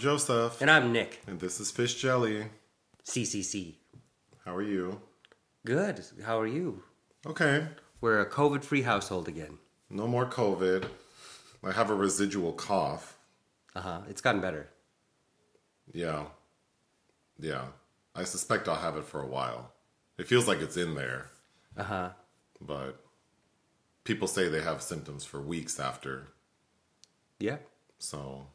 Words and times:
Joseph, 0.00 0.62
And 0.62 0.70
I'm 0.70 0.92
Nick, 0.92 1.20
and 1.26 1.38
this 1.40 1.60
is 1.60 1.70
Fish 1.70 1.94
Jelly. 1.96 2.46
CCC. 3.04 3.74
How 4.46 4.56
are 4.56 4.62
you? 4.62 5.02
Good. 5.66 6.02
How 6.24 6.40
are 6.40 6.46
you? 6.46 6.82
Okay, 7.26 7.66
We're 8.00 8.18
a 8.20 8.24
COVID 8.30 8.64
free 8.64 8.80
household 8.80 9.28
again. 9.28 9.58
no 9.90 10.06
more 10.06 10.24
COVID. 10.24 10.86
I 11.62 11.72
have 11.72 11.90
a 11.90 11.94
residual 11.94 12.54
cough. 12.54 13.18
Uh 13.76 13.80
huh. 13.82 14.00
It's 14.08 14.22
gotten 14.22 14.40
better. 14.40 14.70
Yeah. 15.92 16.24
Yeah. 17.38 17.66
I 18.14 18.24
suspect 18.24 18.68
I'll 18.68 18.76
have 18.76 18.96
it 18.96 19.04
for 19.04 19.20
a 19.20 19.26
while. 19.26 19.70
It 20.16 20.26
feels 20.28 20.48
like 20.48 20.60
it's 20.62 20.78
in 20.78 20.94
there, 20.94 21.26
Uh 21.76 21.82
huh. 21.84 22.08
but 22.58 23.04
people 24.04 24.26
say 24.28 24.48
they 24.48 24.62
have 24.62 24.80
symptoms 24.80 25.26
for 25.26 25.42
weeks 25.42 25.78
after. 25.78 26.28
Yeah. 27.38 27.58
So 27.98 28.46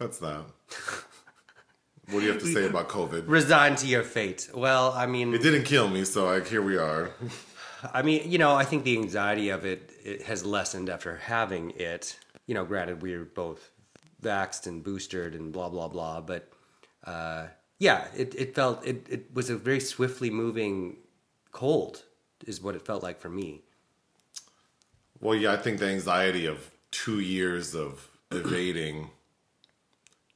that's 0.00 0.18
that. 0.18 0.42
what 2.08 2.20
do 2.20 2.22
you 2.22 2.32
have 2.32 2.40
to 2.40 2.52
say 2.52 2.66
about 2.66 2.88
COVID? 2.88 3.24
Resign 3.26 3.76
to 3.76 3.86
your 3.86 4.02
fate. 4.02 4.48
Well, 4.54 4.92
I 4.92 5.06
mean, 5.06 5.34
It 5.34 5.42
didn't 5.42 5.64
kill 5.64 5.88
me, 5.88 6.04
so 6.04 6.24
like 6.24 6.48
here 6.48 6.62
we 6.62 6.78
are. 6.78 7.10
I 7.94 8.00
mean, 8.02 8.30
you 8.30 8.38
know, 8.38 8.54
I 8.54 8.64
think 8.64 8.84
the 8.84 8.96
anxiety 8.96 9.50
of 9.50 9.64
it, 9.66 9.92
it 10.02 10.22
has 10.22 10.44
lessened 10.44 10.88
after 10.88 11.16
having 11.16 11.72
it. 11.72 12.18
You 12.46 12.54
know, 12.54 12.64
granted, 12.64 13.02
we 13.02 13.12
are 13.12 13.24
both 13.24 13.70
vaxxed 14.22 14.66
and 14.66 14.82
boosted 14.82 15.34
and 15.34 15.52
blah 15.52 15.68
blah 15.68 15.88
blah, 15.88 16.22
but 16.22 16.50
uh, 17.04 17.48
yeah, 17.78 18.06
it, 18.16 18.34
it 18.34 18.54
felt 18.54 18.84
it, 18.86 19.06
it 19.08 19.34
was 19.34 19.50
a 19.50 19.56
very 19.56 19.80
swiftly 19.80 20.30
moving 20.30 20.96
cold, 21.52 22.04
is 22.46 22.60
what 22.60 22.74
it 22.74 22.86
felt 22.86 23.02
like 23.02 23.20
for 23.20 23.28
me. 23.28 23.62
Well, 25.20 25.34
yeah, 25.34 25.52
I 25.52 25.56
think 25.58 25.78
the 25.78 25.88
anxiety 25.88 26.46
of 26.46 26.70
two 26.90 27.20
years 27.20 27.74
of 27.74 28.08
evading 28.30 29.10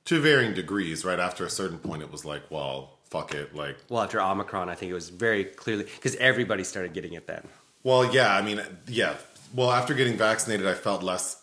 to 0.07 0.21
varying 0.21 0.55
degrees, 0.55 1.05
right 1.05 1.19
after 1.19 1.45
a 1.45 1.51
certain 1.51 1.79
point, 1.79 2.03
it 2.03 2.13
was 2.13 2.25
like, 2.25 2.43
well, 2.51 2.99
fuck 3.05 3.35
it. 3.35 3.55
Like, 3.55 3.77
Well, 3.89 4.03
after 4.03 4.21
Omicron, 4.21 4.69
I 4.69 4.75
think 4.75 4.91
it 4.91 4.95
was 4.95 5.09
very 5.09 5.45
clearly 5.45 5.85
because 5.85 6.15
everybody 6.17 6.65
started 6.65 6.93
getting 6.93 7.15
it 7.15 7.27
then. 7.27 7.47
well, 7.83 8.13
yeah, 8.15 8.35
I 8.35 8.43
mean, 8.43 8.61
yeah. 8.87 9.15
Well, 9.55 9.71
after 9.71 9.95
getting 9.95 10.17
vaccinated, 10.17 10.67
I 10.67 10.75
felt 10.75 11.03
less 11.03 11.43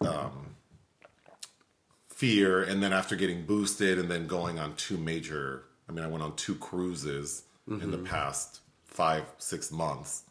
um, 0.00 0.54
fear. 2.08 2.62
And 2.62 2.82
then 2.82 2.92
after 2.92 3.14
getting 3.16 3.44
boosted 3.44 3.98
and 3.98 4.10
then 4.10 4.26
going 4.26 4.58
on 4.58 4.74
two 4.76 4.96
major, 4.96 5.64
I 5.88 5.92
mean, 5.92 6.04
I 6.04 6.08
went 6.08 6.22
on 6.22 6.34
two 6.36 6.54
cruises 6.54 7.42
in 7.68 7.90
the 7.90 7.98
past 7.98 8.60
five, 8.84 9.24
six 9.38 9.70
months. 9.70 10.24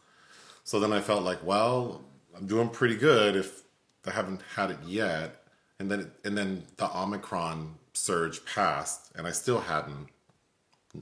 So 0.64 0.80
then 0.80 0.92
I 0.94 1.00
felt 1.00 1.24
like, 1.24 1.44
well, 1.44 2.02
I'm 2.36 2.46
doing 2.48 2.70
pretty 2.70 2.96
good 2.96 3.36
if 3.36 3.64
I 4.06 4.12
haven't 4.12 4.42
had 4.56 4.72
it 4.72 4.78
yet. 4.86 5.41
And 5.82 5.90
then 5.90 6.12
and 6.24 6.38
then 6.38 6.64
the 6.78 6.96
Omicron 6.96 7.74
surge 7.94 8.46
passed, 8.46 9.12
and 9.16 9.26
I 9.26 9.32
still 9.32 9.62
hadn't. 9.62 10.10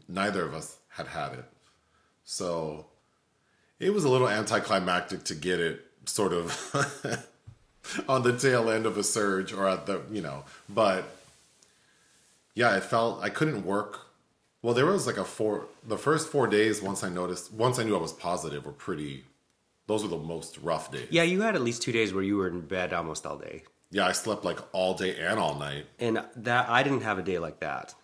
Neither 0.08 0.46
of 0.46 0.54
us 0.54 0.78
had 0.88 1.08
had 1.08 1.34
it, 1.34 1.44
so 2.24 2.86
it 3.78 3.90
was 3.94 4.06
a 4.06 4.10
little 4.10 4.30
anticlimactic 4.30 5.26
to 5.26 5.36
get 5.36 5.60
it 5.60 5.86
sort 6.06 6.32
of 6.32 7.28
on 8.08 8.24
the 8.24 8.38
tail 8.38 8.70
end 8.70 8.86
of 8.86 8.98
a 8.98 9.04
surge 9.04 9.52
or 9.52 9.68
at 9.68 9.86
the 9.86 10.02
you 10.10 10.22
know. 10.22 10.46
But 10.70 11.04
yeah, 12.56 12.78
it 12.78 12.84
felt 12.86 13.22
I 13.22 13.28
couldn't 13.28 13.66
work. 13.66 14.08
Well, 14.62 14.74
there 14.74 14.86
was 14.86 15.06
like 15.06 15.18
a 15.18 15.26
four. 15.26 15.66
The 15.86 15.98
first 15.98 16.30
four 16.30 16.48
days, 16.48 16.82
once 16.82 17.04
I 17.04 17.10
noticed, 17.10 17.52
once 17.52 17.80
I 17.80 17.84
knew 17.84 17.98
I 17.98 18.02
was 18.02 18.14
positive, 18.14 18.66
were 18.66 18.72
pretty. 18.72 19.26
Those 19.88 20.04
were 20.04 20.10
the 20.10 20.18
most 20.18 20.58
rough 20.60 20.90
days. 20.90 21.10
Yeah, 21.12 21.24
you 21.24 21.42
had 21.42 21.56
at 21.56 21.62
least 21.62 21.82
two 21.82 21.92
days 21.92 22.14
where 22.14 22.24
you 22.24 22.38
were 22.38 22.48
in 22.48 22.62
bed 22.62 22.94
almost 22.94 23.26
all 23.26 23.38
day, 23.38 23.64
Yeah, 23.92 24.06
I 24.06 24.12
slept 24.12 24.46
like 24.46 24.60
all 24.72 24.94
day 24.94 25.20
and 25.20 25.40
all 25.40 25.56
night. 25.56 25.86
and 26.00 26.24
that 26.36 26.70
I 26.70 26.84
didn't 26.84 27.02
have 27.02 27.18
a 27.18 27.24
day 27.24 27.40
like 27.40 27.60
that. 27.60 27.96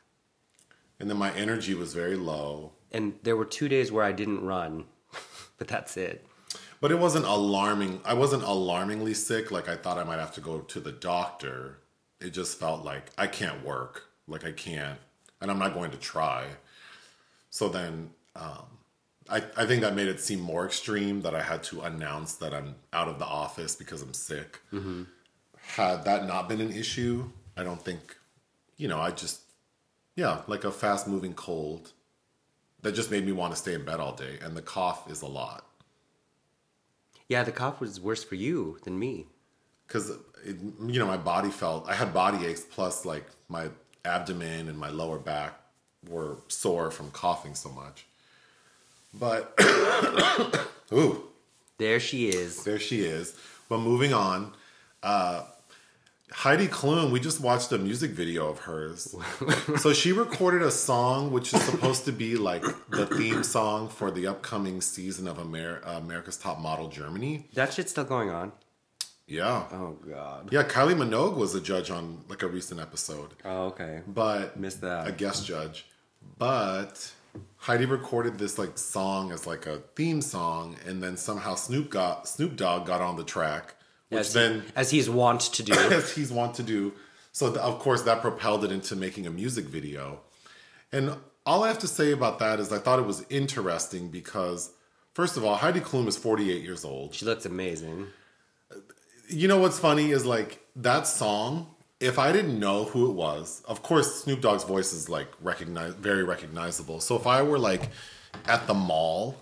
And 1.00 1.10
then 1.10 1.18
my 1.18 1.32
energy 1.34 1.74
was 1.76 1.94
very 1.94 2.16
low. 2.16 2.72
And 2.92 3.14
there 3.24 3.36
were 3.36 3.46
two 3.46 3.68
days 3.68 3.92
where 3.92 4.04
I 4.04 4.12
didn't 4.14 4.46
run, 4.46 4.86
but 5.58 5.68
that's 5.68 5.98
it. 5.98 6.26
But 6.82 6.92
it 6.92 7.00
wasn't 7.00 7.26
alarming. 7.26 8.02
I 8.06 8.14
wasn't 8.14 8.44
alarmingly 8.44 9.14
sick. 9.14 9.52
Like 9.52 9.68
I 9.70 9.76
thought 9.76 9.98
I 9.98 10.04
might 10.04 10.20
have 10.20 10.34
to 10.36 10.42
go 10.42 10.60
to 10.60 10.80
the 10.80 10.92
doctor. 10.92 11.80
It 12.22 12.32
just 12.32 12.60
felt 12.60 12.84
like 12.84 13.12
I 13.18 13.28
can't 13.28 13.64
work. 13.66 14.04
Like 14.28 14.46
I 14.46 14.52
can't. 14.52 15.00
And 15.42 15.52
I'm 15.52 15.60
not 15.60 15.74
going 15.74 15.92
to 15.92 15.98
try. 15.98 16.46
So 17.50 17.70
then 17.70 18.10
um, 18.36 18.66
I, 19.30 19.44
I 19.58 19.66
think 19.66 19.82
that 19.82 19.96
made 19.96 20.08
it 20.08 20.20
seem 20.20 20.40
more 20.40 20.66
extreme 20.66 21.22
that 21.22 21.36
I 21.36 21.42
had 21.42 21.62
to 21.64 21.82
announce 21.82 22.34
that 22.36 22.54
I'm 22.54 22.76
out 22.94 23.08
of 23.08 23.20
the 23.20 23.26
office 23.26 23.76
because 23.76 24.02
I'm 24.02 24.14
sick. 24.14 24.60
Had 25.68 26.06
that 26.06 26.26
not 26.28 26.48
been 26.48 26.62
an 26.62 26.72
issue, 26.72 27.30
I 27.58 27.64
don't 27.64 27.82
think, 27.82 28.16
you 28.78 28.88
know, 28.88 29.00
I 29.00 29.12
just, 29.12 29.42
yeah, 30.16 30.42
like 30.48 30.64
a 30.64 30.72
fast 30.72 31.08
moving 31.08 31.34
cold 31.34 31.92
that 32.82 32.94
just 32.94 33.12
made 33.12 33.26
me 33.26 33.32
want 33.32 33.54
to 33.54 33.60
stay 33.60 33.74
in 33.74 33.84
bed 33.84 34.00
all 34.00 34.14
day. 34.16 34.38
And 34.42 34.56
the 34.56 34.62
cough 34.62 35.10
is 35.12 35.22
a 35.22 35.28
lot. 35.28 35.66
Yeah, 37.28 37.44
the 37.44 37.52
cough 37.52 37.80
was 37.82 38.00
worse 38.00 38.24
for 38.24 38.36
you 38.36 38.78
than 38.84 38.98
me. 39.00 39.26
because 39.88 40.12
you 40.46 41.00
know 41.00 41.08
my 41.08 41.18
body 41.18 41.50
felt 41.50 41.90
I 41.90 41.96
had 41.96 42.14
body 42.14 42.46
aches 42.46 42.62
plus 42.62 43.04
like 43.04 43.26
my 43.50 43.70
abdomen 44.06 44.70
and 44.70 44.78
my 44.78 44.90
lower 44.90 45.18
back 45.18 45.60
were 46.08 46.38
sore 46.48 46.92
from 46.92 47.10
coughing 47.10 47.56
so 47.56 47.70
much. 47.70 48.06
But 49.14 49.54
ooh, 50.94 51.24
There 51.80 52.00
she 52.00 52.30
is. 52.30 52.64
there 52.64 52.78
she 52.80 53.02
is. 53.02 53.36
But 53.70 53.80
moving 53.80 54.14
on, 54.14 54.54
uh, 55.02 55.46
Heidi 56.32 56.68
Klum. 56.68 57.12
We 57.12 57.20
just 57.20 57.40
watched 57.40 57.72
a 57.72 57.78
music 57.78 58.12
video 58.12 58.48
of 58.50 58.60
hers. 58.60 59.16
so 59.78 59.94
she 59.94 60.12
recorded 60.12 60.62
a 60.64 60.72
song 60.72 61.32
which 61.32 61.54
is 61.54 61.62
supposed 61.64 62.06
to 62.06 62.12
be 62.12 62.36
like 62.36 62.64
the 62.90 63.06
theme 63.06 63.44
song 63.44 63.90
for 63.90 64.10
the 64.10 64.26
upcoming 64.28 64.82
season 64.82 65.28
of 65.28 65.38
Amer- 65.40 65.82
America's 65.86 66.38
Top 66.38 66.60
Model 66.60 66.88
Germany. 66.90 67.48
That 67.54 67.74
shit's 67.74 67.92
still 67.92 68.06
going 68.06 68.30
on. 68.32 68.52
Yeah. 69.28 69.66
Oh 69.72 69.98
god. 70.08 70.50
Yeah, 70.52 70.64
Kylie 70.64 70.96
Minogue 70.96 71.36
was 71.38 71.54
a 71.56 71.62
judge 71.62 71.90
on 71.92 72.24
like 72.28 72.42
a 72.44 72.48
recent 72.48 72.80
episode, 72.80 73.32
Oh, 73.44 73.66
okay. 73.68 74.02
but 74.08 74.60
Missed 74.60 74.82
that. 74.82 75.08
a 75.08 75.12
guest 75.12 75.46
judge. 75.46 75.86
But 76.40 77.12
Heidi 77.58 77.86
recorded 77.86 78.38
this 78.40 78.58
like 78.58 78.78
song 78.78 79.32
as 79.32 79.46
like 79.48 79.66
a 79.68 79.78
theme 79.96 80.22
song, 80.22 80.76
and 80.88 81.02
then 81.04 81.18
somehow 81.18 81.56
Snoop 81.56 81.90
got 81.90 82.28
Snoop 82.28 82.56
Dogg 82.56 82.86
got 82.86 83.02
on 83.02 83.16
the 83.16 83.24
track, 83.24 83.76
which 84.10 84.20
As, 84.22 84.34
then 84.34 84.62
he, 84.62 84.68
as 84.76 84.92
he's 84.92 85.10
wont 85.10 85.42
to 85.42 85.64
do. 85.64 85.74
as 86.00 86.12
he's 86.14 86.32
wont 86.32 86.56
to 86.56 86.64
do. 86.64 86.94
So 87.32 87.48
th- 87.50 87.60
of 87.60 87.80
course 87.80 88.04
that 88.04 88.22
propelled 88.22 88.64
it 88.64 88.72
into 88.72 88.96
making 88.96 89.26
a 89.28 89.32
music 89.32 89.66
video. 89.66 90.22
And 90.92 91.16
all 91.46 91.64
I 91.64 91.68
have 91.68 91.80
to 91.80 91.88
say 91.88 92.12
about 92.12 92.40
that 92.40 92.60
is 92.60 92.72
I 92.72 92.78
thought 92.80 93.00
it 93.00 93.06
was 93.06 93.26
interesting 93.30 94.10
because 94.10 94.72
first 95.14 95.38
of 95.38 95.44
all, 95.44 95.56
Heidi 95.56 95.80
Klum 95.80 96.08
is 96.08 96.18
48 96.18 96.64
years 96.64 96.86
old. 96.86 97.14
she 97.14 97.26
looks 97.26 97.46
amazing. 97.46 98.08
you 99.30 99.48
know 99.48 99.58
what's 99.58 99.80
funny 99.80 100.12
is 100.12 100.26
like 100.26 100.62
that 100.76 101.08
song 101.08 101.68
if 102.00 102.20
i 102.20 102.32
didn't 102.32 102.60
know 102.60 102.84
who 102.84 103.10
it 103.10 103.14
was 103.14 103.64
of 103.68 103.82
course 103.82 104.22
snoop 104.24 104.40
dogg's 104.42 104.64
voice 104.66 104.92
is 104.94 105.08
like 105.10 105.28
recognize 105.42 105.94
very 105.96 106.24
recognizable 106.24 107.00
so 107.00 107.16
if 107.16 107.26
i 107.26 107.42
were 107.42 107.58
like 107.58 107.90
at 108.46 108.68
the 108.68 108.74
mall 108.74 109.36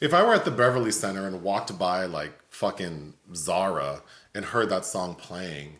if 0.00 0.14
i 0.14 0.22
were 0.22 0.32
at 0.32 0.44
the 0.46 0.50
beverly 0.50 0.92
center 0.92 1.26
and 1.26 1.42
walked 1.42 1.76
by 1.78 2.06
like 2.06 2.32
fucking 2.60 3.14
zara 3.34 4.02
and 4.34 4.44
heard 4.44 4.68
that 4.68 4.84
song 4.84 5.14
playing 5.14 5.78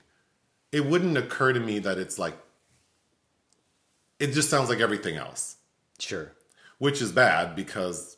it 0.72 0.86
wouldn't 0.86 1.18
occur 1.18 1.52
to 1.52 1.60
me 1.60 1.78
that 1.78 1.98
it's 1.98 2.18
like 2.18 2.34
it 4.18 4.28
just 4.32 4.48
sounds 4.48 4.70
like 4.70 4.80
everything 4.80 5.16
else 5.16 5.56
Sure. 5.98 6.32
which 6.78 7.02
is 7.02 7.12
bad 7.12 7.54
because 7.54 8.16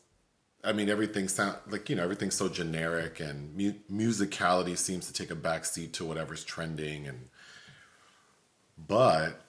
I 0.63 0.71
mean 0.71 0.89
everything 0.89 1.27
sound 1.27 1.57
like 1.67 1.89
you 1.89 1.97
know 1.97 2.03
everything's 2.03 2.35
so 2.35 2.47
generic 2.47 3.19
and 3.19 3.53
mu- 3.53 3.73
musicality 3.91 4.77
seems 4.77 5.07
to 5.07 5.13
take 5.13 5.29
a 5.29 5.35
back 5.35 5.65
seat 5.65 5.91
to 5.95 6.05
whatever's 6.05 6.45
trending 6.45 7.05
and 7.05 7.27
but 8.87 9.41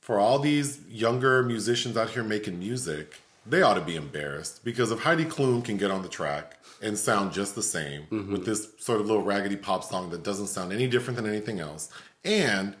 for 0.00 0.18
all 0.18 0.40
these 0.40 0.80
younger 0.88 1.44
musicians 1.44 1.96
out 1.96 2.10
here 2.10 2.24
making 2.24 2.58
music 2.58 3.20
they 3.46 3.62
ought 3.62 3.74
to 3.74 3.80
be 3.80 3.94
embarrassed 3.94 4.64
because 4.64 4.90
if 4.90 4.98
Heidi 4.98 5.26
Klum 5.26 5.64
can 5.64 5.76
get 5.76 5.92
on 5.92 6.02
the 6.02 6.08
track 6.08 6.57
and 6.82 6.96
sound 6.98 7.32
just 7.32 7.54
the 7.54 7.62
same 7.62 8.06
with 8.30 8.44
this 8.44 8.68
sort 8.78 9.00
of 9.00 9.06
little 9.06 9.22
raggedy 9.22 9.56
pop 9.56 9.82
song 9.84 10.10
that 10.10 10.22
doesn't 10.22 10.46
sound 10.46 10.72
any 10.72 10.86
different 10.86 11.16
than 11.16 11.26
anything 11.26 11.58
else 11.60 11.90
and 12.24 12.76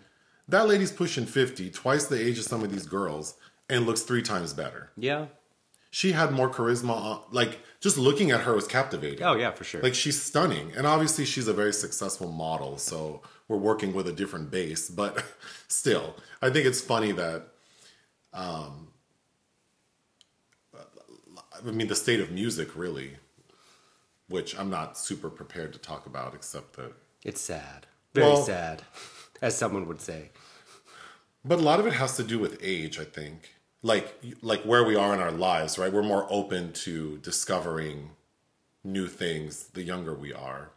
that 0.48 0.66
lady's 0.68 0.92
pushing 0.92 1.26
50 1.26 1.70
twice 1.70 2.06
the 2.06 2.20
age 2.20 2.38
of 2.38 2.44
some 2.44 2.62
of 2.62 2.70
these 2.72 2.86
girls 2.86 3.34
and 3.68 3.86
looks 3.86 4.02
three 4.02 4.22
times 4.22 4.52
better 4.54 4.90
Yeah. 4.96 5.26
she 5.90 6.12
had 6.12 6.32
more 6.32 6.48
charisma. 6.50 6.90
On, 6.90 7.20
like 7.32 7.60
just 7.80 7.96
looking 7.98 8.30
at 8.30 8.40
her 8.42 8.54
was 8.54 8.66
captivating. 8.66 9.22
Oh 9.24 9.34
yeah, 9.34 9.52
for 9.52 9.64
sure. 9.64 9.80
Like 9.82 9.94
she's 9.94 10.20
stunning, 10.20 10.72
and 10.76 10.86
obviously 10.86 11.24
she's 11.24 11.46
a 11.48 11.52
very 11.52 11.72
successful 11.72 12.30
model. 12.32 12.76
So 12.76 13.22
we're 13.46 13.56
working 13.70 13.92
with 13.94 14.06
a 14.08 14.12
different 14.12 14.50
base, 14.50 14.90
but 14.90 15.22
still, 15.68 16.16
I 16.42 16.50
think 16.50 16.66
it's 16.66 16.80
funny 16.80 17.12
that, 17.12 17.46
um, 18.32 18.88
I 21.66 21.70
mean, 21.70 21.88
the 21.88 21.94
state 21.96 22.20
of 22.20 22.30
music 22.30 22.76
really, 22.76 23.16
which 24.28 24.58
I'm 24.58 24.70
not 24.70 24.98
super 24.98 25.30
prepared 25.30 25.72
to 25.72 25.78
talk 25.78 26.06
about, 26.06 26.34
except 26.34 26.74
that 26.76 26.92
it's 27.24 27.40
sad. 27.40 27.86
Very 28.14 28.26
Well- 28.32 28.42
sad, 28.42 28.82
as 29.42 29.56
someone 29.56 29.86
would 29.88 30.00
say. 30.00 30.30
But 31.44 31.58
a 31.58 31.62
lot 31.62 31.80
of 31.80 31.86
it 31.86 31.92
has 31.94 32.16
to 32.16 32.24
do 32.24 32.38
with 32.38 32.58
age, 32.62 32.98
I 32.98 33.04
think. 33.04 33.54
Like 33.82 34.20
like 34.42 34.62
where 34.62 34.82
we 34.82 34.96
are 34.96 35.14
in 35.14 35.20
our 35.20 35.30
lives, 35.30 35.78
right? 35.78 35.92
We're 35.92 36.02
more 36.02 36.26
open 36.30 36.72
to 36.84 37.18
discovering 37.18 38.10
new 38.82 39.06
things 39.06 39.68
the 39.68 39.82
younger 39.82 40.14
we 40.14 40.32
are. 40.32 40.70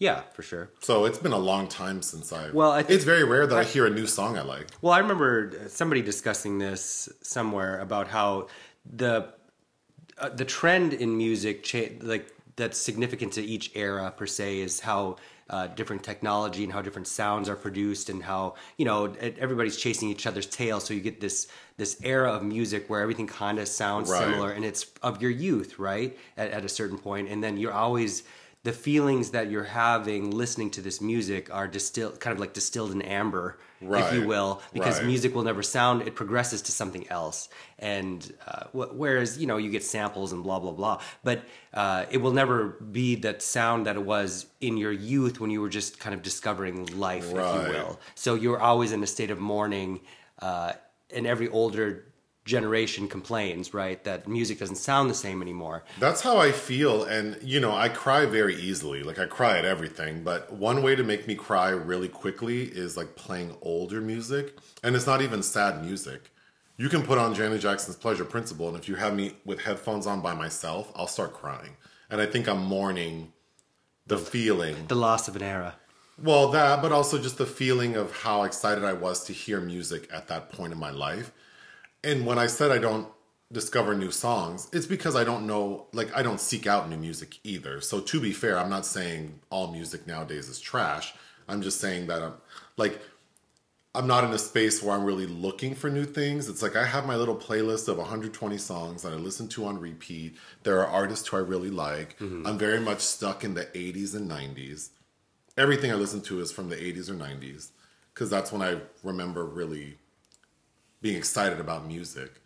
Yeah, 0.00 0.22
for 0.32 0.42
sure. 0.42 0.70
So 0.80 1.04
it's 1.04 1.18
been 1.18 1.32
a 1.32 1.38
long 1.38 1.68
time 1.68 2.02
since 2.02 2.32
I. 2.32 2.50
Well, 2.50 2.72
I 2.72 2.82
think- 2.82 2.96
it's 2.96 3.04
very 3.04 3.22
rare 3.24 3.46
that 3.46 3.56
I 3.58 3.62
hear 3.64 3.86
a 3.86 3.90
new 3.90 4.06
song 4.08 4.36
I 4.36 4.42
like. 4.42 4.66
Well, 4.82 4.92
I 4.92 4.98
remember 4.98 5.52
somebody 5.68 6.02
discussing 6.02 6.58
this 6.58 7.08
somewhere 7.22 7.78
about 7.80 8.08
how 8.08 8.48
the 8.84 9.32
uh, 10.18 10.28
the 10.30 10.44
trend 10.44 10.92
in 10.94 11.16
music, 11.16 11.62
cha- 11.62 11.94
like 12.00 12.26
that's 12.58 12.78
significant 12.78 13.32
to 13.34 13.42
each 13.42 13.70
era 13.74 14.12
per 14.14 14.26
se, 14.26 14.60
is 14.60 14.80
how 14.80 15.16
uh, 15.48 15.66
different 15.68 16.02
technology 16.04 16.62
and 16.64 16.72
how 16.74 16.82
different 16.82 17.08
sounds 17.08 17.48
are 17.48 17.56
produced, 17.56 18.10
and 18.10 18.22
how 18.22 18.54
you 18.76 18.84
know 18.84 19.14
everybody's 19.38 19.78
chasing 19.78 20.10
each 20.10 20.26
other's 20.26 20.46
tail. 20.46 20.80
So 20.80 20.92
you 20.92 21.00
get 21.00 21.20
this 21.20 21.46
this 21.78 21.96
era 22.02 22.30
of 22.30 22.42
music 22.42 22.90
where 22.90 23.00
everything 23.00 23.26
kind 23.26 23.58
of 23.58 23.66
sounds 23.68 24.10
Right. 24.10 24.22
similar, 24.22 24.50
and 24.52 24.64
it's 24.64 24.84
of 25.02 25.22
your 25.22 25.30
youth, 25.30 25.78
right? 25.78 26.18
At, 26.36 26.50
at 26.50 26.64
a 26.64 26.68
certain 26.68 26.98
point, 26.98 27.28
and 27.30 27.42
then 27.42 27.56
you're 27.56 27.72
always 27.72 28.24
the 28.64 28.72
feelings 28.72 29.30
that 29.30 29.50
you're 29.50 29.64
having 29.64 30.30
listening 30.30 30.70
to 30.72 30.82
this 30.82 31.00
music 31.00 31.48
are 31.54 31.68
distilled, 31.68 32.20
kind 32.20 32.34
of 32.34 32.40
like 32.40 32.52
distilled 32.52 32.92
in 32.92 33.00
amber, 33.02 33.58
if 33.80 34.12
you 34.12 34.26
will, 34.26 34.60
because 34.72 34.98
Right. 34.98 35.06
music 35.06 35.34
will 35.34 35.44
never 35.44 35.62
sound. 35.62 36.02
It 36.02 36.14
progresses 36.14 36.62
to 36.62 36.72
something 36.72 37.06
else, 37.10 37.48
and 37.78 38.32
uh, 38.46 38.64
wh- 38.72 38.92
whereas 38.96 39.38
you 39.38 39.46
know 39.46 39.56
you 39.56 39.70
get 39.70 39.84
samples 39.84 40.32
and 40.32 40.42
blah 40.42 40.58
blah 40.58 40.72
blah, 40.72 41.00
but 41.22 41.42
uh, 41.74 42.04
it 42.10 42.18
will 42.18 42.32
never 42.32 42.76
be 42.92 43.14
that 43.16 43.42
sound 43.42 43.86
that 43.86 43.96
it 43.96 44.04
was 44.04 44.46
in 44.60 44.76
your 44.76 44.92
youth 44.92 45.38
when 45.40 45.50
you 45.50 45.60
were 45.60 45.68
just 45.68 45.98
kind 46.00 46.14
of 46.14 46.22
discovering 46.22 46.86
life, 46.98 47.26
if 47.28 47.32
you 47.54 47.60
will. 47.72 48.00
So 48.14 48.34
you're 48.34 48.60
always 48.60 48.92
in 48.92 49.02
a 49.02 49.06
state 49.06 49.30
of 49.30 49.38
mourning, 49.38 50.00
uh, 50.40 50.72
and 51.14 51.26
every 51.26 51.48
older 51.48 52.04
generation 52.48 53.06
complains, 53.06 53.74
right, 53.74 54.02
that 54.04 54.26
music 54.26 54.58
doesn't 54.58 54.76
sound 54.76 55.10
the 55.10 55.14
same 55.14 55.42
anymore. 55.42 55.84
That's 56.00 56.22
how 56.22 56.38
I 56.38 56.50
feel, 56.50 57.04
and 57.04 57.38
you 57.42 57.60
know, 57.60 57.72
I 57.72 57.88
cry 57.90 58.26
very 58.26 58.56
easily. 58.56 59.02
Like 59.02 59.18
I 59.18 59.26
cry 59.26 59.58
at 59.58 59.64
everything, 59.64 60.24
but 60.24 60.52
one 60.52 60.82
way 60.82 60.96
to 60.96 61.04
make 61.04 61.28
me 61.28 61.34
cry 61.34 61.68
really 61.68 62.08
quickly 62.08 62.62
is 62.62 62.96
like 62.96 63.14
playing 63.14 63.54
older 63.62 64.00
music, 64.00 64.58
and 64.82 64.96
it's 64.96 65.06
not 65.06 65.22
even 65.22 65.42
sad 65.42 65.84
music. 65.84 66.32
You 66.78 66.88
can 66.88 67.02
put 67.02 67.18
on 67.18 67.34
Janet 67.34 67.60
Jackson's 67.60 67.96
Pleasure 67.96 68.24
Principle, 68.24 68.68
and 68.68 68.76
if 68.76 68.88
you 68.88 68.94
have 68.94 69.14
me 69.14 69.34
with 69.44 69.60
headphones 69.60 70.06
on 70.06 70.20
by 70.22 70.34
myself, 70.34 70.90
I'll 70.96 71.06
start 71.06 71.34
crying. 71.34 71.76
And 72.10 72.20
I 72.20 72.26
think 72.26 72.48
I'm 72.48 72.64
mourning 72.64 73.32
the 74.06 74.16
feeling. 74.16 74.86
The 74.86 74.94
loss 74.94 75.28
of 75.28 75.36
an 75.36 75.42
era. 75.42 75.74
Well, 76.20 76.48
that, 76.48 76.80
but 76.80 76.92
also 76.92 77.18
just 77.18 77.38
the 77.38 77.46
feeling 77.46 77.94
of 77.94 78.10
how 78.12 78.44
excited 78.44 78.84
I 78.84 78.94
was 78.94 79.24
to 79.24 79.32
hear 79.32 79.60
music 79.60 80.08
at 80.12 80.28
that 80.28 80.50
point 80.50 80.72
in 80.72 80.78
my 80.78 80.90
life. 80.90 81.30
And 82.04 82.26
when 82.26 82.38
I 82.38 82.46
said 82.46 82.70
I 82.70 82.78
don't 82.78 83.08
discover 83.52 83.94
new 83.94 84.10
songs, 84.10 84.68
it's 84.72 84.86
because 84.86 85.16
I 85.16 85.24
don't 85.24 85.46
know, 85.46 85.86
like, 85.92 86.14
I 86.16 86.22
don't 86.22 86.40
seek 86.40 86.66
out 86.66 86.88
new 86.88 86.96
music 86.96 87.38
either. 87.44 87.80
So, 87.80 88.00
to 88.00 88.20
be 88.20 88.32
fair, 88.32 88.58
I'm 88.58 88.70
not 88.70 88.86
saying 88.86 89.40
all 89.50 89.72
music 89.72 90.06
nowadays 90.06 90.48
is 90.48 90.60
trash. 90.60 91.14
I'm 91.48 91.62
just 91.62 91.80
saying 91.80 92.08
that 92.08 92.22
I'm, 92.22 92.34
like, 92.76 93.00
I'm 93.94 94.06
not 94.06 94.22
in 94.22 94.30
a 94.30 94.38
space 94.38 94.82
where 94.82 94.94
I'm 94.94 95.04
really 95.04 95.26
looking 95.26 95.74
for 95.74 95.90
new 95.90 96.04
things. 96.04 96.48
It's 96.48 96.62
like 96.62 96.76
I 96.76 96.84
have 96.84 97.06
my 97.06 97.16
little 97.16 97.34
playlist 97.34 97.88
of 97.88 97.96
120 97.96 98.58
songs 98.58 99.02
that 99.02 99.12
I 99.12 99.16
listen 99.16 99.48
to 99.48 99.64
on 99.64 99.80
repeat. 99.80 100.36
There 100.62 100.78
are 100.78 100.86
artists 100.86 101.26
who 101.26 101.38
I 101.38 101.40
really 101.40 101.70
like. 101.70 102.18
Mm-hmm. 102.18 102.46
I'm 102.46 102.58
very 102.58 102.80
much 102.80 103.00
stuck 103.00 103.44
in 103.44 103.54
the 103.54 103.64
80s 103.64 104.14
and 104.14 104.30
90s 104.30 104.90
everything 105.58 105.90
I 105.90 105.94
listen 105.94 106.22
to 106.22 106.40
is 106.40 106.52
from 106.52 106.68
the 106.68 106.76
80s 106.76 107.10
or 107.10 107.14
90s 107.14 107.70
because 108.14 108.30
that's 108.30 108.52
when 108.52 108.62
I 108.62 108.78
remember 109.02 109.44
really 109.44 109.98
being 111.00 111.16
excited 111.16 111.60
about 111.60 111.86
music. 111.86 112.40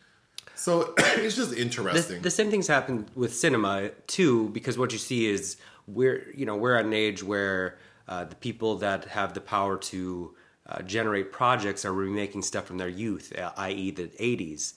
So 0.54 0.94
it's 0.98 1.36
just 1.36 1.50
the, 1.50 1.60
interesting. 1.60 2.22
the 2.22 2.30
same 2.30 2.50
things 2.50 2.66
happen 2.66 3.06
with 3.14 3.34
cinema 3.34 3.90
too 4.06 4.48
because 4.50 4.78
what 4.78 4.92
you 4.92 4.98
see 4.98 5.26
is 5.26 5.56
we're 5.86 6.32
you 6.34 6.46
know 6.46 6.56
we're 6.56 6.76
at 6.76 6.84
an 6.84 6.92
age 6.92 7.22
where 7.22 7.78
uh, 8.08 8.24
the 8.24 8.36
people 8.36 8.76
that 8.76 9.06
have 9.06 9.34
the 9.34 9.40
power 9.40 9.76
to 9.76 10.34
uh, 10.68 10.82
generate 10.82 11.32
projects 11.32 11.84
are 11.84 11.92
remaking 11.92 12.42
stuff 12.42 12.66
from 12.66 12.78
their 12.78 12.88
youth 12.88 13.36
uh, 13.36 13.50
i.e 13.56 13.90
the 13.90 14.04
80s 14.04 14.74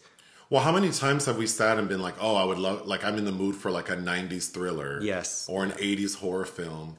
well, 0.49 0.61
how 0.61 0.71
many 0.71 0.91
times 0.91 1.25
have 1.25 1.37
we 1.37 1.47
sat 1.47 1.79
and 1.79 1.89
been 1.89 2.01
like, 2.01 2.15
"Oh, 2.21 2.35
I 2.35 2.43
would 2.43 2.59
love 2.59 2.85
like 2.85 3.03
I'm 3.03 3.17
in 3.17 3.25
the 3.25 3.31
mood 3.31 3.55
for 3.55 3.71
like 3.71 3.89
a 3.89 3.97
90s 3.97 4.51
thriller." 4.51 5.01
Yes. 5.01 5.47
Or 5.49 5.63
an 5.63 5.71
80s 5.71 6.17
horror 6.17 6.45
film. 6.45 6.97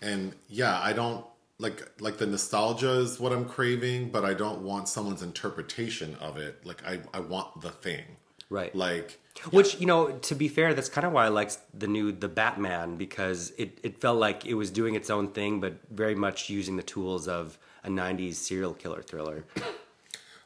And 0.00 0.34
yeah, 0.48 0.80
I 0.80 0.92
don't 0.92 1.24
like 1.58 1.88
like 2.00 2.18
the 2.18 2.26
nostalgia 2.26 2.92
is 3.00 3.18
what 3.18 3.32
I'm 3.32 3.46
craving, 3.46 4.10
but 4.10 4.24
I 4.24 4.34
don't 4.34 4.62
want 4.62 4.88
someone's 4.88 5.22
interpretation 5.22 6.14
of 6.16 6.36
it. 6.36 6.64
Like 6.64 6.84
I 6.86 7.00
I 7.14 7.20
want 7.20 7.60
the 7.60 7.70
thing. 7.70 8.04
Right. 8.48 8.74
Like 8.74 9.18
which 9.50 9.78
you 9.80 9.86
know 9.86 10.12
to 10.12 10.34
be 10.34 10.48
fair 10.48 10.72
that's 10.72 10.88
kind 10.88 11.06
of 11.06 11.12
why 11.12 11.26
i 11.26 11.28
liked 11.28 11.58
the 11.78 11.86
new 11.86 12.10
the 12.10 12.26
batman 12.26 12.96
because 12.96 13.52
it, 13.58 13.78
it 13.82 14.00
felt 14.00 14.18
like 14.18 14.46
it 14.46 14.54
was 14.54 14.70
doing 14.70 14.94
its 14.94 15.10
own 15.10 15.28
thing 15.28 15.60
but 15.60 15.74
very 15.90 16.14
much 16.14 16.48
using 16.48 16.76
the 16.78 16.82
tools 16.82 17.28
of 17.28 17.58
a 17.84 17.90
90s 17.90 18.36
serial 18.36 18.72
killer 18.72 19.02
thriller 19.02 19.44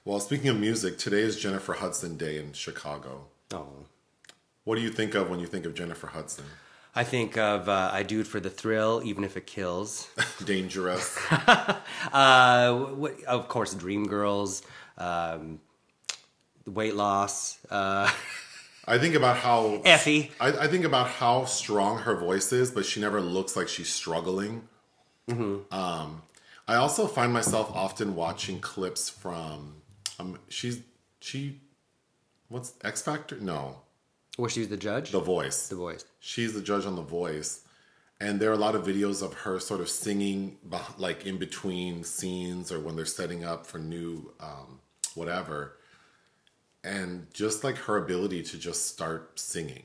Well, 0.02 0.18
speaking 0.18 0.48
of 0.48 0.58
music, 0.58 0.96
today 0.96 1.20
is 1.20 1.38
Jennifer 1.38 1.74
Hudson 1.74 2.16
Day 2.16 2.38
in 2.38 2.54
Chicago. 2.54 3.26
oh 3.52 3.84
What 4.64 4.76
do 4.76 4.80
you 4.80 4.88
think 4.90 5.14
of 5.14 5.28
when 5.28 5.40
you 5.40 5.46
think 5.46 5.66
of 5.66 5.74
Jennifer 5.74 6.06
Hudson? 6.06 6.46
I 6.94 7.04
think 7.04 7.36
of 7.36 7.68
uh, 7.68 7.90
i 7.92 8.02
do 8.02 8.20
it 8.20 8.26
for 8.26 8.40
the 8.40 8.50
thrill 8.50 9.00
even 9.04 9.24
if 9.24 9.36
it 9.36 9.46
kills 9.46 10.08
Dangerous. 10.44 11.18
Uh, 12.12 12.74
what, 12.96 13.22
of 13.24 13.46
course, 13.48 13.74
Dreamgirls, 13.74 14.62
um, 14.96 15.60
weight 16.66 16.94
loss, 16.96 17.58
uh, 17.70 18.10
I 18.86 18.98
think 18.98 19.14
about 19.14 19.36
how 19.36 19.82
Effie. 19.84 20.32
I, 20.40 20.48
I 20.48 20.66
think 20.66 20.84
about 20.84 21.08
how 21.08 21.44
strong 21.44 21.98
her 21.98 22.16
voice 22.16 22.52
is, 22.52 22.70
but 22.70 22.86
she 22.86 23.00
never 23.00 23.20
looks 23.20 23.54
like 23.54 23.68
she's 23.68 23.90
struggling. 23.92 24.66
Um, 25.28 26.22
I 26.66 26.74
also 26.76 27.06
find 27.06 27.32
myself 27.32 27.70
often 27.72 28.16
watching 28.16 28.58
clips 28.58 29.08
from 29.08 29.74
um, 30.18 30.38
she's 30.48 30.80
she 31.20 31.60
what's 32.48 32.72
X 32.82 33.02
Factor? 33.02 33.36
No, 33.36 33.82
Where 34.40 34.50
she 34.50 34.60
was 34.60 34.68
the 34.68 34.76
judge? 34.76 35.10
The 35.10 35.20
Voice. 35.20 35.68
The 35.68 35.76
voice. 35.76 36.04
She's 36.18 36.54
the 36.54 36.62
judge 36.62 36.86
on 36.86 36.96
The 36.96 37.02
Voice. 37.02 37.60
And 38.20 38.38
there 38.38 38.50
are 38.50 38.54
a 38.54 38.58
lot 38.58 38.74
of 38.74 38.84
videos 38.84 39.22
of 39.22 39.32
her 39.32 39.58
sort 39.58 39.80
of 39.80 39.88
singing, 39.88 40.58
like 40.98 41.24
in 41.24 41.38
between 41.38 42.04
scenes 42.04 42.70
or 42.70 42.78
when 42.78 42.94
they're 42.96 43.06
setting 43.06 43.44
up 43.44 43.66
for 43.66 43.78
new 43.78 44.32
um, 44.40 44.80
whatever. 45.14 45.76
And 46.84 47.26
just 47.32 47.64
like 47.64 47.76
her 47.76 47.96
ability 47.96 48.42
to 48.44 48.58
just 48.58 48.88
start 48.88 49.38
singing 49.38 49.84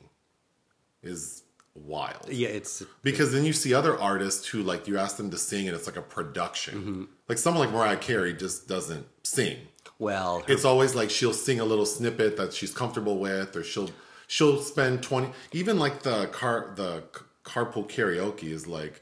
is 1.02 1.44
wild. 1.76 2.28
Yeah, 2.30 2.50
it's 2.50 2.84
Because 3.04 3.32
then 3.32 3.46
you 3.46 3.54
see 3.54 3.74
other 3.74 4.00
artists 4.00 4.48
who, 4.48 4.64
like, 4.64 4.88
you 4.88 4.98
ask 4.98 5.18
them 5.18 5.30
to 5.32 5.38
sing 5.38 5.68
and 5.68 5.76
it's 5.76 5.88
like 5.88 5.98
a 5.98 6.02
production. 6.02 7.08
Like 7.30 7.38
someone 7.38 7.66
like 7.66 7.74
Mariah 7.74 7.98
Carey 7.98 8.34
just 8.34 8.68
doesn't 8.68 9.06
sing 9.24 9.58
well. 10.00 10.44
it's 10.48 10.66
always 10.66 10.94
like 10.94 11.10
she'll 11.10 11.34
sing 11.34 11.60
a 11.60 11.66
little 11.66 11.86
snippet 11.86 12.38
that 12.38 12.54
she's 12.54 12.74
comfortable 12.74 13.18
with 13.18 13.56
or 13.56 13.64
she'll 13.64 13.90
she'll 14.28 14.62
spend 14.62 15.04
20 15.04 15.30
even 15.52 15.78
like 15.80 16.04
the 16.04 16.28
car 16.28 16.74
the 16.76 17.04
carpool 17.44 17.88
karaoke 17.90 18.46
is 18.52 18.68
like 18.68 19.02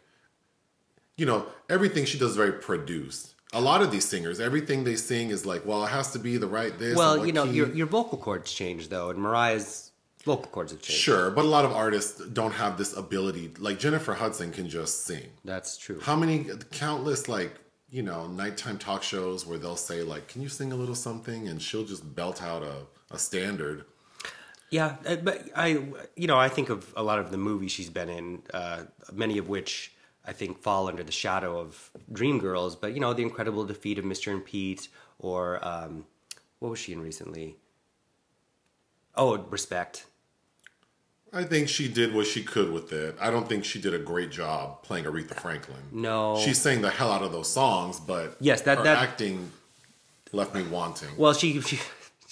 you 1.18 1.26
know 1.26 1.46
everything 1.70 2.06
she 2.06 2.18
does 2.18 2.32
is 2.32 2.36
very 2.38 2.52
produced 2.54 3.36
a 3.54 3.62
lot 3.62 3.82
of 3.82 3.92
these 3.92 4.06
singers 4.06 4.40
everything 4.40 4.84
they 4.84 4.96
sing 4.96 5.30
is 5.30 5.46
like 5.46 5.66
well 5.66 5.84
it 5.86 5.90
has 5.90 6.12
to 6.12 6.20
be 6.20 6.38
the 6.38 6.48
right 6.48 6.78
this 6.80 6.98
well, 6.98 7.26
you 7.26 7.32
know, 7.32 7.46
key. 7.46 7.52
your 7.54 7.70
your 7.74 7.88
vocal 7.88 8.18
cords 8.18 8.52
change 8.52 8.90
though, 8.90 9.10
and 9.12 9.20
Mariah's 9.20 9.92
vocal 10.26 10.48
cords 10.52 10.72
have 10.72 10.82
changed. 10.82 11.02
sure 11.02 11.30
but 11.32 11.46
a 11.46 11.48
lot 11.48 11.64
of 11.66 11.72
artists 11.72 12.20
don't 12.28 12.54
have 12.54 12.78
this 12.78 12.96
ability 12.96 13.52
like 13.60 13.78
jennifer 13.78 14.14
hudson 14.14 14.52
can 14.52 14.70
just 14.70 15.06
sing 15.06 15.28
That's 15.44 15.78
true. 15.78 16.00
how 16.02 16.16
many 16.16 16.48
countless 16.72 17.28
like 17.28 17.54
you 17.90 18.04
know 18.04 18.28
nighttime 18.28 18.78
talk 18.78 19.04
shows 19.04 19.46
where 19.46 19.58
they'll 19.58 19.76
say 19.76 20.02
like 20.02 20.28
can 20.30 20.42
you 20.42 20.48
sing 20.50 20.72
a 20.72 20.76
little 20.76 20.96
something 20.96 21.48
and 21.50 21.62
she'll 21.62 21.84
just 21.86 22.16
belt 22.16 22.42
out 22.42 22.64
a, 22.64 22.76
a 23.12 23.20
standard 23.20 23.84
Yeah, 24.74 24.96
uh, 25.06 25.18
but 25.18 25.50
I, 25.56 25.68
you 26.16 26.26
know, 26.26 26.40
I 26.40 26.50
think 26.50 26.70
of 26.70 26.92
a 26.98 27.04
lot 27.04 27.20
of 27.20 27.30
the 27.30 27.38
movies 27.38 27.72
she's 27.72 27.92
been 27.92 28.10
in, 28.10 28.42
uh, 28.56 28.86
many 29.12 29.38
of 29.38 29.48
which 29.48 29.94
I 30.26 30.34
think 30.34 30.64
fall 30.64 30.88
under 30.88 31.04
the 31.04 31.12
shadow 31.12 31.60
of 31.60 31.92
Dreamgirls. 32.12 32.82
But 32.82 32.96
you 32.96 33.00
know, 33.00 33.14
The 33.14 33.22
Incredible 33.22 33.66
Defeat 33.66 34.00
of 34.00 34.06
Mr. 34.06 34.32
and 34.32 34.44
Pete, 34.44 34.88
or 35.20 35.64
um, 35.64 36.06
what 36.58 36.70
was 36.70 36.80
she 36.80 36.92
in 36.92 37.02
recently? 37.02 37.58
Oh, 39.16 39.38
Respect. 39.38 40.08
I 41.32 41.44
think 41.44 41.70
she 41.70 41.88
did 41.88 42.12
what 42.16 42.26
she 42.26 42.42
could 42.44 42.72
with 42.72 42.92
it. 42.94 43.16
I 43.22 43.30
don't 43.30 43.48
think 43.48 43.66
she 43.66 43.80
did 43.80 43.94
a 43.94 44.00
great 44.00 44.32
job 44.32 44.82
playing 44.82 45.06
Aretha 45.06 45.36
Franklin. 45.40 45.84
No. 45.92 46.40
She 46.40 46.56
sang 46.56 46.82
the 46.82 46.90
hell 46.90 47.12
out 47.12 47.22
of 47.22 47.32
those 47.32 47.50
songs, 47.52 48.00
but 48.00 48.38
Yes, 48.40 48.62
that- 48.62 48.80
her 48.80 48.84
that- 48.86 48.98
acting 48.98 49.52
left 50.32 50.56
me 50.56 50.64
wanting. 50.64 51.10
Well, 51.16 51.34
she 51.34 51.62
she 51.62 51.80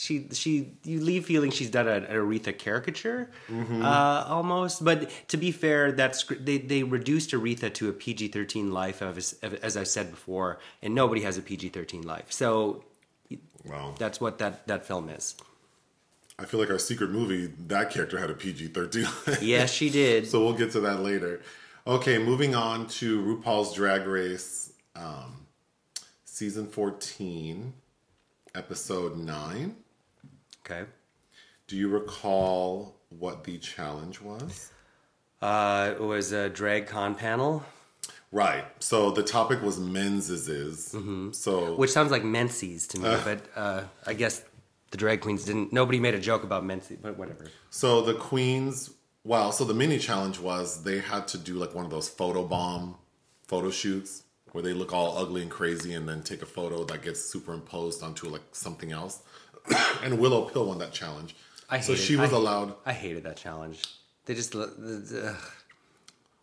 she, 0.01 0.27
she 0.31 0.71
you 0.83 0.99
leave 0.99 1.25
feeling 1.25 1.51
she's 1.51 1.69
done 1.69 1.87
an, 1.87 2.05
Aretha 2.05 2.57
caricature, 2.57 3.29
Mm-hmm. 3.47 3.83
uh, 3.85 4.23
almost. 4.27 4.83
But 4.83 5.09
to 5.27 5.37
be 5.37 5.51
fair, 5.51 5.91
that's 5.91 6.23
they 6.25 6.57
they 6.57 6.81
reduced 6.83 7.31
Aretha 7.31 7.71
to 7.75 7.89
a 7.89 7.93
PG 7.93 8.29
thirteen 8.29 8.71
life, 8.71 9.01
as 9.03 9.35
as 9.61 9.77
I 9.77 9.83
said 9.83 10.09
before, 10.09 10.59
and 10.81 10.95
nobody 10.95 11.21
has 11.21 11.37
a 11.37 11.41
PG 11.41 11.69
thirteen 11.69 12.01
life. 12.01 12.31
So 12.31 12.83
Wow. 13.63 13.93
That's 13.99 14.19
what 14.19 14.39
that 14.39 14.65
that 14.67 14.85
film 14.87 15.07
is. 15.09 15.35
I 16.39 16.45
feel 16.45 16.59
like 16.59 16.71
our 16.71 16.79
secret 16.79 17.11
movie, 17.11 17.53
that 17.67 17.91
character 17.91 18.17
had 18.17 18.31
a 18.31 18.33
PG 18.33 18.69
13. 18.69 19.05
Yes, 19.41 19.71
she 19.71 19.91
did. 19.91 20.27
so 20.31 20.43
we'll 20.43 20.57
get 20.57 20.71
to 20.71 20.79
that 20.79 21.01
later. 21.01 21.41
Okay, 21.85 22.17
moving 22.17 22.55
on 22.55 22.87
to 22.97 23.21
RuPaul's 23.21 23.75
Drag 23.75 24.07
Race, 24.07 24.73
um, 24.95 25.45
season 26.25 26.65
14, 26.65 27.73
episode 28.55 29.17
9. 29.17 29.75
Okay. 30.65 30.83
Do 31.67 31.75
you 31.77 31.89
recall 31.89 32.95
what 33.09 33.43
the 33.43 33.57
challenge 33.57 34.21
was? 34.21 34.71
Uh, 35.41 35.93
it 35.95 36.01
was 36.01 36.31
a 36.31 36.49
drag 36.49 36.87
con 36.87 37.15
panel, 37.15 37.63
Right. 38.31 38.63
So 38.79 39.11
the 39.11 39.23
topic 39.23 39.61
was 39.61 39.77
men's 39.77 40.29
is 40.29 40.47
is. 40.47 40.95
So 41.33 41.75
which 41.75 41.91
sounds 41.91 42.11
like 42.11 42.23
Menses 42.23 42.87
to 42.89 42.99
me, 42.99 43.15
but 43.25 43.41
uh, 43.55 43.83
I 44.05 44.13
guess 44.13 44.43
the 44.91 44.97
drag 44.97 45.19
queens 45.21 45.43
didn't. 45.43 45.73
Nobody 45.73 45.99
made 45.99 46.13
a 46.13 46.19
joke 46.19 46.43
about 46.43 46.63
Menses, 46.65 46.97
but 47.01 47.17
whatever. 47.17 47.47
so 47.69 48.01
the 48.01 48.13
queens. 48.13 48.91
Well, 49.23 49.51
so 49.51 49.65
the 49.65 49.73
mini 49.75 49.99
challenge 49.99 50.39
was 50.39 50.83
they 50.83 50.99
had 50.99 51.27
to 51.29 51.37
do 51.37 51.55
like 51.55 51.75
one 51.75 51.85
of 51.85 51.91
those 51.91 52.09
photo 52.09 52.43
bomb 52.43 52.95
photo 53.47 53.69
shoots 53.69 54.23
where 54.53 54.63
they 54.63 54.73
look 54.73 54.93
all 54.93 55.17
ugly 55.17 55.41
and 55.43 55.51
crazy 55.51 55.93
and 55.93 56.07
then 56.09 56.23
take 56.23 56.41
a 56.41 56.45
photo 56.45 56.83
that 56.85 57.03
gets 57.03 57.21
superimposed 57.21 58.01
onto 58.01 58.29
like 58.29 58.41
something 58.53 58.91
else. 58.91 59.21
and 60.03 60.19
Willow 60.19 60.45
Pill 60.45 60.65
won 60.65 60.79
that 60.79 60.91
challenge. 60.91 61.35
I 61.69 61.79
so 61.79 61.95
she 61.95 62.15
was 62.15 62.33
I- 62.33 62.37
allowed. 62.37 62.75
I 62.85 62.93
hated 62.93 63.23
that 63.23 63.37
challenge. 63.37 63.81
They 64.25 64.35
just 64.35 64.55
ugh. 64.55 65.35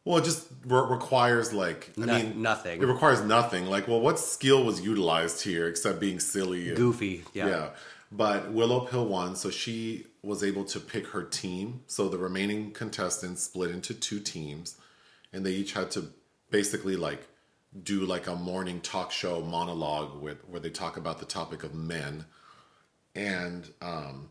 Well, 0.05 0.19
it 0.19 0.25
just 0.25 0.47
re- 0.65 0.87
requires 0.89 1.53
like 1.53 1.91
I 2.01 2.05
No- 2.07 2.15
mean 2.17 2.43
nothing. 2.43 2.81
It 2.83 2.87
requires 2.87 3.21
nothing. 3.23 3.67
Like, 3.67 3.87
well, 3.89 4.01
what 4.01 4.19
skill 4.19 4.65
was 4.65 4.81
utilized 4.81 5.43
here 5.43 5.67
except 5.69 6.01
being 6.01 6.19
silly? 6.21 6.69
And, 6.69 6.77
goofy. 6.77 7.25
Yeah. 7.35 7.49
Yeah. 7.49 7.69
But 8.11 8.53
Willow 8.53 8.81
Pill 8.81 9.05
won, 9.05 9.37
so 9.37 9.51
she 9.51 10.07
was 10.23 10.43
able 10.43 10.65
to 10.65 10.81
pick 10.81 11.09
her 11.09 11.23
team. 11.23 11.83
So 11.87 12.09
the 12.09 12.17
remaining 12.17 12.71
contestants 12.73 13.43
split 13.43 13.71
into 13.71 13.93
two 13.93 14.19
teams, 14.21 14.77
and 15.33 15.45
they 15.45 15.53
each 15.53 15.75
had 15.75 15.91
to 15.93 16.07
basically 16.51 16.97
like 16.97 17.29
do 17.83 18.01
like 18.07 18.27
a 18.27 18.35
morning 18.35 18.81
talk 18.81 19.13
show 19.13 19.43
monologue 19.43 20.23
with 20.23 20.39
where 20.49 20.59
they 20.59 20.71
talk 20.71 20.97
about 20.97 21.19
the 21.19 21.27
topic 21.27 21.63
of 21.63 21.75
men. 21.75 22.25
And 23.19 23.69
um 23.83 24.31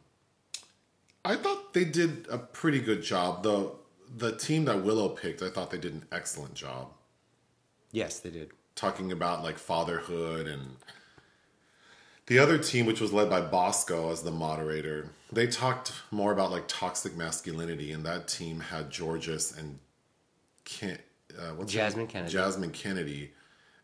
I 1.25 1.36
thought 1.36 1.74
they 1.74 1.84
did 1.84 2.25
a 2.29 2.38
pretty 2.38 2.79
good 2.79 3.03
job. 3.03 3.44
The 3.44 3.72
the 4.15 4.32
team 4.36 4.63
that 4.65 4.84
Willow 4.84 5.10
picked, 5.10 5.41
I 5.44 5.50
thought 5.50 5.70
they 5.72 5.77
did 5.77 5.94
an 5.94 6.06
excellent 6.13 6.53
job 6.53 6.88
Yes, 7.91 8.20
they 8.20 8.29
did. 8.29 8.51
talking 8.75 9.12
about 9.12 9.44
like 9.44 9.58
fatherhood 9.58 10.48
and 10.48 10.77
the 12.27 12.39
other 12.39 12.58
team 12.58 12.86
which 12.86 13.01
was 13.01 13.12
led 13.12 13.29
by 13.29 13.41
bosco 13.41 14.12
as 14.12 14.22
the 14.22 14.32
moderator 14.32 15.10
they 15.32 15.48
talked 15.48 15.91
more 16.12 16.32
about 16.32 16.51
like 16.51 16.65
toxic 16.67 17.15
masculinity 17.17 17.91
and 17.91 18.06
that 18.06 18.27
team 18.27 18.60
had 18.62 18.89
georges 18.89 19.53
and 19.58 19.79
Ken, 20.63 20.98
uh, 21.39 21.51
what's 21.56 21.72
Jasmine? 21.74 22.08
Kennedy. 22.08 22.32
jasmine 22.32 22.72
kennedy 22.72 23.32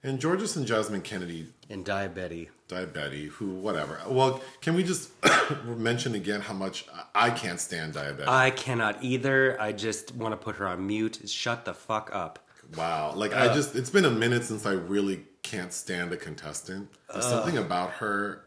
and 0.03 0.19
georges 0.19 0.55
and 0.57 0.65
jasmine 0.67 1.01
kennedy 1.01 1.47
And 1.69 1.85
Daya 1.85 2.13
Betty. 2.13 2.49
Diabetes 2.73 3.31
who 3.33 3.47
whatever 3.65 3.99
well 4.07 4.41
can 4.61 4.73
we 4.75 4.83
just 4.83 5.11
mention 5.65 6.15
again 6.15 6.41
how 6.41 6.53
much 6.53 6.85
i 7.15 7.29
can't 7.29 7.59
stand 7.59 7.93
Daya 7.93 8.15
Betty 8.17 8.29
I 8.29 8.49
cannot 8.51 9.03
either. 9.03 9.59
I 9.61 9.71
just 9.71 10.15
want 10.15 10.31
to 10.33 10.37
put 10.37 10.55
her 10.57 10.67
on 10.67 10.85
mute. 10.87 11.15
Shut 11.29 11.65
the 11.65 11.73
fuck 11.73 12.09
up. 12.13 12.39
Wow. 12.77 13.13
Like 13.15 13.33
I 13.33 13.53
just 13.53 13.75
it's 13.75 13.89
been 13.89 14.05
a 14.05 14.11
minute 14.11 14.43
since 14.45 14.65
I 14.65 14.73
really 14.73 15.25
can't 15.43 15.73
stand 15.73 16.11
a 16.13 16.17
contestant. 16.17 16.89
There's 17.11 17.25
something 17.25 17.57
about 17.57 17.89
her, 18.01 18.43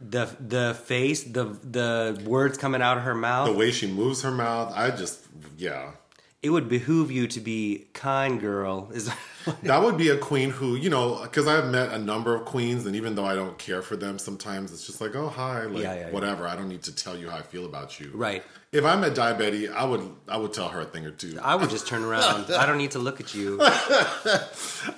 The 0.00 0.24
the 0.40 0.74
face, 0.74 1.24
the 1.24 1.44
the 1.78 2.22
words 2.24 2.56
coming 2.56 2.80
out 2.80 2.96
of 2.98 3.02
her 3.04 3.14
mouth. 3.14 3.48
the 3.48 3.54
way 3.54 3.70
she 3.70 3.86
moves 3.86 4.22
her 4.22 4.30
mouth, 4.30 4.72
I 4.74 4.90
just 4.90 5.26
yeah. 5.58 5.92
it 6.42 6.50
would 6.50 6.68
behoove 6.68 7.10
you 7.10 7.26
to 7.26 7.40
be 7.40 7.88
kind, 7.92 8.40
girl. 8.40 8.90
Is 8.94 9.10
That 9.62 9.82
would 9.82 9.96
be 9.96 10.08
a 10.08 10.16
queen 10.16 10.50
who, 10.50 10.76
you 10.76 10.90
know, 10.90 11.20
because 11.22 11.46
I've 11.46 11.70
met 11.70 11.92
a 11.92 11.98
number 11.98 12.34
of 12.34 12.44
queens, 12.44 12.86
and 12.86 12.94
even 12.96 13.14
though 13.14 13.24
I 13.24 13.34
don't 13.34 13.58
care 13.58 13.82
for 13.82 13.96
them, 13.96 14.18
sometimes 14.18 14.72
it's 14.72 14.86
just 14.86 15.00
like, 15.00 15.14
oh 15.14 15.28
hi, 15.28 15.64
like 15.64 15.82
Yeah, 15.82 15.94
yeah, 15.94 16.00
yeah. 16.06 16.10
whatever. 16.12 16.46
I 16.46 16.56
don't 16.56 16.68
need 16.68 16.82
to 16.84 16.94
tell 16.94 17.16
you 17.16 17.30
how 17.30 17.36
I 17.38 17.42
feel 17.42 17.64
about 17.66 17.98
you. 18.00 18.10
right. 18.14 18.42
If 18.70 18.84
I 18.84 18.96
met 18.96 19.14
Daya 19.14 19.38
Betty, 19.38 19.66
I 19.66 19.84
would 19.84 20.02
I 20.28 20.36
would 20.36 20.52
tell 20.52 20.68
her 20.68 20.80
a 20.82 20.84
thing 20.84 21.06
or 21.06 21.10
two. 21.10 21.38
I 21.42 21.54
would 21.54 21.70
just 21.70 21.86
turn 21.86 22.04
around. 22.04 22.52
I 22.52 22.66
don't 22.66 22.76
need 22.76 22.90
to 22.90 22.98
look 22.98 23.18
at 23.20 23.34
you. 23.34 23.58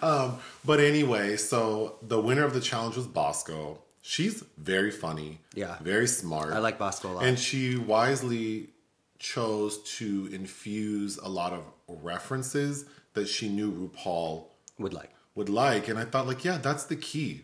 Um, 0.03 0.39
but 0.65 0.81
anyway, 0.81 1.37
so 1.37 1.97
the 2.03 2.21
winner 2.21 2.45
of 2.45 2.53
the 2.55 2.61
challenge 2.61 2.97
was 2.97 3.07
Bosco. 3.07 3.79
She's 4.03 4.43
very 4.59 4.91
funny. 4.91 5.41
Yeah. 5.55 5.77
Very 5.81 6.07
smart. 6.07 6.53
I 6.53 6.59
like 6.59 6.79
Bosco 6.79 7.11
a 7.11 7.13
lot. 7.15 7.25
And 7.25 7.39
she 7.39 7.77
wisely 7.77 8.71
chose 9.19 9.79
to 9.99 10.29
infuse 10.33 11.19
a 11.19 11.29
lot 11.29 11.53
of 11.53 11.63
references 11.89 12.87
that 13.15 13.29
she 13.29 13.49
knew 13.49 13.71
RuPaul 13.73 14.45
Would 14.79 14.93
like. 14.95 15.11
would 15.35 15.49
like. 15.49 15.89
And 15.89 15.99
I 15.99 16.05
thought, 16.05 16.27
like, 16.27 16.45
yeah, 16.45 16.59
that's 16.59 16.85
the 16.85 16.97
key. 16.97 17.43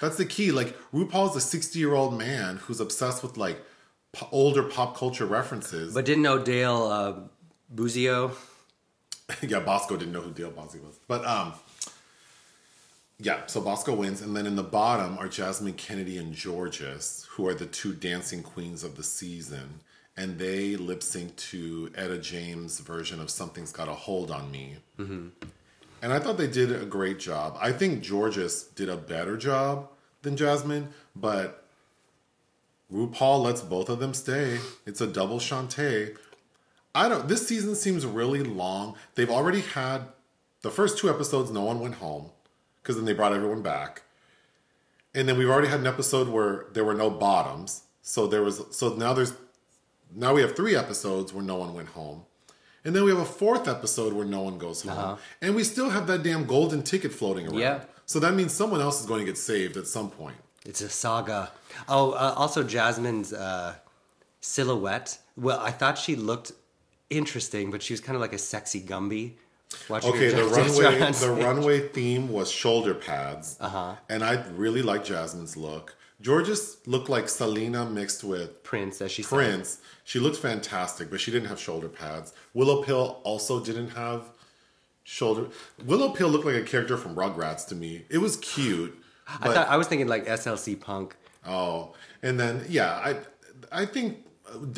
That's 0.00 0.16
the 0.16 0.26
key. 0.26 0.52
Like, 0.52 0.76
RuPaul's 0.92 1.36
a 1.36 1.40
60 1.40 1.78
year 1.78 1.94
old 1.94 2.16
man 2.18 2.56
who's 2.56 2.80
obsessed 2.80 3.22
with 3.22 3.36
like 3.36 3.60
po- 4.12 4.28
older 4.32 4.62
pop 4.62 4.96
culture 4.96 5.26
references. 5.26 5.94
But 5.94 6.04
didn't 6.04 6.22
know 6.22 6.38
Dale 6.42 6.82
uh, 6.82 7.14
Bozzio? 7.74 8.32
yeah, 9.42 9.60
Bosco 9.60 9.96
didn't 9.96 10.12
know 10.12 10.20
who 10.20 10.32
Dale 10.32 10.50
Bozzio 10.50 10.82
was. 10.84 10.98
But 11.06 11.24
um 11.24 11.54
yeah, 13.22 13.46
so 13.46 13.60
Bosco 13.60 13.94
wins, 13.94 14.22
and 14.22 14.34
then 14.34 14.46
in 14.46 14.56
the 14.56 14.62
bottom 14.62 15.18
are 15.18 15.28
Jasmine 15.28 15.74
Kennedy 15.74 16.16
and 16.16 16.32
Georges, 16.32 17.26
who 17.32 17.46
are 17.46 17.54
the 17.54 17.66
two 17.66 17.92
dancing 17.92 18.42
queens 18.42 18.82
of 18.82 18.96
the 18.96 19.02
season, 19.02 19.80
and 20.16 20.38
they 20.38 20.76
lip 20.76 21.02
sync 21.02 21.36
to 21.36 21.90
Etta 21.94 22.18
James' 22.18 22.80
version 22.80 23.20
of 23.20 23.30
"Something's 23.30 23.72
Got 23.72 23.88
a 23.88 23.92
Hold 23.92 24.30
on 24.30 24.50
Me," 24.50 24.76
mm-hmm. 24.98 25.28
and 26.02 26.12
I 26.12 26.18
thought 26.18 26.38
they 26.38 26.46
did 26.46 26.70
a 26.72 26.84
great 26.84 27.18
job. 27.18 27.56
I 27.60 27.72
think 27.72 28.02
Georges 28.02 28.64
did 28.74 28.88
a 28.88 28.96
better 28.96 29.36
job 29.36 29.88
than 30.22 30.36
Jasmine, 30.36 30.88
but 31.16 31.64
RuPaul 32.92 33.42
lets 33.42 33.62
both 33.62 33.88
of 33.88 34.00
them 34.00 34.14
stay. 34.14 34.58
It's 34.84 35.00
a 35.00 35.06
double 35.06 35.38
shantay. 35.38 36.16
I 36.94 37.08
don't. 37.08 37.28
This 37.28 37.46
season 37.46 37.74
seems 37.74 38.04
really 38.04 38.42
long. 38.42 38.96
They've 39.14 39.30
already 39.30 39.60
had 39.60 40.02
the 40.62 40.70
first 40.70 40.98
two 40.98 41.08
episodes. 41.08 41.50
No 41.50 41.62
one 41.62 41.80
went 41.80 41.96
home 41.96 42.30
because 42.82 42.96
then 42.96 43.04
they 43.04 43.12
brought 43.12 43.32
everyone 43.32 43.62
back, 43.62 44.02
and 45.14 45.28
then 45.28 45.38
we've 45.38 45.48
already 45.48 45.68
had 45.68 45.80
an 45.80 45.86
episode 45.86 46.28
where 46.28 46.66
there 46.72 46.84
were 46.84 46.94
no 46.94 47.08
bottoms. 47.08 47.82
So 48.02 48.26
there 48.26 48.42
was. 48.42 48.62
So 48.70 48.94
now 48.94 49.12
there's. 49.12 49.34
Now 50.14 50.34
we 50.34 50.40
have 50.42 50.56
three 50.56 50.76
episodes 50.76 51.32
where 51.32 51.44
no 51.44 51.56
one 51.56 51.74
went 51.74 51.88
home, 51.90 52.22
and 52.84 52.94
then 52.94 53.04
we 53.04 53.10
have 53.10 53.20
a 53.20 53.24
fourth 53.24 53.68
episode 53.68 54.12
where 54.12 54.26
no 54.26 54.40
one 54.42 54.58
goes 54.58 54.82
home, 54.82 55.18
and 55.40 55.54
we 55.54 55.64
still 55.64 55.90
have 55.90 56.06
that 56.08 56.22
damn 56.22 56.44
golden 56.46 56.82
ticket 56.82 57.12
floating 57.12 57.46
around. 57.46 57.58
Yeah. 57.58 57.80
So 58.06 58.18
that 58.20 58.34
means 58.34 58.52
someone 58.52 58.80
else 58.80 59.00
is 59.00 59.06
going 59.06 59.20
to 59.20 59.26
get 59.26 59.38
saved 59.38 59.76
at 59.76 59.86
some 59.86 60.10
point. 60.10 60.36
It's 60.66 60.80
a 60.80 60.88
saga. 60.88 61.52
Oh, 61.88 62.10
uh, 62.12 62.34
also 62.36 62.62
Jasmine's 62.64 63.32
uh, 63.32 63.76
silhouette. 64.40 65.18
Well, 65.36 65.60
I 65.60 65.70
thought 65.70 65.96
she 65.96 66.16
looked 66.16 66.52
interesting, 67.08 67.70
but 67.70 67.82
she 67.82 67.92
was 67.92 68.00
kind 68.00 68.16
of 68.16 68.20
like 68.20 68.32
a 68.32 68.38
sexy 68.38 68.80
Gumby. 68.80 69.34
Okay, 69.88 70.30
the 70.30 70.44
runway 70.44 71.12
the 71.12 71.30
runway 71.30 71.88
theme 71.88 72.28
was 72.28 72.50
shoulder 72.50 72.92
pads, 72.92 73.56
Uh-huh. 73.60 73.94
and 74.08 74.24
I 74.24 74.44
really 74.56 74.82
like 74.82 75.04
Jasmine's 75.04 75.56
look. 75.56 75.94
Georges 76.20 76.78
looked 76.86 77.08
like 77.08 77.28
Selena 77.28 77.84
mixed 77.86 78.22
with 78.24 78.62
Prince, 78.62 79.00
as 79.00 79.10
she 79.10 79.22
said. 79.22 79.36
Prince. 79.36 79.78
She 80.04 80.18
looked 80.18 80.36
fantastic, 80.36 81.10
but 81.10 81.20
she 81.20 81.30
didn't 81.30 81.48
have 81.48 81.58
shoulder 81.58 81.88
pads. 81.88 82.32
Willow 82.52 82.82
Pill 82.82 83.20
also 83.24 83.62
didn't 83.64 83.90
have 83.90 84.30
shoulder. 85.04 85.48
Willow 85.84 86.10
Pill 86.10 86.28
looked 86.28 86.44
like 86.44 86.56
a 86.56 86.62
character 86.62 86.96
from 86.96 87.14
Rugrats 87.14 87.66
to 87.68 87.74
me. 87.74 88.04
It 88.10 88.18
was 88.18 88.36
cute, 88.36 89.00
I 89.40 89.52
thought 89.54 89.68
I 89.68 89.76
was 89.76 89.86
thinking 89.86 90.08
like 90.08 90.26
SLC 90.26 90.78
Punk. 90.80 91.16
oh, 91.46 91.94
and 92.22 92.38
then 92.38 92.64
yeah, 92.68 92.92
I 92.92 93.16
I 93.72 93.86
think 93.86 94.18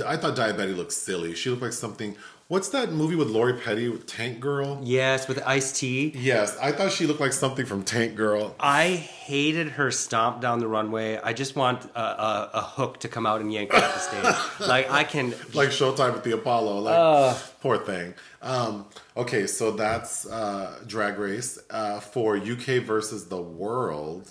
I 0.07 0.17
thought 0.17 0.37
Daya 0.37 0.57
Betty 0.57 0.75
looked 0.75 0.93
silly. 0.93 1.35
She 1.35 1.51
looked 1.51 1.63
like 1.63 1.73
something. 1.73 2.17
What's 2.53 2.69
that 2.69 2.93
movie 2.93 3.17
with 3.17 3.31
Lori 3.31 3.55
Petty 3.55 3.89
with 3.89 4.07
Tank 4.07 4.39
Girl? 4.39 4.79
Yes, 4.83 5.27
with 5.27 5.43
Ice 5.47 5.73
T. 5.73 6.13
Yes, 6.15 6.55
I 6.59 6.71
thought 6.71 6.93
she 6.93 7.07
looked 7.07 7.19
like 7.19 7.33
something 7.33 7.65
from 7.65 7.83
Tank 7.83 8.15
Girl. 8.15 8.55
I 8.61 8.89
hated 8.89 9.69
her 9.71 9.91
stomp 9.91 10.43
down 10.43 10.59
the 10.59 10.69
runway. 10.69 11.17
I 11.17 11.33
just 11.33 11.57
want 11.57 11.87
a, 11.95 11.99
a, 11.99 12.51
a 12.53 12.61
hook 12.61 13.01
to 13.01 13.09
come 13.09 13.25
out 13.25 13.41
and 13.41 13.51
yank 13.51 13.73
her 13.73 13.79
off 13.79 13.95
the 13.95 14.01
stage. 14.01 14.69
like 14.69 14.91
I 14.91 15.03
can. 15.03 15.31
like 15.55 15.71
Showtime 15.71 16.15
at 16.15 16.25
the 16.25 16.33
Apollo. 16.33 16.81
Like 16.81 17.39
poor 17.63 17.79
thing. 17.79 18.13
Um, 18.43 18.85
okay, 19.17 19.47
so 19.47 19.71
that's 19.71 20.27
uh, 20.27 20.79
Drag 20.87 21.17
Race 21.19 21.59
uh, 21.71 22.01
for 22.01 22.37
UK 22.37 22.83
versus 22.85 23.29
the 23.29 23.41
world. 23.41 24.29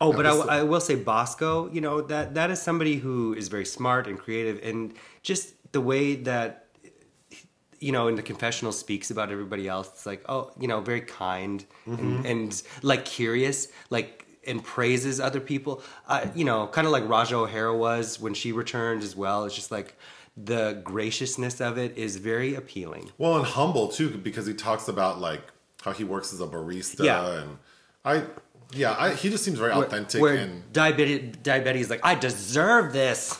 Oh, 0.00 0.14
but 0.14 0.24
I, 0.24 0.30
episode. 0.30 0.48
I 0.48 0.62
will 0.62 0.80
say 0.80 0.94
Bosco. 0.94 1.70
You 1.70 1.82
know 1.82 2.00
that 2.00 2.32
that 2.36 2.50
is 2.50 2.62
somebody 2.62 2.96
who 2.96 3.34
is 3.34 3.48
very 3.48 3.66
smart 3.66 4.06
and 4.06 4.18
creative, 4.18 4.60
and 4.62 4.94
just 5.22 5.52
the 5.72 5.82
way 5.82 6.14
that 6.14 6.59
you 7.80 7.92
know 7.92 8.08
in 8.08 8.14
the 8.14 8.22
confessional 8.22 8.72
speaks 8.72 9.10
about 9.10 9.30
everybody 9.32 9.66
else. 9.66 9.88
It's 9.88 10.06
like 10.06 10.22
oh, 10.28 10.52
you 10.58 10.68
know, 10.68 10.80
very 10.80 11.00
kind 11.00 11.64
and, 11.86 12.24
and 12.26 12.62
like 12.82 13.04
curious. 13.04 13.68
Like 13.90 14.26
and 14.46 14.64
praises 14.64 15.20
other 15.20 15.38
people. 15.38 15.82
Uh, 16.08 16.26
you 16.34 16.44
know, 16.44 16.66
kind 16.68 16.86
of 16.86 16.92
like 16.92 17.06
Raja 17.08 17.36
O'Hara 17.36 17.76
was 17.76 18.18
when 18.18 18.32
she 18.32 18.52
returned 18.52 19.02
as 19.02 19.14
well. 19.14 19.44
It's 19.44 19.54
just 19.54 19.70
like 19.70 19.96
the 20.36 20.80
graciousness 20.82 21.60
of 21.60 21.76
it 21.76 21.96
is 21.98 22.16
very 22.16 22.54
appealing. 22.54 23.10
Well, 23.18 23.36
and 23.36 23.44
humble 23.44 23.88
too, 23.88 24.08
because 24.10 24.46
he 24.46 24.54
talks 24.54 24.88
about 24.88 25.20
like 25.20 25.42
how 25.82 25.92
he 25.92 26.04
works 26.04 26.32
as 26.32 26.40
a 26.40 26.46
barista, 26.46 27.04
Yeah. 27.04 27.40
and 27.40 27.58
I, 28.04 28.24
yeah, 28.72 28.96
I, 28.98 29.14
he 29.14 29.28
just 29.28 29.44
seems 29.44 29.58
very 29.58 29.72
authentic. 29.72 30.20
Where 30.20 30.34
and 30.36 30.72
Daya 30.72 30.96
Betty, 31.64 31.84
like, 31.84 32.00
I 32.02 32.14
deserve 32.14 32.92
this. 32.92 33.38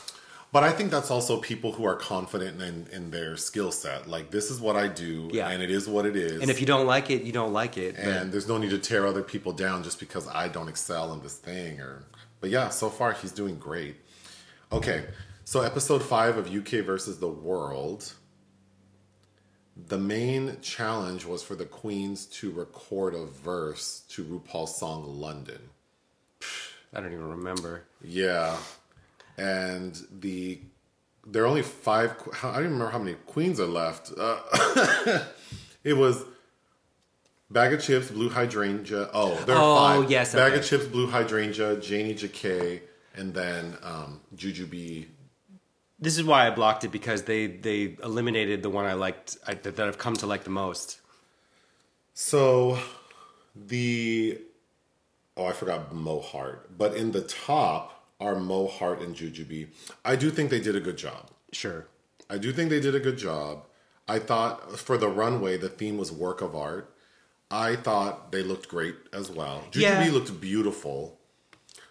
But 0.51 0.63
I 0.63 0.71
think 0.71 0.91
that's 0.91 1.09
also 1.11 1.39
people 1.39 1.71
who 1.71 1.85
are 1.85 1.95
confident 1.95 2.61
in 2.61 2.87
in 2.91 3.11
their 3.11 3.37
skill 3.37 3.71
set. 3.71 4.07
Like 4.07 4.31
this 4.31 4.51
is 4.51 4.59
what 4.59 4.75
I 4.75 4.87
do, 4.87 5.29
Yeah. 5.31 5.49
and 5.49 5.61
it 5.63 5.71
is 5.71 5.87
what 5.87 6.05
it 6.05 6.15
is. 6.15 6.41
And 6.41 6.49
if 6.51 6.59
you 6.59 6.65
don't 6.65 6.85
like 6.87 7.09
it, 7.09 7.23
you 7.23 7.31
don't 7.31 7.53
like 7.53 7.77
it. 7.77 7.95
but- 7.95 8.05
and 8.05 8.31
there's 8.31 8.47
no 8.47 8.57
need 8.57 8.71
to 8.71 8.79
tear 8.79 9.05
other 9.07 9.23
people 9.23 9.53
down 9.53 9.83
just 9.83 9.99
because 9.99 10.27
I 10.27 10.47
don't 10.47 10.67
excel 10.69 11.13
in 11.13 11.21
this 11.21 11.35
thing 11.35 11.79
or 11.79 12.03
but 12.39 12.49
yeah, 12.49 12.69
so 12.69 12.89
far 12.89 13.13
he's 13.13 13.31
doing 13.31 13.57
great. 13.59 13.95
Okay. 14.71 15.05
So 15.43 15.61
episode 15.61 16.01
5 16.01 16.37
of 16.37 16.47
UK 16.53 16.81
versus 16.81 17.19
the 17.19 17.27
world. 17.27 18.13
The 19.87 19.97
main 19.97 20.57
challenge 20.61 21.25
was 21.25 21.43
for 21.43 21.55
the 21.55 21.65
queens 21.65 22.25
to 22.39 22.51
record 22.51 23.13
a 23.15 23.25
verse 23.25 24.01
to 24.09 24.23
RuPaul's 24.23 24.75
song 24.77 25.19
London. 25.19 25.69
I 26.93 26.99
don't 27.01 27.11
even 27.13 27.27
remember. 27.29 27.83
Yeah. 28.03 28.57
And 29.37 29.99
the 30.11 30.59
there 31.27 31.43
are 31.43 31.47
only 31.47 31.61
5 31.61 32.11
I 32.11 32.41
don't 32.41 32.51
even 32.61 32.63
remember 32.73 32.89
how 32.89 32.99
many 32.99 33.15
queens 33.27 33.59
are 33.59 33.65
left. 33.67 34.11
Uh, 34.17 34.39
it 35.83 35.93
was 35.93 36.23
Bag 37.49 37.73
of 37.73 37.81
Chips, 37.81 38.09
Blue 38.09 38.29
Hydrangea. 38.29 39.09
Oh, 39.13 39.35
there 39.45 39.55
Oh, 39.57 39.77
are 39.77 40.01
five. 40.01 40.11
yes, 40.11 40.33
Bag 40.33 40.51
okay. 40.53 40.59
of 40.59 40.65
Chips, 40.65 40.85
Blue 40.85 41.07
Hydrangea, 41.07 41.77
Janey 41.81 42.15
Jacké, 42.15 42.81
and 43.15 43.33
then 43.33 43.77
um, 43.83 44.21
Jujubee. 44.35 45.07
This 45.99 46.17
is 46.17 46.23
why 46.23 46.47
I 46.47 46.49
blocked 46.49 46.83
it 46.83 46.91
because 46.91 47.23
they 47.23 47.45
they 47.47 47.97
eliminated 48.03 48.63
the 48.63 48.69
one 48.69 48.85
I 48.85 48.93
liked 48.93 49.37
I, 49.45 49.53
that, 49.53 49.75
that 49.75 49.87
I've 49.87 49.97
come 49.99 50.15
to 50.15 50.25
like 50.27 50.43
the 50.43 50.49
most. 50.49 50.99
So 52.13 52.79
the 53.55 54.39
oh, 55.37 55.45
I 55.45 55.51
forgot 55.53 55.93
Mo 55.93 56.19
Heart, 56.19 56.77
but 56.77 56.95
in 56.95 57.11
the 57.11 57.21
top 57.21 58.00
are 58.21 58.35
Mo 58.39 58.67
Heart 58.67 59.01
and 59.01 59.15
Jujubee. 59.15 59.67
I 60.05 60.15
do 60.15 60.29
think 60.29 60.49
they 60.51 60.61
did 60.61 60.75
a 60.75 60.79
good 60.79 60.97
job. 60.97 61.31
Sure. 61.51 61.87
I 62.29 62.37
do 62.37 62.53
think 62.53 62.69
they 62.69 62.79
did 62.79 62.95
a 62.95 62.99
good 62.99 63.17
job. 63.17 63.65
I 64.07 64.19
thought 64.19 64.77
for 64.79 64.97
the 64.97 65.09
runway, 65.09 65.57
the 65.57 65.67
theme 65.69 65.97
was 65.97 66.11
work 66.11 66.41
of 66.41 66.55
art. 66.55 66.93
I 67.49 67.75
thought 67.75 68.31
they 68.31 68.43
looked 68.43 68.69
great 68.69 68.95
as 69.11 69.29
well. 69.29 69.63
Jujubee 69.71 70.05
Yeah. 70.05 70.11
looked 70.11 70.39
beautiful. 70.39 71.19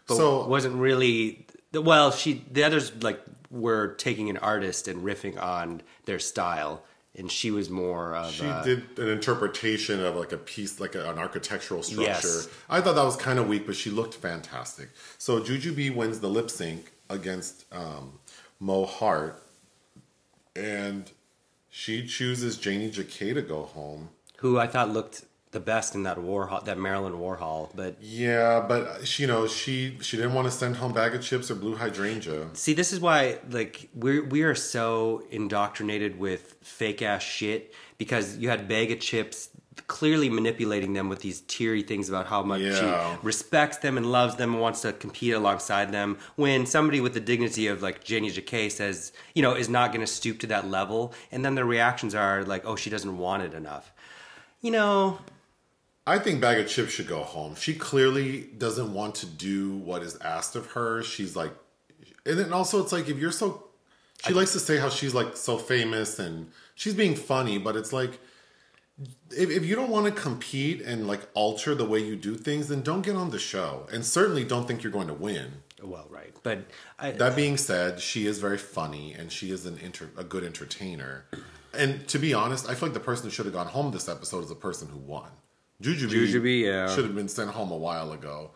But 0.06 0.16
so 0.16 0.46
wasn't 0.46 0.76
really 0.76 1.46
well. 1.72 2.10
She 2.10 2.44
the 2.50 2.64
others 2.64 2.92
like 3.02 3.20
were 3.50 3.88
taking 3.94 4.30
an 4.30 4.38
artist 4.38 4.88
and 4.88 5.04
riffing 5.04 5.40
on 5.40 5.82
their 6.04 6.18
style, 6.18 6.82
and 7.16 7.30
she 7.30 7.50
was 7.50 7.68
more 7.68 8.14
of 8.14 8.32
she 8.32 8.46
uh, 8.46 8.62
did 8.62 8.98
an 8.98 9.08
interpretation 9.08 10.04
of 10.04 10.16
like 10.16 10.32
a 10.32 10.38
piece, 10.38 10.80
like 10.80 10.94
an 10.94 11.18
architectural 11.18 11.82
structure. 11.82 12.28
Yes. 12.28 12.48
I 12.68 12.80
thought 12.80 12.94
that 12.94 13.04
was 13.04 13.16
kind 13.16 13.38
of 13.38 13.48
weak, 13.48 13.66
but 13.66 13.76
she 13.76 13.90
looked 13.90 14.14
fantastic. 14.14 14.90
So 15.18 15.40
Jujubee 15.40 15.94
wins 15.94 16.20
the 16.20 16.28
lip 16.28 16.50
sync 16.50 16.92
against 17.08 17.64
um, 17.72 18.20
Mo 18.60 18.86
Heart, 18.86 19.42
and 20.54 21.10
she 21.68 22.06
chooses 22.06 22.56
Janey 22.56 22.90
Jacké 22.90 23.34
to 23.34 23.42
go 23.42 23.62
home. 23.62 24.10
who 24.38 24.58
I 24.58 24.66
thought 24.66 24.90
looked 24.90 25.24
the 25.52 25.60
best 25.60 25.94
in 25.96 26.04
that 26.04 26.16
Warhol, 26.16 26.64
that 26.64 26.78
Marilyn 26.78 27.14
Warhol. 27.14 27.70
But 27.74 27.96
Yeah, 28.00 28.64
but 28.68 29.06
she, 29.06 29.24
you 29.24 29.26
know, 29.26 29.46
she 29.46 29.98
she 30.00 30.16
didn't 30.16 30.34
want 30.34 30.46
to 30.46 30.50
send 30.52 30.76
home 30.76 30.92
bag 30.92 31.14
of 31.14 31.22
chips 31.22 31.50
or 31.50 31.54
blue 31.56 31.74
hydrangea. 31.76 32.48
see, 32.54 32.72
this 32.72 32.92
is 32.92 33.00
why 33.00 33.38
like 33.50 33.88
we 33.94 34.20
we 34.20 34.42
are 34.42 34.54
so 34.54 35.22
indoctrinated 35.30 36.18
with 36.18 36.56
fake 36.62 37.02
ass 37.02 37.22
shit 37.22 37.74
because 37.98 38.36
you 38.38 38.48
had 38.48 38.68
bag 38.68 38.90
of 38.92 39.00
chips 39.00 39.48
clearly 39.86 40.28
manipulating 40.28 40.92
them 40.92 41.08
with 41.08 41.20
these 41.20 41.40
teary 41.42 41.82
things 41.82 42.08
about 42.08 42.26
how 42.26 42.42
much 42.42 42.60
Yeah. 42.60 43.16
she 43.16 43.18
respects 43.26 43.78
them 43.78 43.96
and 43.96 44.06
loves 44.12 44.36
them 44.36 44.52
and 44.52 44.60
wants 44.60 44.82
to 44.82 44.92
compete 44.92 45.32
alongside 45.32 45.90
them 45.90 46.18
when 46.36 46.66
somebody 46.66 47.00
with 47.00 47.14
the 47.14 47.20
dignity 47.20 47.66
of 47.66 47.80
like 47.82 48.04
Janey 48.04 48.30
Jacké 48.30 48.70
says 48.70 49.12
you 49.34 49.42
know 49.42 49.54
is 49.54 49.68
not 49.68 49.90
going 49.92 50.02
to 50.04 50.12
stoop 50.12 50.38
to 50.40 50.46
that 50.48 50.68
level 50.68 51.12
and 51.32 51.44
then 51.44 51.54
the 51.54 51.64
reactions 51.64 52.14
are 52.14 52.44
like 52.44 52.62
oh 52.66 52.76
she 52.76 52.90
doesn't 52.90 53.16
want 53.18 53.42
it 53.42 53.54
enough 53.54 53.92
you 54.60 54.70
know 54.70 55.18
I 56.06 56.18
think 56.18 56.40
Bag 56.40 56.58
of 56.58 56.68
Chips 56.68 56.92
should 56.92 57.06
go 57.06 57.22
home. 57.22 57.54
She 57.54 57.74
clearly 57.74 58.48
doesn't 58.56 58.92
want 58.92 59.14
to 59.16 59.26
do 59.26 59.76
what 59.76 60.02
is 60.02 60.16
asked 60.18 60.56
of 60.56 60.66
her. 60.72 61.02
She's 61.02 61.36
like, 61.36 61.52
and 62.26 62.38
then 62.38 62.52
also 62.52 62.82
it's 62.82 62.92
like 62.92 63.08
if 63.08 63.18
you're 63.18 63.30
so, 63.32 63.64
she 64.26 64.34
likes 64.34 64.52
to 64.52 64.60
say 64.60 64.76
how 64.78 64.88
she's 64.88 65.14
like 65.14 65.36
so 65.36 65.56
famous 65.56 66.18
and 66.18 66.50
she's 66.74 66.94
being 66.94 67.14
funny, 67.14 67.58
but 67.58 67.76
it's 67.76 67.92
like, 67.92 68.18
if, 69.30 69.50
if 69.50 69.64
you 69.64 69.74
don't 69.76 69.90
want 69.90 70.06
to 70.06 70.12
compete 70.12 70.82
and 70.82 71.06
like 71.06 71.20
alter 71.34 71.74
the 71.74 71.86
way 71.86 72.00
you 72.00 72.16
do 72.16 72.34
things, 72.34 72.68
then 72.68 72.82
don't 72.82 73.02
get 73.02 73.16
on 73.16 73.30
the 73.30 73.38
show, 73.38 73.86
and 73.92 74.04
certainly 74.04 74.44
don't 74.44 74.66
think 74.66 74.82
you're 74.82 74.92
going 74.92 75.08
to 75.08 75.14
win. 75.14 75.62
well 75.82 76.06
right 76.10 76.34
but 76.42 76.64
I, 76.98 77.12
That 77.12 77.36
being 77.36 77.56
said, 77.56 78.00
she 78.00 78.26
is 78.26 78.38
very 78.38 78.58
funny 78.58 79.14
and 79.14 79.30
she 79.32 79.50
is 79.50 79.64
an 79.66 79.78
inter- 79.78 80.10
a 80.16 80.24
good 80.24 80.44
entertainer. 80.44 81.24
And 81.72 82.06
to 82.08 82.18
be 82.18 82.34
honest, 82.34 82.68
I 82.68 82.74
feel 82.74 82.88
like 82.88 82.94
the 82.94 83.00
person 83.00 83.24
who 83.26 83.30
should 83.30 83.46
have 83.46 83.54
gone 83.54 83.68
home 83.68 83.90
this 83.92 84.08
episode 84.08 84.42
is 84.42 84.48
the 84.48 84.54
person 84.54 84.88
who 84.88 84.98
won. 84.98 85.30
Jujubee, 85.80 86.26
Jujubee, 86.26 86.64
yeah. 86.64 86.94
should 86.94 87.04
have 87.04 87.14
been 87.14 87.28
sent 87.28 87.50
home 87.50 87.70
a 87.70 87.76
while 87.76 88.12
ago. 88.12 88.50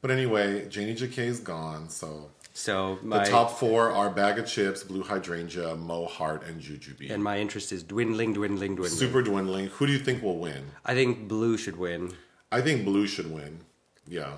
But 0.00 0.10
anyway, 0.10 0.68
Janey 0.68 0.94
Jacké 0.94 1.26
is 1.26 1.40
gone, 1.40 1.88
so 1.88 2.30
so 2.52 2.98
the 3.02 3.24
top 3.24 3.58
four 3.58 3.90
are 3.90 4.10
Bag 4.10 4.38
of 4.38 4.46
Chips, 4.46 4.82
Blue 4.82 5.02
Hydrangea, 5.02 5.76
Mo 5.76 6.06
Heart, 6.06 6.44
and 6.46 6.60
Jujubee. 6.60 7.10
and 7.10 7.22
my 7.22 7.38
interest 7.38 7.70
is 7.72 7.82
dwindling 7.82 8.32
dwindling 8.32 8.76
dwindling 8.76 8.98
Super 8.98 9.22
dwindling. 9.22 9.66
Who 9.66 9.86
do 9.86 9.92
you 9.92 9.98
think 9.98 10.22
will 10.22 10.38
win? 10.38 10.70
I 10.84 10.94
think 10.94 11.28
blue 11.28 11.56
should 11.56 11.76
win 11.76 12.12
I 12.52 12.60
think 12.60 12.84
Blue 12.84 13.06
should 13.06 13.32
win. 13.32 13.60
Yeah. 14.08 14.32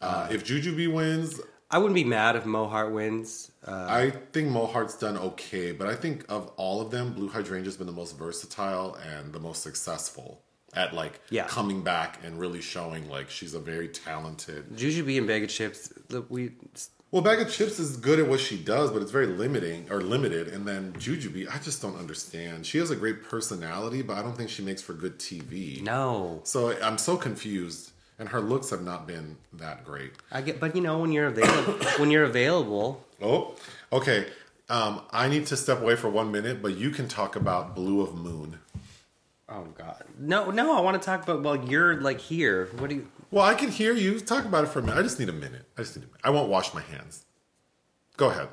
Uh, 0.00 0.28
if 0.30 0.44
Jujubee 0.44 0.92
wins, 0.92 1.40
I 1.70 1.78
wouldn't 1.78 1.94
be 1.94 2.04
mad 2.04 2.36
if 2.36 2.46
Mo 2.46 2.66
Heart 2.66 2.92
wins. 2.92 3.50
Uh, 3.66 3.86
I 3.88 4.10
think 4.32 4.48
Mo 4.48 4.66
Heart's 4.66 4.96
done 4.96 5.18
okay, 5.18 5.72
but 5.72 5.88
I 5.88 5.94
think 5.94 6.24
of 6.28 6.48
all 6.56 6.80
of 6.80 6.90
them, 6.90 7.12
Blue 7.12 7.28
Hydrangea's 7.28 7.76
been 7.76 7.86
the 7.86 7.92
most 7.92 8.16
versatile 8.16 8.94
and 8.94 9.32
the 9.32 9.40
most 9.40 9.62
successful 9.62 10.42
at 10.74 10.94
like 10.94 11.20
Yeah. 11.30 11.46
coming 11.46 11.82
back 11.82 12.18
and 12.24 12.38
really 12.38 12.60
showing 12.60 13.08
like 13.08 13.30
she's 13.30 13.54
a 13.54 13.58
very 13.60 13.88
talented. 13.88 14.76
Jujubee 14.76 15.18
and 15.18 15.26
Bag 15.26 15.44
of 15.44 15.48
Chips, 15.50 15.92
look, 16.10 16.26
we 16.30 16.52
Well, 17.10 17.22
Bag 17.22 17.40
of 17.40 17.50
Chips 17.50 17.78
is 17.78 17.96
good 17.96 18.18
at 18.18 18.28
what 18.28 18.38
she 18.38 18.58
does, 18.58 18.90
but 18.90 19.00
it's 19.00 19.10
very 19.10 19.26
limiting 19.26 19.86
or 19.90 20.02
limited. 20.02 20.48
And 20.48 20.66
then 20.68 20.92
Jujubee, 20.94 21.48
I 21.52 21.58
just 21.58 21.80
don't 21.80 21.96
understand. 21.96 22.66
She 22.66 22.76
has 22.78 22.90
a 22.90 22.96
great 22.96 23.22
personality, 23.24 24.02
but 24.02 24.18
I 24.18 24.22
don't 24.22 24.36
think 24.36 24.50
she 24.50 24.62
makes 24.62 24.82
for 24.82 24.92
good 24.92 25.18
TV. 25.18 25.80
no. 25.82 26.40
So 26.44 26.76
I'm 26.82 26.98
so 26.98 27.16
confused, 27.16 27.92
and 28.18 28.28
her 28.28 28.40
looks 28.42 28.68
have 28.70 28.82
not 28.82 29.06
been 29.06 29.36
that 29.54 29.84
great. 29.86 30.12
I 30.30 30.42
get, 30.42 30.60
but 30.60 30.76
you 30.76 30.82
know 30.82 30.98
when 30.98 31.12
you're 31.12 31.28
available, 31.28 31.72
when 31.98 32.10
you're 32.10 32.24
available, 32.24 33.04
Oh, 33.22 33.54
okay. 33.90 34.26
Um, 34.70 35.00
I 35.10 35.28
need 35.28 35.46
to 35.46 35.56
step 35.56 35.80
away 35.80 35.96
for 35.96 36.10
one 36.10 36.30
minute, 36.30 36.60
but 36.60 36.76
you 36.76 36.90
can 36.90 37.08
talk 37.08 37.36
about 37.36 37.74
Blue 37.74 38.02
of 38.02 38.14
Noon. 38.22 38.58
Oh 39.48 39.64
god, 39.76 40.04
no, 40.18 40.50
no, 40.50 40.76
I 40.76 40.80
want 40.80 41.00
to 41.00 41.04
talk 41.04 41.22
about. 41.22 41.42
Well, 41.42 41.56
you're 41.68 42.00
like 42.00 42.20
here. 42.20 42.66
What 42.78 42.90
do 42.90 42.96
you? 42.96 43.08
Well, 43.30 43.44
I 43.44 43.54
can 43.54 43.70
hear 43.70 43.94
you. 43.94 44.20
Talk 44.20 44.44
about 44.44 44.64
it 44.64 44.68
for 44.68 44.80
a 44.80 44.82
minute. 44.82 44.98
I 44.98 45.02
just 45.02 45.18
need 45.18 45.28
a 45.28 45.32
minute. 45.32 45.64
I 45.76 45.82
just 45.82 45.96
need 45.96 46.02
a 46.04 46.06
minute. 46.06 46.20
I 46.22 46.30
won't 46.30 46.48
wash 46.50 46.74
my 46.74 46.82
hands. 46.82 47.24
Go 48.16 48.30
ahead. 48.30 48.48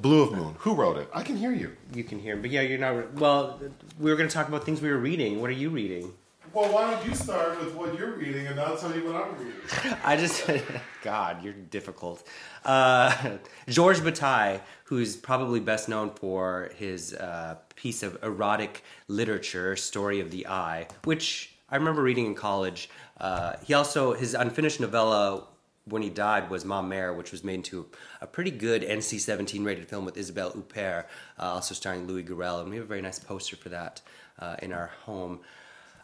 Blue 0.00 0.22
of 0.22 0.32
Noon. 0.32 0.56
Who 0.60 0.74
wrote 0.74 0.96
it? 0.96 1.08
I 1.14 1.22
can 1.22 1.36
hear 1.36 1.52
you. 1.52 1.76
You 1.94 2.04
can 2.04 2.18
hear, 2.18 2.36
but 2.36 2.50
yeah, 2.50 2.62
you're 2.62 2.78
not. 2.78 3.14
Well, 3.14 3.60
we 3.98 4.10
were 4.10 4.16
going 4.16 4.28
to 4.28 4.34
talk 4.34 4.48
about 4.48 4.64
things 4.64 4.80
we 4.80 4.88
were 4.88 4.98
reading. 4.98 5.40
What 5.40 5.50
are 5.50 5.54
you 5.54 5.70
reading? 5.70 6.14
Well, 6.52 6.72
why 6.72 6.90
don't 6.90 7.06
you 7.06 7.14
start 7.14 7.60
with 7.60 7.74
what 7.74 7.96
you're 7.96 8.16
reading, 8.16 8.48
and 8.48 8.58
I'll 8.58 8.76
tell 8.76 8.92
you 8.92 9.04
what 9.04 9.14
I'm 9.14 9.38
reading. 9.38 9.98
I 10.04 10.16
just, 10.16 10.50
God, 11.02 11.44
you're 11.44 11.52
difficult. 11.52 12.26
Uh, 12.64 13.36
Georges 13.68 14.02
Bataille, 14.02 14.60
who's 14.84 15.16
probably 15.16 15.60
best 15.60 15.88
known 15.88 16.10
for 16.10 16.72
his 16.74 17.14
uh, 17.14 17.56
piece 17.76 18.02
of 18.02 18.18
erotic 18.24 18.82
literature, 19.06 19.76
Story 19.76 20.18
of 20.18 20.32
the 20.32 20.48
Eye, 20.48 20.88
which 21.04 21.54
I 21.70 21.76
remember 21.76 22.02
reading 22.02 22.26
in 22.26 22.34
college. 22.34 22.90
Uh, 23.20 23.52
he 23.64 23.74
also, 23.74 24.14
his 24.14 24.34
unfinished 24.34 24.80
novella 24.80 25.44
when 25.84 26.02
he 26.02 26.10
died 26.10 26.50
was 26.50 26.64
Ma 26.64 26.82
Mère, 26.82 27.16
which 27.16 27.30
was 27.30 27.44
made 27.44 27.54
into 27.54 27.86
a 28.20 28.26
pretty 28.26 28.50
good 28.50 28.82
NC 28.82 29.20
17 29.20 29.62
rated 29.62 29.88
film 29.88 30.04
with 30.04 30.16
Isabelle 30.16 30.50
Huppert, 30.50 31.04
uh, 31.38 31.44
also 31.44 31.76
starring 31.76 32.08
Louis 32.08 32.24
Garrel. 32.24 32.60
And 32.60 32.70
we 32.70 32.76
have 32.76 32.86
a 32.86 32.88
very 32.88 33.02
nice 33.02 33.20
poster 33.20 33.54
for 33.54 33.68
that 33.68 34.00
uh, 34.40 34.56
in 34.60 34.72
our 34.72 34.90
home. 35.04 35.40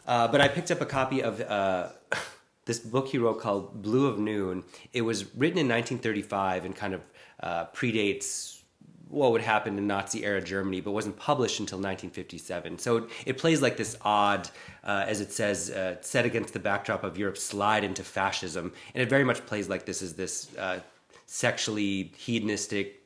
Uh, 0.07 0.27
but 0.27 0.39
I 0.39 0.47
picked 0.47 0.71
up 0.71 0.81
a 0.81 0.85
copy 0.85 1.21
of 1.21 1.41
uh, 1.41 1.89
this 2.65 2.79
book 2.79 3.09
he 3.09 3.17
wrote 3.17 3.41
called 3.41 3.81
Blue 3.81 4.07
of 4.07 4.17
Noon. 4.17 4.63
It 4.93 5.01
was 5.01 5.35
written 5.35 5.59
in 5.59 5.67
1935 5.67 6.65
and 6.65 6.75
kind 6.75 6.93
of 6.93 7.01
uh, 7.41 7.65
predates 7.67 8.57
what 9.09 9.31
would 9.31 9.41
happen 9.41 9.77
in 9.77 9.87
Nazi 9.87 10.25
era 10.25 10.41
Germany, 10.41 10.81
but 10.81 10.91
wasn't 10.91 11.17
published 11.17 11.59
until 11.59 11.77
1957. 11.77 12.77
So 12.79 12.97
it, 12.97 13.03
it 13.25 13.37
plays 13.37 13.61
like 13.61 13.77
this 13.77 13.97
odd, 14.01 14.49
uh, 14.83 15.05
as 15.07 15.21
it 15.21 15.31
says, 15.31 15.69
uh, 15.69 15.95
set 16.01 16.25
against 16.25 16.53
the 16.53 16.59
backdrop 16.59 17.03
of 17.03 17.17
Europe's 17.17 17.43
slide 17.43 17.83
into 17.83 18.03
fascism, 18.03 18.73
and 18.93 19.01
it 19.01 19.09
very 19.09 19.23
much 19.23 19.45
plays 19.45 19.69
like 19.69 19.85
this 19.85 20.01
is 20.01 20.15
this 20.15 20.55
uh, 20.57 20.79
sexually 21.25 22.11
hedonistic, 22.17 23.01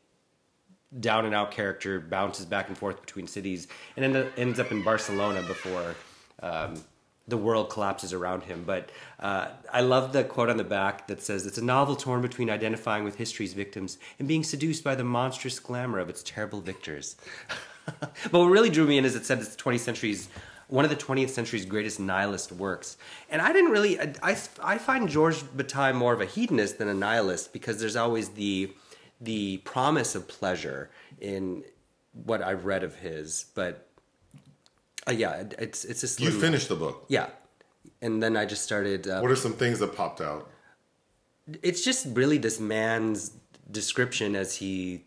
down 1.00 1.26
and 1.26 1.36
out 1.36 1.52
character 1.52 2.00
bounces 2.00 2.46
back 2.46 2.68
and 2.68 2.78
forth 2.78 3.00
between 3.00 3.28
cities, 3.28 3.68
and 3.96 4.04
end 4.04 4.28
ends 4.38 4.60
up 4.60 4.72
in 4.72 4.84
Barcelona 4.84 5.42
before. 5.44 5.96
Um, 6.42 6.84
the 7.32 7.38
world 7.38 7.72
collapses 7.72 8.14
around 8.14 8.44
him. 8.44 8.64
But 8.64 8.92
uh, 9.20 9.48
I 9.74 9.82
love 9.82 10.14
the 10.14 10.24
quote 10.24 10.50
on 10.50 10.58
the 10.58 10.64
back 10.64 11.08
that 11.08 11.24
says, 11.24 11.48
It's 11.48 11.58
a 11.58 11.64
novel 11.64 11.96
torn 11.96 12.22
between 12.22 12.52
identifying 12.52 13.04
with 13.04 13.16
history's 13.16 13.54
victims 13.54 13.98
and 14.20 14.28
being 14.28 14.44
seduced 14.44 14.84
by 14.84 14.94
the 14.94 15.04
monstrous 15.04 15.60
glamour 15.60 15.98
of 15.98 16.10
its 16.10 16.22
terrible 16.22 16.62
victors. 16.62 17.16
but 18.00 18.32
what 18.32 18.46
really 18.46 18.70
drew 18.70 18.86
me 18.86 19.00
in 19.00 19.06
is 19.06 19.16
it 19.16 19.26
said 19.26 19.40
it's 19.40 19.56
20th 19.56 19.80
century's 19.80 20.30
one 20.68 20.86
of 20.86 20.90
the 20.90 20.96
20th 20.96 21.32
century's 21.32 21.66
greatest 21.66 22.00
nihilist 22.00 22.50
works. 22.54 22.96
And 23.30 23.42
I 23.42 23.52
didn't 23.52 23.72
really, 23.72 24.00
I, 24.00 24.38
I, 24.64 24.78
find 24.78 25.10
Georges 25.10 25.44
Bataille 25.44 25.92
more 25.92 26.14
of 26.14 26.22
a 26.22 26.26
hedonist 26.26 26.78
than 26.78 26.88
a 26.88 26.94
nihilist 26.94 27.52
because 27.52 27.82
there's 27.82 27.98
always 27.98 28.30
the, 28.30 28.74
the 29.20 29.58
promise 29.58 30.16
of 30.16 30.30
pleasure 30.30 30.90
in 31.20 31.66
what 32.14 32.42
I've 32.42 32.64
read 32.64 32.84
of 32.84 32.96
his. 32.96 33.48
But 33.54 33.91
uh, 35.08 35.12
yeah, 35.12 35.44
it's 35.60 35.84
it's 35.86 36.04
a 36.04 36.08
slim, 36.08 36.32
You 36.34 36.40
finished 36.40 36.70
the 36.70 36.76
book. 36.76 37.06
yeah, 37.10 37.30
and 38.02 38.22
then 38.22 38.36
I 38.38 38.46
just 38.46 38.64
started. 38.64 39.08
Uh, 39.08 39.20
What 39.22 39.32
are 39.32 39.36
some 39.36 39.54
things 39.54 39.80
that 39.80 39.96
popped 39.96 40.22
out? 40.22 40.50
it's 41.64 41.84
just 41.84 42.06
really 42.16 42.38
this 42.38 42.60
man's 42.60 43.32
description 43.72 44.36
as 44.36 44.56
he 44.56 45.04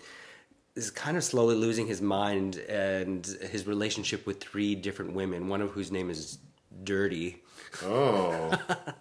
is 0.74 0.90
kind 0.90 1.16
of 1.16 1.22
slowly 1.24 1.54
losing 1.54 1.86
his 1.86 2.02
mind 2.02 2.56
and 2.68 3.24
his 3.52 3.66
relationship 3.66 4.26
with 4.26 4.40
three 4.40 4.74
different 4.74 5.12
women, 5.14 5.48
one 5.48 5.62
of 5.62 5.70
whose 5.70 5.90
name 5.92 6.10
is 6.10 6.38
Dirty. 6.82 7.40
Oh, 7.84 8.50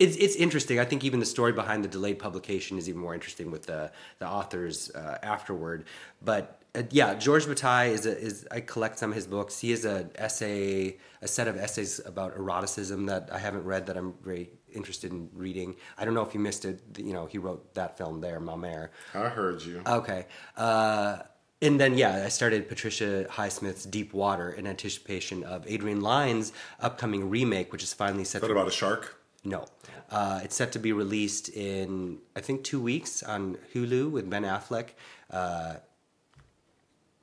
It's 0.00 0.16
it's 0.16 0.34
interesting. 0.36 0.80
I 0.80 0.84
think 0.84 1.04
even 1.04 1.20
the 1.20 1.26
story 1.26 1.52
behind 1.52 1.84
the 1.84 1.88
delayed 1.88 2.18
publication 2.18 2.78
is 2.78 2.88
even 2.88 3.00
more 3.00 3.14
interesting 3.14 3.50
with 3.52 3.66
the 3.66 3.92
the 4.18 4.26
authors 4.28 4.90
uh, 4.90 5.18
afterward. 5.22 5.84
But 6.20 6.60
uh, 6.74 6.82
yeah, 6.90 7.14
Georges 7.14 7.46
Bataille 7.46 7.92
is 7.92 8.06
a, 8.06 8.18
is 8.18 8.46
I 8.50 8.60
collect 8.60 8.98
some 8.98 9.10
of 9.10 9.16
his 9.16 9.26
books. 9.26 9.60
He 9.60 9.70
has 9.70 9.84
a 9.84 10.08
essay, 10.16 10.98
a 11.22 11.28
set 11.28 11.46
of 11.46 11.56
essays 11.56 12.00
about 12.04 12.36
eroticism 12.36 13.06
that 13.06 13.30
I 13.32 13.38
haven't 13.38 13.64
read 13.64 13.86
that 13.86 13.96
I'm 13.96 14.14
very 14.22 14.50
interested 14.72 15.12
in 15.12 15.28
reading. 15.34 15.76
I 15.96 16.04
don't 16.04 16.14
know 16.14 16.22
if 16.22 16.34
you 16.34 16.40
missed 16.40 16.64
it. 16.64 16.80
You 16.98 17.12
know, 17.12 17.26
he 17.26 17.38
wrote 17.38 17.74
that 17.74 17.96
film 17.96 18.20
there, 18.20 18.40
Ma 18.40 18.56
Mère. 18.56 18.88
I 19.14 19.28
heard 19.28 19.62
you. 19.62 19.82
Okay. 19.86 20.26
Uh, 20.56 21.18
and 21.62 21.80
then, 21.80 21.96
yeah, 21.96 22.24
I 22.24 22.28
started 22.28 22.68
Patricia 22.68 23.26
Highsmith's 23.30 23.84
Deep 23.84 24.12
Water 24.12 24.50
in 24.50 24.66
anticipation 24.66 25.44
of 25.44 25.64
Adrian 25.66 26.00
Lyne's 26.00 26.52
upcoming 26.80 27.30
remake, 27.30 27.72
which 27.72 27.82
is 27.82 27.94
finally 27.94 28.24
set 28.24 28.42
Is 28.42 28.48
that 28.48 28.52
about 28.52 28.68
a 28.68 28.72
shark? 28.72 29.16
no. 29.44 29.66
Uh, 30.10 30.40
it's 30.44 30.54
set 30.54 30.70
to 30.72 30.78
be 30.78 30.92
released 30.92 31.48
in, 31.48 32.18
I 32.36 32.40
think, 32.40 32.62
two 32.62 32.80
weeks 32.80 33.22
on 33.22 33.56
Hulu 33.74 34.10
with 34.10 34.28
Ben 34.28 34.42
Affleck. 34.42 34.90
Uh, 35.30 35.76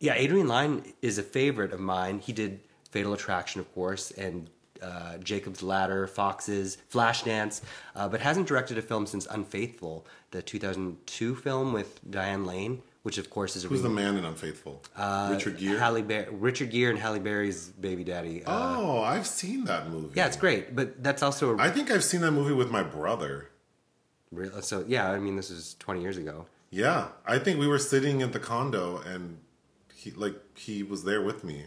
yeah, 0.02 0.16
Adrian 0.16 0.48
Lyne 0.50 0.84
is 1.02 1.18
a 1.18 1.24
favorite 1.24 1.72
of 1.72 1.80
mine. 1.80 2.20
He 2.20 2.34
did 2.34 2.60
Fatal 2.90 3.14
Attraction, 3.14 3.62
of 3.62 3.74
course, 3.74 4.12
and 4.12 4.50
uh, 4.82 5.18
Jacob's 5.20 5.62
Ladder, 5.64 6.08
Foxes, 6.08 6.78
Flashdance, 6.92 7.62
uh, 7.96 8.10
but 8.10 8.20
hasn't 8.20 8.48
directed 8.48 8.78
a 8.78 8.82
film 8.82 9.06
since 9.06 9.26
Unfaithful, 9.28 10.06
the 10.32 10.42
2002 10.42 11.36
film 11.36 11.72
with 11.72 12.00
Diane 12.12 12.46
Lane, 12.46 12.82
which, 13.04 13.18
of 13.20 13.30
course, 13.30 13.56
is 13.56 13.64
a 13.64 13.68
Who's 13.68 13.84
the 13.84 13.90
man 13.90 14.18
in 14.18 14.26
Unfaithful? 14.26 14.82
uh, 14.98 15.30
Richard 15.32 15.58
Gere. 15.60 15.78
Halle 15.78 16.02
Ber- 16.02 16.28
Richard 16.32 16.72
Gere 16.72 16.90
and 16.90 17.00
Halle 17.00 17.20
Berry's 17.20 17.68
baby 17.70 18.04
daddy. 18.04 18.44
Uh, 18.44 18.76
oh, 18.78 19.02
I've 19.04 19.28
seen 19.28 19.66
that 19.66 19.90
movie. 19.90 20.14
yeah, 20.16 20.26
it's 20.28 20.38
great, 20.38 20.76
but 20.76 21.02
that's 21.04 21.22
also 21.24 21.56
a 21.56 21.62
I 21.62 21.70
think 21.70 21.92
I've 21.92 22.04
seen 22.04 22.22
that 22.22 22.32
movie 22.32 22.54
with 22.54 22.70
my 22.72 22.84
brother. 22.84 23.50
So 24.62 24.84
yeah, 24.88 25.12
I 25.12 25.20
mean, 25.20 25.36
this 25.36 25.50
is 25.52 25.76
20 25.80 26.02
years 26.02 26.18
ago. 26.18 26.46
Yeah, 26.70 27.10
I 27.26 27.38
think 27.38 27.60
we 27.60 27.68
were 27.68 27.80
sitting 27.80 28.22
at 28.22 28.32
the 28.32 28.40
condo 28.40 28.98
and 29.06 29.38
he 30.02 30.12
like 30.12 30.36
he 30.58 30.84
was 30.84 31.04
there 31.04 31.22
with 31.22 31.44
me. 31.44 31.66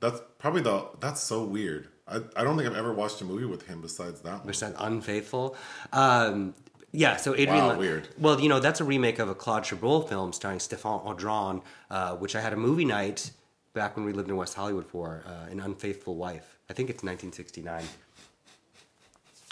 That's 0.00 0.20
probably 0.38 0.62
the 0.62 0.86
that's 1.00 1.20
so 1.20 1.44
weird. 1.44 1.88
I 2.06 2.20
I 2.36 2.44
don't 2.44 2.56
think 2.56 2.68
I've 2.68 2.76
ever 2.76 2.92
watched 2.92 3.20
a 3.20 3.24
movie 3.24 3.44
with 3.44 3.66
him 3.66 3.80
besides 3.80 4.20
that 4.20 4.44
one. 4.44 4.54
said 4.54 4.74
unfaithful. 4.78 5.56
Um, 5.92 6.54
yeah, 6.92 7.16
so 7.16 7.34
Adrian. 7.34 7.66
Wow, 7.66 7.78
weird. 7.78 8.08
Well, 8.18 8.40
you 8.40 8.48
know 8.48 8.60
that's 8.60 8.80
a 8.80 8.84
remake 8.84 9.18
of 9.18 9.28
a 9.28 9.34
Claude 9.34 9.64
Chabrol 9.64 10.08
film 10.08 10.32
starring 10.32 10.58
Stéphane 10.58 11.04
Audran, 11.04 11.62
uh, 11.90 12.14
which 12.16 12.36
I 12.36 12.40
had 12.40 12.52
a 12.52 12.56
movie 12.56 12.84
night 12.84 13.30
back 13.72 13.96
when 13.96 14.04
we 14.04 14.12
lived 14.12 14.28
in 14.28 14.36
West 14.36 14.54
Hollywood 14.54 14.86
for, 14.86 15.24
uh, 15.26 15.50
an 15.50 15.58
unfaithful 15.58 16.14
wife. 16.14 16.58
I 16.68 16.74
think 16.74 16.90
it's 16.90 17.02
1969. 17.02 17.82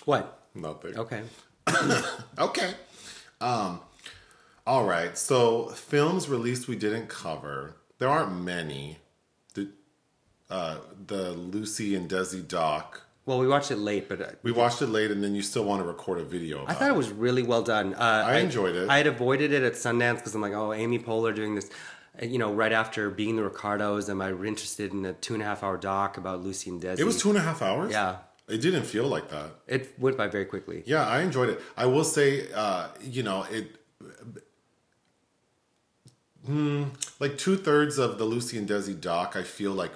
What? 0.05 0.39
Nothing. 0.55 0.99
Okay. 0.99 1.23
Okay. 2.39 2.75
Um, 3.41 3.81
all 4.67 4.85
right. 4.85 5.17
So 5.17 5.69
films 5.69 6.29
released 6.29 6.69
we 6.69 6.77
didn't 6.77 7.09
cover. 7.09 7.77
There 8.01 8.09
aren't 8.09 8.41
many. 8.43 8.97
The 9.55 9.69
uh, 10.51 10.79
the 11.07 11.31
Lucy 11.33 11.95
and 11.95 12.11
Desi 12.11 12.47
doc. 12.47 13.03
Well, 13.27 13.39
we 13.39 13.47
watched 13.47 13.71
it 13.71 13.77
late, 13.77 14.09
but 14.09 14.21
uh, 14.21 14.27
We 14.43 14.51
watched 14.51 14.83
it 14.83 14.87
late, 14.87 15.11
and 15.11 15.23
then 15.23 15.35
you 15.35 15.43
still 15.43 15.65
want 15.65 15.83
to 15.83 15.87
record 15.87 16.19
a 16.19 16.25
video. 16.25 16.63
About 16.63 16.71
I 16.71 16.75
thought 16.75 16.89
it 16.91 16.97
was 16.97 17.11
really 17.11 17.43
well 17.43 17.63
done. 17.63 17.95
Uh, 17.95 18.25
I, 18.27 18.39
enjoyed 18.39 18.75
it. 18.75 18.89
I 18.89 18.97
had 18.97 19.07
avoided 19.07 19.53
it 19.53 19.63
at 19.63 19.75
Sundance 19.75 20.17
because 20.17 20.35
I'm 20.35 20.41
like, 20.41 20.55
oh, 20.55 20.73
Amy 20.73 20.99
Poehler 20.99 21.33
doing 21.35 21.55
this. 21.55 21.71
Uh, 22.21 22.25
You 22.25 22.39
know, 22.39 22.53
right 22.53 22.73
after 22.73 23.11
being 23.11 23.37
the 23.37 23.45
Ricardos, 23.45 24.09
am 24.09 24.21
I 24.23 24.31
interested 24.31 24.93
in 24.93 25.05
a 25.05 25.13
two 25.13 25.35
and 25.35 25.43
a 25.43 25.47
half 25.47 25.63
hour 25.63 25.77
doc 25.77 26.17
about 26.17 26.43
Lucy 26.43 26.71
and 26.71 26.83
Desi? 26.83 26.99
It 26.99 27.05
was 27.05 27.21
two 27.21 27.29
and 27.29 27.39
a 27.39 27.43
half 27.43 27.61
hours. 27.63 27.93
Yeah. 27.93 28.17
It 28.49 28.63
didn't 28.63 28.85
feel 28.85 29.07
like 29.07 29.29
that. 29.29 29.51
It 29.69 29.95
went 30.01 30.17
by 30.17 30.27
very 30.27 30.47
quickly. 30.47 30.83
Yeah, 30.87 31.07
I 31.07 31.21
enjoyed 31.21 31.51
it. 31.51 31.61
I 31.77 31.87
will 31.87 32.03
say, 32.03 32.51
uh, 32.53 32.89
you 33.03 33.23
know, 33.23 33.45
it. 33.45 33.77
Hmm, 36.47 36.85
like 37.19 37.37
two 37.39 37.57
thirds 37.57 37.99
of 37.99 38.19
the 38.19 38.25
Lucy 38.25 38.57
and 38.59 38.69
Desi 38.69 38.99
doc, 38.99 39.35
I 39.37 39.43
feel 39.43 39.73
like 39.73 39.93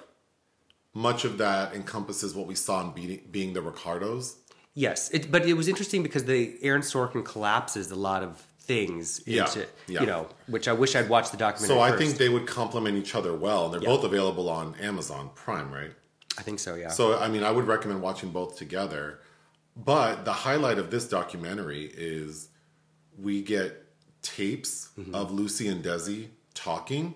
much 0.92 1.24
of 1.24 1.38
that 1.38 1.74
encompasses 1.74 2.34
what 2.34 2.46
we 2.46 2.54
saw 2.54 2.82
in 2.82 2.90
being, 2.92 3.20
being 3.30 3.52
the 3.54 3.62
Ricardos. 3.62 4.36
Yes, 4.74 5.10
it, 5.10 5.30
but 5.30 5.46
it 5.46 5.54
was 5.54 5.68
interesting 5.68 6.02
because 6.02 6.24
the 6.24 6.56
Aaron 6.62 6.82
Sorkin 6.82 7.24
collapses 7.24 7.90
a 7.90 7.94
lot 7.96 8.22
of 8.22 8.44
things 8.60 9.20
Yeah, 9.26 9.46
into, 9.46 9.66
yeah. 9.86 10.00
you 10.00 10.06
know, 10.06 10.28
which 10.46 10.68
I 10.68 10.72
wish 10.72 10.96
I'd 10.96 11.08
watched 11.08 11.30
the 11.32 11.36
documentary. 11.36 11.76
So 11.76 11.80
I 11.80 11.90
first. 11.90 12.02
think 12.02 12.16
they 12.18 12.28
would 12.28 12.46
complement 12.46 12.96
each 12.96 13.14
other 13.14 13.34
well. 13.34 13.66
And 13.66 13.74
they're 13.74 13.82
Yeah. 13.82 13.88
both 13.96 14.04
available 14.04 14.48
on 14.48 14.74
Amazon 14.76 15.30
Prime, 15.34 15.70
right? 15.72 15.92
I 16.38 16.42
think 16.42 16.58
so. 16.58 16.74
Yeah. 16.74 16.88
So 16.88 17.16
I 17.18 17.28
mean, 17.28 17.44
I 17.44 17.50
would 17.52 17.66
recommend 17.66 18.02
watching 18.02 18.30
both 18.30 18.56
together. 18.56 19.20
But 19.76 20.24
the 20.24 20.32
highlight 20.32 20.78
of 20.78 20.90
this 20.90 21.08
documentary 21.08 21.84
is 21.96 22.48
we 23.18 23.42
get 23.42 23.83
tapes 24.24 24.88
of 25.12 25.30
Lucy 25.30 25.68
and 25.68 25.84
Desi 25.84 26.28
talking. 26.54 27.14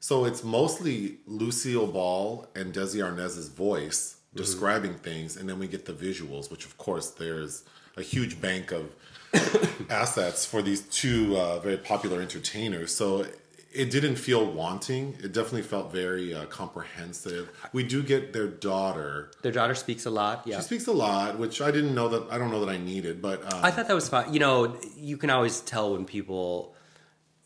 So 0.00 0.26
it's 0.26 0.44
mostly 0.44 1.18
Lucille 1.26 1.86
Ball 1.86 2.46
and 2.54 2.74
Desi 2.74 3.02
Arnaz's 3.02 3.48
voice 3.48 4.16
describing 4.34 4.94
things, 4.94 5.36
and 5.36 5.48
then 5.48 5.58
we 5.58 5.66
get 5.66 5.86
the 5.86 5.92
visuals, 5.92 6.50
which 6.50 6.66
of 6.66 6.76
course 6.76 7.10
there's 7.10 7.62
a 7.96 8.02
huge 8.02 8.40
bank 8.40 8.72
of 8.72 8.90
assets 9.90 10.44
for 10.44 10.60
these 10.60 10.82
two 10.82 11.36
uh, 11.38 11.60
very 11.60 11.76
popular 11.78 12.20
entertainers. 12.20 12.94
So 12.94 13.26
it 13.74 13.90
didn't 13.90 14.16
feel 14.16 14.44
wanting. 14.50 15.16
It 15.22 15.32
definitely 15.32 15.62
felt 15.62 15.90
very 15.92 16.32
uh, 16.32 16.46
comprehensive. 16.46 17.50
We 17.72 17.82
do 17.82 18.02
get 18.02 18.32
their 18.32 18.46
daughter. 18.46 19.32
Their 19.42 19.52
daughter 19.52 19.74
speaks 19.74 20.06
a 20.06 20.10
lot. 20.10 20.42
Yeah. 20.46 20.58
She 20.58 20.62
speaks 20.62 20.86
a 20.86 20.92
lot, 20.92 21.38
which 21.38 21.60
I 21.60 21.70
didn't 21.72 21.94
know 21.94 22.08
that. 22.08 22.30
I 22.30 22.38
don't 22.38 22.50
know 22.52 22.64
that 22.64 22.72
I 22.72 22.78
needed, 22.78 23.20
but 23.20 23.42
um, 23.52 23.64
I 23.64 23.70
thought 23.72 23.88
that 23.88 23.94
was 23.94 24.08
fun. 24.08 24.32
You 24.32 24.38
know, 24.40 24.76
you 24.96 25.16
can 25.16 25.28
always 25.30 25.60
tell 25.60 25.92
when 25.92 26.04
people 26.04 26.74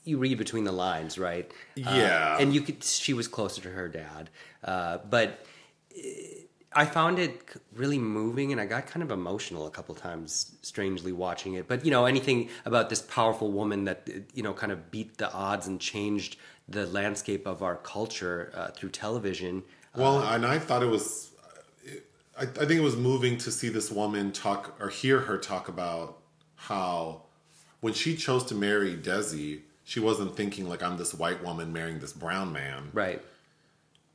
you 0.04 0.18
read 0.18 0.38
between 0.38 0.64
the 0.64 0.72
lines, 0.72 1.18
right? 1.18 1.50
Uh, 1.78 1.80
Yeah. 1.94 2.36
and 2.38 2.54
you 2.54 2.60
could. 2.60 2.84
She 2.84 3.14
was 3.14 3.26
closer 3.26 3.62
to 3.62 3.70
her 3.70 3.88
dad, 3.88 4.28
uh, 4.62 4.98
but 5.08 5.44
uh, 5.96 6.00
I 6.72 6.84
found 6.84 7.18
it 7.18 7.40
really 7.74 7.98
moving, 7.98 8.52
and 8.52 8.60
I 8.60 8.66
got 8.66 8.86
kind 8.86 9.02
of 9.02 9.10
emotional 9.10 9.66
a 9.66 9.70
couple 9.70 9.94
times, 9.94 10.54
strangely 10.62 11.12
watching 11.12 11.54
it. 11.54 11.66
But 11.66 11.84
you 11.84 11.90
know, 11.90 12.04
anything 12.04 12.50
about 12.64 12.90
this 12.90 13.00
powerful 13.02 13.50
woman 13.50 13.84
that 13.84 14.08
uh, 14.08 14.18
you 14.34 14.42
know 14.42 14.52
kind 14.52 14.72
of 14.72 14.90
beat 14.90 15.16
the 15.18 15.32
odds 15.32 15.66
and 15.66 15.80
changed 15.80 16.36
the 16.68 16.86
landscape 16.86 17.46
of 17.46 17.62
our 17.62 17.76
culture 17.76 18.52
uh, 18.54 18.68
through 18.68 18.90
television. 18.90 19.62
Well, 19.96 20.22
and 20.22 20.44
I 20.44 20.58
thought 20.58 20.82
it 20.82 20.90
was, 20.90 21.30
I, 22.38 22.42
I 22.42 22.46
think 22.46 22.72
it 22.72 22.82
was 22.82 22.96
moving 22.96 23.38
to 23.38 23.50
see 23.50 23.70
this 23.70 23.90
woman 23.90 24.32
talk 24.32 24.76
or 24.78 24.90
hear 24.90 25.20
her 25.20 25.38
talk 25.38 25.68
about 25.68 26.18
how 26.54 27.22
when 27.80 27.94
she 27.94 28.16
chose 28.16 28.44
to 28.44 28.54
marry 28.54 28.94
Desi, 28.94 29.62
she 29.84 30.00
wasn't 30.00 30.36
thinking 30.36 30.68
like 30.68 30.82
I'm 30.82 30.98
this 30.98 31.14
white 31.14 31.42
woman 31.42 31.72
marrying 31.72 31.98
this 31.98 32.12
brown 32.12 32.52
man. 32.52 32.90
Right. 32.92 33.22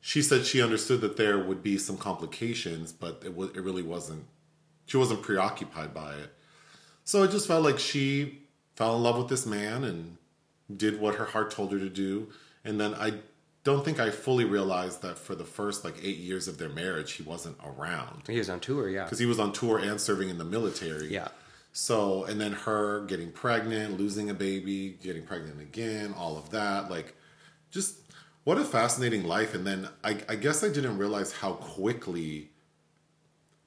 She 0.06 0.22
said 0.22 0.46
she 0.46 0.62
understood 0.62 1.00
that 1.00 1.16
there 1.16 1.40
would 1.40 1.64
be 1.64 1.78
some 1.78 1.96
complications, 1.96 2.92
but 2.92 3.22
it 3.24 3.38
was 3.38 3.52
it 3.52 3.64
really 3.64 3.82
wasn't. 3.82 4.26
She 4.86 4.98
wasn't 4.98 5.22
preoccupied 5.22 5.94
by 5.94 6.16
it. 6.16 6.34
So 7.06 7.24
it 7.24 7.32
just 7.32 7.48
felt 7.48 7.64
like 7.64 7.80
she 7.80 8.42
fell 8.76 8.98
in 8.98 9.02
love 9.02 9.18
with 9.18 9.30
this 9.30 9.46
man 9.46 9.86
and 9.86 10.18
did 10.76 11.00
what 11.00 11.16
her 11.16 11.24
heart 11.24 11.52
told 11.52 11.72
her 11.72 11.80
to 11.80 11.88
do, 11.88 12.28
and 12.66 12.82
then 12.82 12.94
I 12.96 13.14
don't 13.64 13.86
think 13.86 13.98
I 13.98 14.10
fully 14.10 14.44
realized 14.44 15.04
that 15.04 15.18
for 15.18 15.36
the 15.36 15.46
first 15.46 15.86
like 15.86 15.96
eight 16.04 16.18
years 16.18 16.50
of 16.50 16.58
their 16.58 16.68
marriage, 16.68 17.14
he 17.14 17.24
wasn't 17.24 17.56
around 17.66 18.24
He 18.28 18.38
was 18.38 18.50
on 18.50 18.60
tour, 18.60 18.90
yeah. 18.90 19.06
because 19.06 19.20
he 19.20 19.26
was 19.26 19.40
on 19.40 19.54
tour 19.54 19.78
and 19.78 20.02
serving 20.02 20.28
in 20.28 20.38
the 20.38 20.44
military. 20.44 21.08
Yeah. 21.08 21.30
So, 21.72 22.26
and 22.26 22.42
then 22.42 22.52
her 22.52 23.06
getting 23.06 23.32
pregnant, 23.32 23.98
losing 23.98 24.30
a 24.30 24.34
baby, 24.34 24.98
getting 25.02 25.24
pregnant 25.24 25.62
again, 25.62 26.14
all 26.18 26.38
of 26.38 26.50
that. 26.50 26.92
Like, 26.92 27.16
just 27.72 28.03
what 28.44 28.58
a 28.58 28.64
fascinating 28.66 29.24
life. 29.24 29.54
And 29.54 29.66
then 29.66 29.90
I, 30.04 30.18
I 30.28 30.36
guess 30.36 30.64
I 30.64 30.68
didn't 30.70 30.98
realize 30.98 31.32
how 31.34 31.54
quickly 31.54 32.50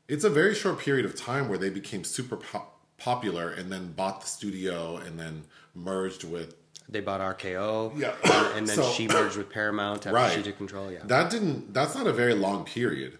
it's 0.09 0.25
a 0.25 0.31
very 0.31 0.55
short 0.55 0.79
period 0.79 1.05
of 1.05 1.15
time 1.17 1.49
where 1.49 1.59
they 1.59 1.71
became 1.71 2.05
super 2.05 2.37
pop- 2.37 2.79
popular 2.99 3.51
and 3.51 3.71
then 3.73 3.93
bought 3.93 4.21
the 4.21 4.27
studio 4.27 4.97
and 4.99 5.19
then 5.19 5.45
merged 5.75 6.25
with. 6.25 6.55
They 6.89 7.01
bought 7.01 7.21
RKO. 7.21 7.99
Yeah. 7.99 8.15
And, 8.25 8.59
and 8.59 8.69
then 8.69 8.77
So- 8.77 8.91
she 8.93 9.09
merged 9.09 9.37
with 9.37 9.51
Paramount 9.51 10.07
after 10.07 10.13
Right. 10.15 10.33
she 10.37 10.43
took 10.43 10.57
control, 10.57 10.93
yeah. 10.93 11.01
That 11.05 11.31
didn't, 11.31 11.75
that's 11.75 11.95
not 11.95 12.07
a 12.07 12.13
very 12.13 12.35
long 12.35 12.65
period. 12.65 13.19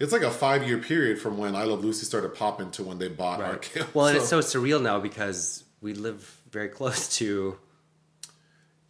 It's 0.00 0.12
like 0.12 0.22
a 0.22 0.30
five 0.30 0.66
year 0.66 0.78
period 0.78 1.20
from 1.20 1.38
when 1.38 1.54
I 1.54 1.64
Love 1.64 1.84
Lucy 1.84 2.04
started 2.04 2.34
popping 2.34 2.70
to 2.72 2.82
when 2.82 2.98
they 2.98 3.08
bought 3.08 3.40
Right. 3.40 3.60
RKO. 3.60 3.94
Well, 3.94 4.06
and 4.08 4.16
it's 4.16 4.28
so 4.28 4.40
surreal 4.40 4.82
now 4.82 4.98
because 5.00 5.64
we 5.80 5.92
live 5.94 6.40
very 6.50 6.68
close 6.78 7.16
to 7.18 7.58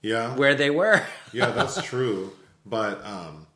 yeah. 0.05 0.37
where 0.37 0.55
they 0.55 0.71
were. 0.71 1.03
yeah, 1.33 1.51
that's 1.51 1.83
true. 1.91 2.33
But 2.67 3.05
um, 3.05 3.47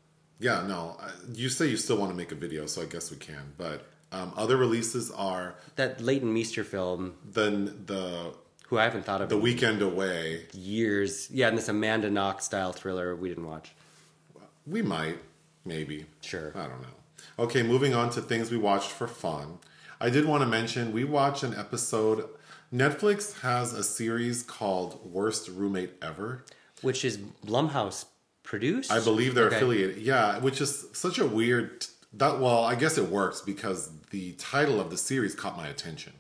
yeah, 0.40 0.66
no. 0.66 0.96
You 1.32 1.48
say 1.48 1.66
you 1.66 1.76
still 1.76 1.98
want 1.98 2.10
to 2.10 2.16
make 2.16 2.32
a 2.32 2.34
video, 2.34 2.66
so 2.66 2.82
I 2.82 2.86
guess 2.86 3.10
we 3.10 3.16
can. 3.16 3.52
But 3.56 3.86
um, 4.10 4.32
other 4.36 4.56
releases 4.56 5.10
are 5.10 5.54
that 5.76 6.00
Leighton 6.00 6.32
Meester 6.32 6.64
film, 6.64 7.14
then 7.24 7.84
the 7.86 8.34
who 8.68 8.78
I 8.78 8.84
haven't 8.84 9.04
thought 9.04 9.22
of 9.22 9.28
the 9.28 9.38
weekend 9.38 9.82
away. 9.82 10.46
years. 10.52 11.30
Yeah, 11.30 11.48
and 11.48 11.56
this 11.56 11.68
Amanda 11.68 12.10
Knox 12.10 12.44
style 12.44 12.72
thriller 12.72 13.14
we 13.14 13.28
didn't 13.28 13.46
watch. 13.46 13.72
We 14.66 14.82
might, 14.82 15.18
maybe. 15.64 16.06
Sure. 16.20 16.52
I 16.54 16.66
don't 16.66 16.82
know. 16.82 16.88
Okay, 17.38 17.62
moving 17.62 17.94
on 17.94 18.10
to 18.10 18.20
things 18.20 18.50
we 18.50 18.58
watched 18.58 18.90
for 18.90 19.06
fun. 19.06 19.58
I 20.00 20.10
did 20.10 20.26
want 20.26 20.42
to 20.42 20.46
mention 20.46 20.92
we 20.92 21.04
watched 21.04 21.42
an 21.42 21.54
episode. 21.54 22.28
Netflix 22.72 23.40
has 23.40 23.72
a 23.72 23.82
series 23.82 24.42
called 24.42 25.00
Worst 25.10 25.48
Roommate 25.48 25.92
Ever. 26.02 26.44
Which 26.82 27.04
is 27.04 27.18
Blumhouse 27.18 28.04
produced? 28.42 28.90
I 28.92 29.00
believe 29.00 29.34
they're 29.34 29.46
Okay. 29.46 29.56
affiliated. 29.56 29.98
Yeah, 29.98 30.38
which 30.38 30.60
is 30.60 30.86
such 30.92 31.18
a 31.18 31.26
weird 31.26 31.86
that 32.14 32.40
well, 32.40 32.64
I 32.64 32.74
guess 32.74 32.96
it 32.96 33.08
works 33.10 33.40
because 33.42 33.90
the 34.10 34.32
title 34.32 34.80
of 34.80 34.90
the 34.90 34.96
series 34.96 35.34
caught 35.34 35.56
my 35.56 35.68
attention. 35.68 36.14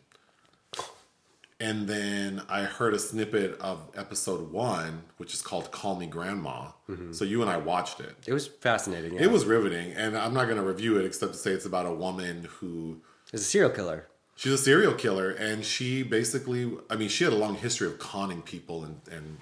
And 1.60 1.88
then 1.88 2.42
I 2.48 2.62
heard 2.62 2.94
a 2.94 2.98
snippet 3.00 3.58
of 3.60 3.80
episode 3.96 4.52
1, 4.52 5.02
which 5.16 5.34
is 5.34 5.42
called 5.42 5.72
Call 5.72 5.96
Me 5.96 6.06
Grandma. 6.06 6.68
Mm-hmm. 6.88 7.12
So 7.12 7.24
you 7.24 7.40
and 7.42 7.50
I 7.50 7.56
watched 7.56 7.98
it. 8.00 8.14
It 8.26 8.32
was 8.32 8.46
fascinating. 8.46 9.14
Yeah. 9.14 9.22
It 9.22 9.30
was 9.32 9.44
riveting, 9.44 9.92
and 9.92 10.16
I'm 10.16 10.32
not 10.34 10.44
going 10.44 10.58
to 10.58 10.62
review 10.62 10.98
it 10.98 11.04
except 11.04 11.32
to 11.32 11.38
say 11.38 11.50
it's 11.50 11.66
about 11.66 11.86
a 11.86 11.92
woman 11.92 12.46
who 12.58 13.00
is 13.32 13.40
a 13.40 13.44
serial 13.44 13.70
killer. 13.70 14.06
She's 14.38 14.52
a 14.52 14.58
serial 14.58 14.94
killer, 14.94 15.30
and 15.30 15.64
she 15.64 16.02
basically, 16.02 16.72
I 16.88 16.96
mean, 16.96 17.08
she 17.10 17.24
had 17.24 17.32
a 17.34 17.36
long 17.36 17.56
history 17.56 17.86
of 17.88 17.98
conning 17.98 18.40
people, 18.40 18.84
and 18.84 19.00
and 19.10 19.38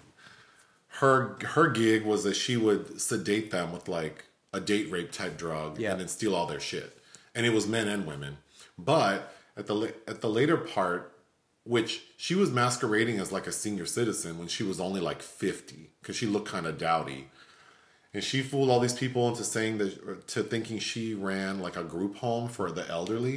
her 1.01 1.37
her 1.55 1.69
gig 1.69 2.05
was 2.05 2.25
that 2.25 2.35
she 2.35 2.57
would 2.57 3.01
sedate 3.01 3.51
them 3.51 3.73
with 3.73 3.87
like 3.89 4.25
a 4.53 4.61
date 4.61 4.91
rape 4.91 5.13
type 5.13 5.37
drug, 5.37 5.79
Yeah. 5.79 5.93
and 5.93 6.01
then 6.01 6.09
steal 6.09 6.35
all 6.35 6.47
their 6.47 6.61
shit, 6.61 6.99
and 7.35 7.45
it 7.47 7.53
was 7.53 7.67
men 7.67 7.87
and 7.89 8.07
women. 8.07 8.39
But 8.79 9.33
at 9.57 9.67
the 9.67 9.95
at 10.09 10.21
the 10.23 10.29
later 10.29 10.57
part, 10.57 11.13
which 11.65 12.03
she 12.17 12.35
was 12.35 12.51
masquerading 12.51 13.19
as 13.19 13.31
like 13.33 13.47
a 13.47 13.53
senior 13.53 13.87
citizen 13.87 14.39
when 14.39 14.49
she 14.49 14.63
was 14.63 14.81
only 14.81 15.01
like 15.01 15.21
50 15.21 15.91
because 16.01 16.17
she 16.17 16.27
looked 16.27 16.49
kind 16.49 16.67
of 16.67 16.79
dowdy 16.79 17.29
and 18.17 18.25
she 18.25 18.41
fooled 18.51 18.71
all 18.71 18.81
these 18.81 18.99
people 19.03 19.23
into 19.29 19.45
saying 19.45 19.77
that 19.79 20.27
to 20.33 20.43
thinking 20.43 20.79
she 20.79 21.05
ran 21.15 21.61
like 21.67 21.77
a 21.77 21.85
group 21.95 22.17
home 22.17 22.49
for 22.49 22.67
the 22.79 22.85
elderly 22.89 23.37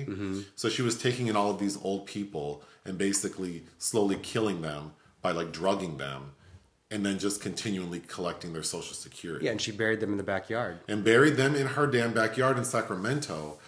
so 0.56 0.70
she 0.70 0.82
was 0.82 0.96
taking 1.06 1.28
in 1.28 1.36
all 1.36 1.52
of 1.52 1.60
these 1.60 1.78
old 1.84 2.06
people 2.16 2.64
and 2.86 2.98
basically 2.98 3.56
slowly 3.78 4.18
killing 4.34 4.62
them 4.62 4.84
by 5.22 5.32
like 5.40 5.52
drugging 5.52 5.98
them 5.98 6.22
and 6.92 7.06
then 7.06 7.20
just 7.20 7.38
continually 7.42 8.02
collecting 8.16 8.54
their 8.54 8.64
social 8.76 8.96
security 8.96 9.46
Yeah, 9.46 9.52
and 9.52 9.62
she 9.66 9.72
buried 9.72 10.00
them 10.00 10.12
in 10.14 10.18
the 10.18 10.30
backyard. 10.36 10.80
and 10.88 11.04
buried 11.04 11.36
them 11.36 11.54
in 11.56 11.68
her 11.76 11.86
damn 11.86 12.14
backyard 12.14 12.58
in 12.58 12.66
Sacramento. 12.66 13.60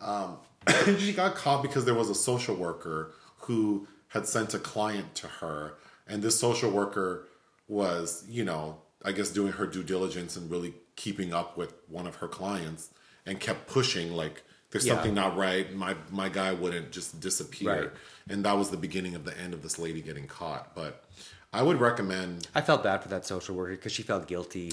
Um, 0.00 0.36
she 0.98 1.12
got 1.12 1.36
caught 1.36 1.62
because 1.62 1.84
there 1.86 1.94
was 2.02 2.10
a 2.10 2.14
social 2.14 2.54
worker 2.56 3.12
who 3.46 3.86
had 4.08 4.26
sent 4.26 4.52
a 4.52 4.58
client 4.58 5.14
to 5.22 5.26
her, 5.40 5.74
and 6.06 6.22
this 6.22 6.38
social 6.38 6.70
worker 6.70 7.26
was, 7.68 8.24
you 8.28 8.44
know, 8.44 8.78
I 9.04 9.12
guess 9.12 9.30
doing 9.30 9.52
her 9.52 9.66
due 9.66 9.82
diligence 9.82 10.36
and 10.36 10.50
really 10.50 10.74
keeping 10.96 11.32
up 11.32 11.56
with 11.56 11.74
one 11.88 12.06
of 12.06 12.16
her 12.16 12.28
clients, 12.28 12.90
and 13.24 13.38
kept 13.40 13.66
pushing 13.66 14.12
like. 14.12 14.42
There's 14.72 14.84
Yeah. 14.84 14.94
something 14.94 15.14
not 15.14 15.36
right. 15.36 15.72
My 15.74 15.96
my 16.10 16.28
guy 16.28 16.52
wouldn't 16.52 16.90
just 16.90 17.20
disappear, 17.20 17.70
Right. 17.82 17.90
and 18.28 18.44
that 18.44 18.54
was 18.58 18.70
the 18.70 18.76
beginning 18.76 19.14
of 19.14 19.24
the 19.24 19.38
end 19.38 19.54
of 19.54 19.62
this 19.62 19.78
lady 19.78 20.02
getting 20.02 20.26
caught. 20.26 20.74
But 20.74 21.04
I 21.52 21.62
would 21.62 21.80
recommend. 21.80 22.48
I 22.54 22.60
felt 22.62 22.82
bad 22.82 23.00
for 23.02 23.08
that 23.10 23.24
social 23.24 23.54
worker 23.54 23.70
because 23.76 23.92
she 23.92 24.02
felt 24.02 24.26
guilty. 24.26 24.72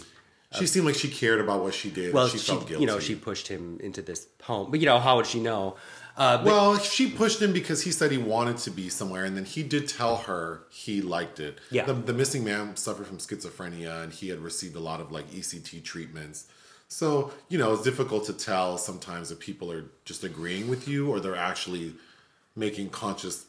She 0.57 0.67
seemed 0.67 0.85
like 0.87 0.95
she 0.95 1.09
cared 1.09 1.39
about 1.39 1.63
what 1.63 1.73
she 1.73 1.89
did. 1.89 2.13
Well, 2.13 2.27
she, 2.27 2.37
she, 2.37 2.47
felt 2.51 2.67
guilty. 2.67 2.81
you 2.81 2.87
know, 2.87 2.99
she 2.99 3.15
pushed 3.15 3.47
him 3.47 3.79
into 3.81 4.01
this 4.01 4.27
home, 4.43 4.69
but 4.71 4.79
you 4.79 4.85
know, 4.87 4.99
how 4.99 5.15
would 5.17 5.25
she 5.27 5.39
know? 5.39 5.77
Uh, 6.15 6.37
but 6.37 6.45
Well, 6.45 6.77
she 6.77 7.09
pushed 7.09 7.41
him 7.41 7.53
because 7.53 7.81
he 7.81 7.91
said 7.91 8.11
he 8.11 8.17
wanted 8.17 8.57
to 8.59 8.71
be 8.71 8.89
somewhere, 8.89 9.25
and 9.25 9.35
then 9.35 9.45
he 9.45 9.63
did 9.63 9.87
tell 9.87 10.17
her 10.17 10.63
he 10.69 11.01
liked 11.01 11.39
it. 11.39 11.59
Yeah. 11.71 11.85
The, 11.85 11.93
the 11.93 12.13
missing 12.13 12.43
man 12.43 12.75
suffered 12.75 13.07
from 13.07 13.17
schizophrenia, 13.17 14.03
and 14.03 14.13
he 14.13 14.29
had 14.29 14.39
received 14.39 14.75
a 14.75 14.79
lot 14.79 15.01
of 15.01 15.11
like 15.11 15.29
ECT 15.31 15.83
treatments. 15.83 16.47
So 16.87 17.31
you 17.49 17.57
know, 17.57 17.73
it's 17.73 17.83
difficult 17.83 18.25
to 18.25 18.33
tell 18.33 18.77
sometimes 18.77 19.31
if 19.31 19.39
people 19.39 19.71
are 19.71 19.85
just 20.05 20.23
agreeing 20.23 20.69
with 20.69 20.87
you 20.87 21.09
or 21.09 21.19
they're 21.19 21.35
actually 21.35 21.95
making 22.55 22.89
conscious, 22.89 23.45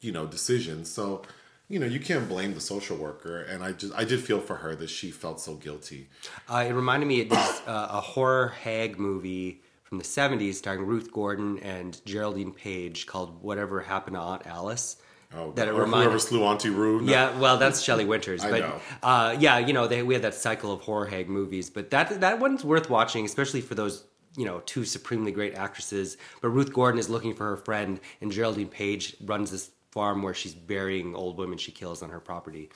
you 0.00 0.12
know, 0.12 0.26
decisions. 0.26 0.90
So 0.90 1.22
you 1.68 1.78
know, 1.78 1.86
you 1.86 2.00
can't 2.00 2.28
blame 2.28 2.54
the 2.54 2.60
social 2.60 2.96
worker, 2.96 3.42
and 3.42 3.62
I 3.62 3.72
just 3.72 3.92
I 3.94 4.04
did 4.04 4.20
feel 4.20 4.40
for 4.40 4.56
her 4.56 4.74
that 4.76 4.88
she 4.88 5.10
felt 5.10 5.40
so 5.40 5.56
guilty. 5.56 6.08
Uh, 6.48 6.64
it 6.66 6.72
reminded 6.72 7.06
me 7.06 7.22
of 7.22 7.28
this, 7.28 7.62
uh, 7.66 7.88
a 7.90 8.00
horror 8.00 8.48
hag 8.48 8.98
movie 8.98 9.60
from 9.86 9.98
the 9.98 10.04
70s 10.04 10.54
starring 10.54 10.84
Ruth 10.84 11.12
Gordon 11.12 11.58
and 11.60 12.04
Geraldine 12.04 12.52
Page 12.52 13.06
called 13.06 13.40
Whatever 13.42 13.80
Happened 13.80 14.16
to 14.16 14.20
Aunt 14.20 14.46
Alice. 14.46 14.96
Oh, 15.34 15.52
that 15.52 15.68
it 15.68 15.72
reminded 15.72 16.06
whoever 16.06 16.18
slew 16.18 16.44
Auntie 16.44 16.70
Rue. 16.70 17.00
No. 17.02 17.12
Yeah, 17.12 17.38
well, 17.38 17.56
that's 17.56 17.82
Shelley 17.82 18.04
Winters. 18.04 18.44
I 18.44 18.50
but 18.50 18.60
know. 18.60 18.80
Uh, 19.02 19.36
yeah, 19.38 19.58
you 19.58 19.72
know, 19.72 19.86
they, 19.86 20.02
we 20.02 20.14
had 20.14 20.22
that 20.22 20.34
cycle 20.34 20.72
of 20.72 20.80
horror 20.82 21.06
hag 21.06 21.28
movies, 21.28 21.68
but 21.68 21.90
that 21.90 22.20
that 22.20 22.38
one's 22.38 22.64
worth 22.64 22.88
watching, 22.88 23.24
especially 23.24 23.60
for 23.60 23.74
those 23.74 24.04
you 24.36 24.44
know 24.44 24.60
two 24.66 24.84
supremely 24.84 25.32
great 25.32 25.54
actresses. 25.54 26.16
But 26.40 26.50
Ruth 26.50 26.72
Gordon 26.72 26.98
is 27.00 27.10
looking 27.10 27.34
for 27.34 27.44
her 27.46 27.56
friend, 27.56 28.00
and 28.20 28.30
Geraldine 28.30 28.68
Page 28.68 29.16
runs 29.20 29.50
this 29.50 29.70
farm 29.90 30.22
where 30.22 30.34
she's 30.34 30.54
burying 30.54 31.16
old 31.16 31.38
women 31.38 31.58
she 31.58 31.72
kills 31.72 32.02
on 32.02 32.10
her 32.10 32.20
property. 32.20 32.70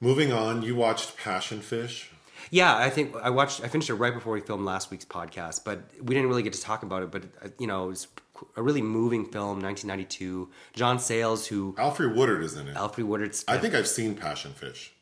Moving 0.00 0.32
on, 0.32 0.62
you 0.62 0.74
watched 0.74 1.16
Passion 1.16 1.60
Fish. 1.60 2.10
Yeah, 2.50 2.76
I 2.76 2.90
think 2.90 3.14
I 3.22 3.30
watched. 3.30 3.62
I 3.62 3.68
finished 3.68 3.90
it 3.90 3.94
right 3.94 4.14
before 4.14 4.32
we 4.32 4.40
filmed 4.40 4.64
last 4.64 4.90
week's 4.90 5.04
podcast, 5.04 5.64
but 5.64 5.80
we 6.02 6.14
didn't 6.14 6.28
really 6.28 6.42
get 6.42 6.52
to 6.54 6.60
talk 6.60 6.82
about 6.82 7.02
it. 7.02 7.10
But 7.10 7.24
uh, 7.42 7.48
you 7.58 7.66
know, 7.66 7.84
it 7.84 7.88
was 7.88 8.08
a 8.56 8.62
really 8.62 8.82
moving 8.82 9.24
film, 9.24 9.60
1992. 9.60 10.48
John 10.74 10.98
Sayles, 10.98 11.46
who 11.46 11.74
Alfre 11.74 12.14
Woodard 12.14 12.42
is 12.42 12.56
in 12.56 12.68
it. 12.68 12.74
Alfre 12.76 13.04
Woodard's 13.04 13.44
I 13.48 13.58
think 13.58 13.74
I've 13.74 13.88
seen 13.88 14.14
Passion 14.14 14.52
Fish. 14.52 14.92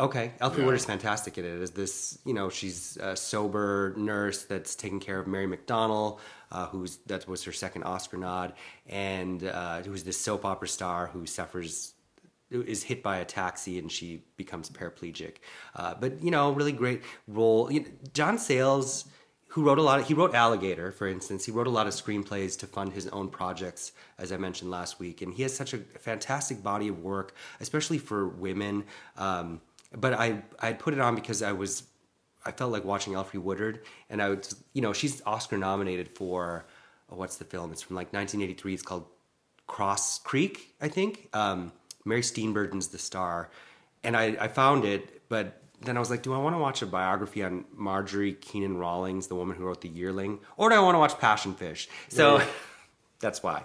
Okay, 0.00 0.32
Alfre 0.40 0.58
Yeah. 0.58 0.64
Woodard's 0.66 0.84
fantastic 0.84 1.38
in 1.38 1.44
it. 1.44 1.60
Is 1.60 1.72
this 1.72 2.18
you 2.24 2.32
know 2.34 2.50
she's 2.50 2.96
a 2.98 3.16
sober 3.16 3.94
nurse 3.96 4.44
that's 4.44 4.76
taking 4.76 5.00
care 5.00 5.18
of 5.18 5.26
Mary 5.26 5.48
McDonnell, 5.48 6.18
uh, 6.52 6.66
who's 6.66 6.98
that 7.06 7.26
was 7.26 7.42
her 7.44 7.52
second 7.52 7.82
Oscar 7.82 8.16
nod, 8.16 8.52
and 8.86 9.42
uh, 9.42 9.82
who's 9.82 10.04
this 10.04 10.20
soap 10.20 10.44
opera 10.44 10.68
star 10.68 11.08
who 11.08 11.26
suffers 11.26 11.94
is 12.50 12.82
hit 12.82 13.02
by 13.02 13.18
a 13.18 13.24
taxi 13.24 13.78
and 13.78 13.90
she 13.90 14.22
becomes 14.36 14.70
paraplegic. 14.70 15.36
Uh, 15.76 15.94
but 15.98 16.22
you 16.22 16.30
know, 16.30 16.50
really 16.52 16.72
great 16.72 17.02
role. 17.26 17.70
You 17.70 17.80
know, 17.80 17.86
John 18.14 18.38
Sayles, 18.38 19.06
who 19.48 19.64
wrote 19.64 19.78
a 19.78 19.82
lot. 19.82 20.00
Of, 20.00 20.08
he 20.08 20.14
wrote 20.14 20.34
Alligator, 20.34 20.92
for 20.92 21.06
instance. 21.06 21.44
He 21.44 21.52
wrote 21.52 21.66
a 21.66 21.70
lot 21.70 21.86
of 21.86 21.92
screenplays 21.92 22.58
to 22.60 22.66
fund 22.66 22.92
his 22.92 23.06
own 23.08 23.28
projects, 23.28 23.92
as 24.18 24.32
I 24.32 24.36
mentioned 24.36 24.70
last 24.70 24.98
week. 24.98 25.22
And 25.22 25.32
he 25.32 25.42
has 25.42 25.54
such 25.54 25.74
a 25.74 25.78
fantastic 25.78 26.62
body 26.62 26.88
of 26.88 27.00
work, 27.00 27.34
especially 27.60 27.98
for 27.98 28.28
women. 28.28 28.84
Um, 29.16 29.60
but 29.96 30.12
I 30.14 30.42
I 30.60 30.72
put 30.74 30.94
it 30.94 31.00
on 31.00 31.14
because 31.14 31.42
I 31.42 31.52
was 31.52 31.84
I 32.44 32.52
felt 32.52 32.72
like 32.72 32.84
watching 32.84 33.14
Alfre 33.14 33.40
Woodard, 33.40 33.80
and 34.10 34.22
I 34.22 34.30
was 34.30 34.56
you 34.72 34.82
know 34.82 34.92
she's 34.92 35.22
Oscar 35.26 35.56
nominated 35.56 36.08
for 36.08 36.66
oh, 37.10 37.16
what's 37.16 37.36
the 37.36 37.44
film? 37.44 37.72
It's 37.72 37.82
from 37.82 37.96
like 37.96 38.12
1983. 38.12 38.74
It's 38.74 38.82
called 38.82 39.06
Cross 39.66 40.20
Creek, 40.20 40.74
I 40.80 40.88
think. 40.88 41.28
Um, 41.32 41.72
Mary 42.08 42.22
Steenburgen's 42.22 42.88
the 42.88 42.98
star, 42.98 43.50
and 44.02 44.16
I, 44.16 44.36
I 44.40 44.48
found 44.48 44.84
it, 44.84 45.22
but 45.28 45.60
then 45.80 45.96
I 45.96 46.00
was 46.00 46.10
like, 46.10 46.22
do 46.22 46.34
I 46.34 46.38
want 46.38 46.54
to 46.56 46.58
watch 46.58 46.82
a 46.82 46.86
biography 46.86 47.44
on 47.44 47.64
Marjorie 47.76 48.34
Kinnan 48.34 48.78
Rawlings, 48.78 49.28
the 49.28 49.36
woman 49.36 49.56
who 49.56 49.64
wrote 49.64 49.80
The 49.80 49.88
Yearling, 49.88 50.40
or 50.56 50.70
do 50.70 50.74
I 50.74 50.80
want 50.80 50.94
to 50.94 50.98
watch 50.98 51.18
Passion 51.18 51.54
Fish? 51.54 51.88
So 52.08 52.38
Right. 52.38 52.48
that's 53.20 53.42
why. 53.42 53.64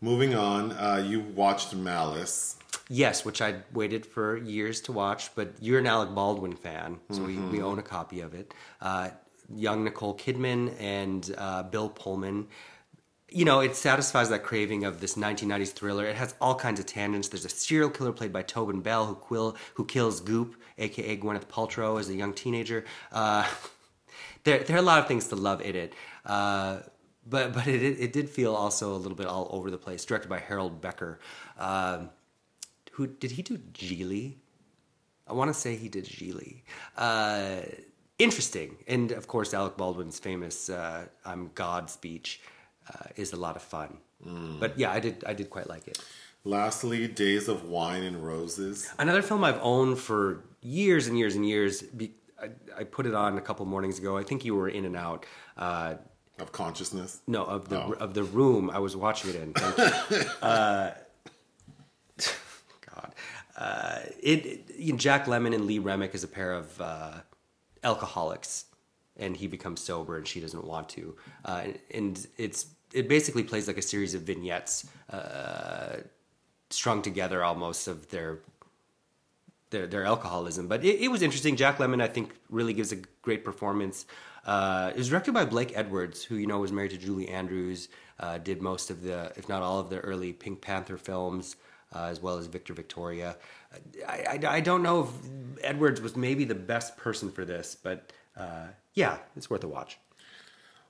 Moving 0.00 0.34
on, 0.34 0.72
uh, 0.72 1.02
you 1.06 1.20
watched 1.20 1.74
Malice. 1.74 2.56
Yes, 2.88 3.24
which 3.24 3.40
I 3.40 3.54
waited 3.72 4.04
for 4.04 4.36
years 4.36 4.80
to 4.82 4.92
watch, 4.92 5.34
but 5.34 5.52
you're 5.60 5.78
an 5.78 5.86
Alec 5.86 6.14
Baldwin 6.14 6.56
fan, 6.56 6.98
so 7.10 7.22
we, 7.22 7.38
we 7.38 7.62
own 7.62 7.78
a 7.78 7.82
copy 7.82 8.20
of 8.20 8.34
it. 8.34 8.52
Uh, 8.80 9.10
young 9.54 9.84
Nicole 9.84 10.16
Kidman 10.16 10.74
and 10.80 11.34
uh, 11.38 11.62
Bill 11.62 11.88
Pullman. 11.88 12.48
You 13.34 13.46
know, 13.46 13.60
it 13.60 13.76
satisfies 13.76 14.28
that 14.28 14.42
craving 14.42 14.84
of 14.84 15.00
this 15.00 15.14
1990s 15.14 15.72
thriller. 15.72 16.04
It 16.04 16.16
has 16.16 16.34
all 16.38 16.54
kinds 16.54 16.78
of 16.78 16.86
tangents. 16.86 17.28
There's 17.28 17.46
a 17.46 17.48
serial 17.48 17.88
killer 17.88 18.12
played 18.12 18.32
by 18.32 18.42
Tobin 18.42 18.82
Bell 18.82 19.06
who, 19.06 19.14
quill, 19.14 19.56
who 19.74 19.86
kills 19.86 20.20
Goop, 20.20 20.54
aka 20.76 21.16
Gwyneth 21.16 21.46
Paltrow, 21.46 21.98
as 21.98 22.10
a 22.10 22.14
young 22.14 22.34
teenager. 22.34 22.84
Uh, 23.10 23.48
there, 24.44 24.58
there 24.58 24.76
are 24.76 24.80
a 24.80 24.82
lot 24.82 24.98
of 24.98 25.08
things 25.08 25.28
to 25.28 25.36
love 25.36 25.62
in 25.62 25.76
it. 25.76 25.94
Uh, 26.26 26.80
but 27.26 27.52
but 27.52 27.66
it, 27.66 27.82
it 27.82 28.12
did 28.12 28.28
feel 28.28 28.54
also 28.54 28.94
a 28.94 28.98
little 28.98 29.16
bit 29.16 29.26
all 29.26 29.48
over 29.50 29.70
the 29.70 29.78
place. 29.78 30.04
Directed 30.04 30.28
by 30.28 30.38
Harold 30.38 30.80
Becker. 30.80 31.18
Um, 31.58 32.10
who 32.92 33.06
did 33.06 33.32
he 33.32 33.42
do 33.42 33.58
Geely? 33.58 34.36
I 35.26 35.32
want 35.32 35.48
to 35.48 35.54
say 35.54 35.76
he 35.76 35.88
did 35.88 36.04
Geely. 36.04 36.62
Uh, 36.96 37.60
interesting, 38.18 38.76
and 38.86 39.12
of 39.12 39.26
course 39.28 39.54
Alec 39.54 39.76
Baldwin's 39.76 40.18
famous 40.18 40.68
uh, 40.68 41.06
"I'm 41.24 41.50
God" 41.54 41.88
speech 41.88 42.40
uh, 42.88 43.06
is 43.16 43.32
a 43.32 43.36
lot 43.36 43.56
of 43.56 43.62
fun. 43.62 43.98
But 44.60 44.78
yeah, 44.78 44.92
I 44.92 45.00
did 45.00 45.24
I 45.26 45.34
did 45.34 45.50
quite 45.50 45.68
like 45.68 45.88
it. 45.88 45.98
Lastly, 46.44 47.08
Days 47.08 47.48
of 47.48 47.64
Wine 47.64 48.02
and 48.04 48.24
Roses. 48.24 48.88
Another 48.98 49.22
film 49.22 49.42
I've 49.44 49.60
owned 49.62 49.98
for 49.98 50.44
years 50.60 51.06
and 51.08 51.18
years 51.18 51.34
and 51.36 51.44
years. 51.46 51.82
Be, 51.82 52.12
I, 52.40 52.50
I 52.80 52.84
put 52.84 53.06
it 53.06 53.14
on 53.14 53.36
a 53.38 53.40
couple 53.40 53.64
mornings 53.66 53.98
ago. 53.98 54.16
I 54.16 54.22
think 54.24 54.44
you 54.44 54.54
were 54.56 54.68
in 54.68 54.84
and 54.84 54.96
out. 54.96 55.26
Uh, 55.56 55.94
Of 56.40 56.50
consciousness. 56.52 57.20
no, 57.26 57.44
of 57.44 57.68
the 57.68 57.78
Oh. 57.82 57.92
of 58.00 58.14
the 58.14 58.22
room 58.24 58.70
I 58.70 58.78
was 58.78 58.94
watching 58.96 59.30
it 59.30 59.36
in. 59.36 59.52
Thank 59.54 59.78
you. 60.10 60.18
uh, 60.42 60.90
God, 62.86 63.14
uh, 63.56 63.98
it, 64.22 64.46
it- 64.68 64.96
Jack 64.96 65.26
Lemmon 65.26 65.54
and 65.54 65.66
Lee 65.66 65.78
Remick 65.78 66.14
is 66.14 66.24
a 66.24 66.28
pair 66.28 66.52
of 66.52 66.80
uh, 66.80 67.12
alcoholics, 67.84 68.64
and 69.16 69.36
he 69.36 69.46
becomes 69.46 69.80
sober, 69.80 70.16
and 70.16 70.26
she 70.26 70.40
doesn't 70.40 70.64
want 70.64 70.88
to, 70.90 71.16
uh, 71.44 71.64
and 71.92 72.26
it's 72.36 72.66
it 72.92 73.08
basically 73.08 73.42
plays 73.42 73.66
like 73.66 73.78
a 73.78 73.82
series 73.82 74.14
of 74.14 74.22
vignettes 74.22 74.86
uh, 75.10 75.96
strung 76.70 77.02
together 77.02 77.42
almost 77.42 77.88
of 77.88 78.08
their 78.10 78.40
their 79.70 79.86
their 79.86 80.04
alcoholism. 80.04 80.68
But 80.68 80.84
it, 80.84 81.00
it 81.00 81.08
was 81.08 81.22
interesting. 81.22 81.56
Jack 81.56 81.78
Lemmon, 81.78 82.02
I 82.02 82.08
think, 82.08 82.34
really 82.50 82.72
gives 82.74 82.92
a 82.92 82.96
great 83.22 83.44
performance. 83.44 84.06
Uh, 84.44 84.90
it 84.94 84.98
was 84.98 85.08
directed 85.08 85.32
by 85.32 85.44
Blake 85.44 85.72
Edwards, 85.76 86.24
who 86.24 86.36
you 86.36 86.46
know 86.46 86.58
was 86.60 86.72
married 86.72 86.90
to 86.90 86.98
Julie 86.98 87.28
Andrews, 87.28 87.88
uh, 88.20 88.38
did 88.38 88.60
most 88.62 88.90
of 88.90 89.02
the, 89.02 89.32
if 89.36 89.48
not 89.48 89.62
all 89.62 89.78
of 89.78 89.90
the 89.90 90.00
early 90.00 90.32
Pink 90.32 90.60
Panther 90.60 90.96
films, 90.96 91.56
uh, 91.94 92.04
as 92.04 92.20
well 92.20 92.38
as 92.38 92.46
Victor 92.46 92.74
Victoria. 92.74 93.36
I, 94.08 94.38
I, 94.42 94.56
I 94.56 94.60
don't 94.60 94.82
know 94.82 95.02
if 95.04 95.64
Edwards 95.64 96.00
was 96.00 96.16
maybe 96.16 96.44
the 96.44 96.54
best 96.54 96.96
person 96.96 97.30
for 97.30 97.44
this, 97.44 97.76
but 97.80 98.12
uh, 98.36 98.66
yeah, 98.94 99.18
it's 99.36 99.48
worth 99.50 99.64
a 99.64 99.68
watch. 99.68 99.98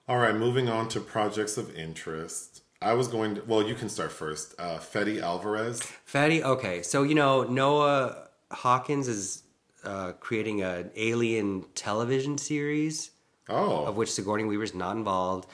All 0.08 0.18
right, 0.18 0.34
moving 0.34 0.68
on 0.68 0.88
to 0.88 1.00
projects 1.00 1.56
of 1.56 1.74
interest. 1.76 2.62
I 2.80 2.94
was 2.94 3.06
going 3.06 3.36
to, 3.36 3.42
well, 3.46 3.62
you 3.62 3.74
can 3.74 3.88
start 3.88 4.10
first. 4.10 4.54
Uh, 4.58 4.78
Fede 4.78 5.18
Alvarez. 5.18 5.80
Fatty, 6.04 6.42
okay, 6.42 6.82
so 6.82 7.04
you 7.04 7.14
know 7.14 7.44
Noah 7.44 8.28
Hawkins 8.50 9.06
is 9.06 9.44
uh, 9.84 10.12
creating 10.12 10.62
an 10.62 10.90
alien 10.96 11.64
television 11.74 12.38
series. 12.38 13.10
Oh, 13.48 13.84
of 13.86 13.96
which 13.96 14.12
Sigourney 14.12 14.44
Weaver's 14.44 14.74
not 14.74 14.96
involved. 14.96 15.48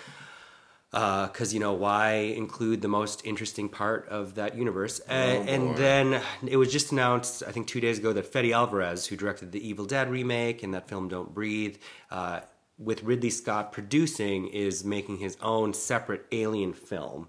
Because, 0.90 1.52
you 1.52 1.60
know, 1.60 1.74
why 1.74 2.12
include 2.14 2.80
the 2.80 2.88
most 2.88 3.24
interesting 3.26 3.68
part 3.68 4.08
of 4.08 4.36
that 4.36 4.56
universe? 4.56 5.00
Uh, 5.08 5.12
and 5.12 5.76
then 5.76 6.22
it 6.46 6.56
was 6.56 6.72
just 6.72 6.92
announced, 6.92 7.42
I 7.46 7.52
think, 7.52 7.66
two 7.66 7.80
days 7.80 7.98
ago, 7.98 8.12
that 8.14 8.26
Fede 8.26 8.52
Alvarez, 8.52 9.06
who 9.06 9.16
directed 9.16 9.52
the 9.52 9.66
Evil 9.66 9.84
Dead 9.84 10.10
remake 10.10 10.62
and 10.62 10.72
that 10.72 10.88
film 10.88 11.08
Don't 11.08 11.34
Breathe, 11.34 11.76
uh, 12.10 12.40
with 12.78 13.02
Ridley 13.02 13.28
Scott 13.28 13.70
producing, 13.72 14.46
is 14.48 14.82
making 14.82 15.18
his 15.18 15.36
own 15.42 15.74
separate 15.74 16.24
alien 16.32 16.72
film 16.72 17.28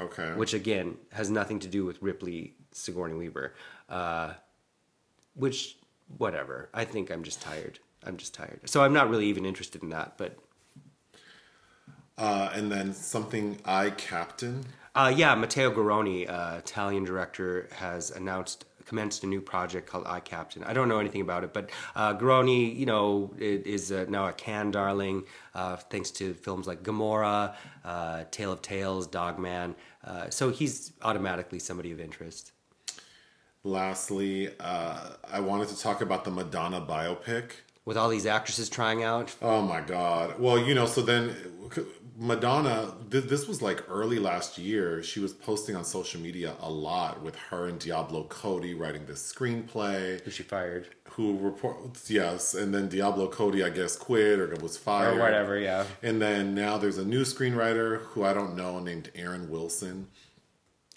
okay. 0.00 0.32
which 0.34 0.54
again 0.54 0.96
has 1.12 1.30
nothing 1.30 1.58
to 1.60 1.68
do 1.68 1.84
with 1.84 2.00
Ripley 2.02 2.54
Sigourney 2.72 3.14
Weaver. 3.14 3.54
Uh, 3.88 4.34
which, 5.34 5.78
whatever. 6.18 6.68
I 6.74 6.84
think 6.84 7.10
I'm 7.10 7.22
just 7.22 7.40
tired. 7.40 7.78
I'm 8.04 8.16
just 8.16 8.34
tired. 8.34 8.60
So 8.64 8.82
I'm 8.82 8.92
not 8.92 9.08
really 9.08 9.26
even 9.26 9.46
interested 9.46 9.82
in 9.82 9.90
that. 9.90 10.14
But 10.18 10.36
Uh, 12.22 12.50
and 12.54 12.70
then 12.70 12.92
something 12.92 13.58
I 13.64 13.90
Captain. 13.90 14.64
uh, 14.94 15.12
yeah, 15.14 15.34
Matteo 15.34 15.72
Garrone, 15.72 16.30
uh, 16.30 16.58
Italian 16.58 17.04
director, 17.04 17.68
has 17.72 18.12
announced 18.12 18.64
commenced 18.86 19.24
a 19.24 19.26
new 19.26 19.40
project 19.40 19.88
called 19.88 20.04
I 20.06 20.20
Captain. 20.20 20.62
I 20.64 20.72
don't 20.72 20.88
know 20.88 20.98
anything 20.98 21.22
about 21.22 21.44
it, 21.44 21.52
but 21.52 21.70
uh, 21.96 22.14
Garrone, 22.14 22.76
you 22.76 22.86
know, 22.86 23.32
is 23.38 23.90
uh, 23.90 24.04
now 24.08 24.28
a 24.28 24.32
Cannes 24.32 24.70
darling 24.72 25.24
uh, 25.54 25.76
thanks 25.76 26.10
to 26.12 26.34
films 26.34 26.66
like 26.66 26.82
Gomorrah, 26.82 27.56
uh, 27.84 28.24
Tale 28.30 28.52
of 28.52 28.62
Tales, 28.62 29.06
Dogman. 29.06 29.74
Uh, 30.04 30.30
so 30.30 30.50
he's 30.50 30.92
automatically 31.02 31.58
somebody 31.58 31.90
of 31.90 32.00
interest. 32.00 32.52
Lastly, 33.64 34.50
uh, 34.60 35.10
I 35.28 35.40
wanted 35.40 35.68
to 35.68 35.78
talk 35.78 36.02
about 36.02 36.24
the 36.24 36.30
Madonna 36.30 36.80
biopic. 36.80 37.52
With 37.84 37.96
all 37.96 38.08
these 38.08 38.26
actresses 38.26 38.68
trying 38.68 39.02
out, 39.02 39.34
Oh 39.40 39.62
my 39.62 39.80
God. 39.80 40.38
Well, 40.38 40.58
you 40.58 40.74
know, 40.74 40.86
so 40.86 41.00
then 41.02 41.34
Madonna, 42.16 42.94
th- 43.10 43.24
this 43.24 43.48
was 43.48 43.62
like 43.62 43.82
early 43.88 44.18
last 44.18 44.58
year. 44.58 45.02
She 45.02 45.20
was 45.20 45.32
posting 45.32 45.76
on 45.76 45.84
social 45.84 46.20
media 46.20 46.54
a 46.60 46.70
lot 46.70 47.22
with 47.22 47.36
her 47.36 47.66
and 47.66 47.78
Diablo 47.78 48.24
Cody 48.24 48.74
writing 48.74 49.06
this 49.06 49.32
screenplay. 49.32 50.20
who 50.22 50.30
she 50.30 50.42
fired. 50.42 50.88
Who 51.10 51.38
reports, 51.38 52.10
yes. 52.10 52.54
And 52.54 52.74
then 52.74 52.88
Diablo 52.88 53.28
Cody, 53.28 53.62
I 53.64 53.70
guess, 53.70 53.96
quit 53.96 54.38
or 54.38 54.54
was 54.56 54.76
fired. 54.76 55.16
Or 55.16 55.20
whatever, 55.20 55.58
yeah. 55.58 55.84
And 56.02 56.20
then 56.20 56.54
now 56.54 56.78
there's 56.78 56.98
a 56.98 57.04
new 57.04 57.22
screenwriter 57.22 58.00
who 58.00 58.24
I 58.24 58.32
don't 58.32 58.56
know 58.56 58.78
named 58.78 59.10
Aaron 59.14 59.50
Wilson. 59.50 60.08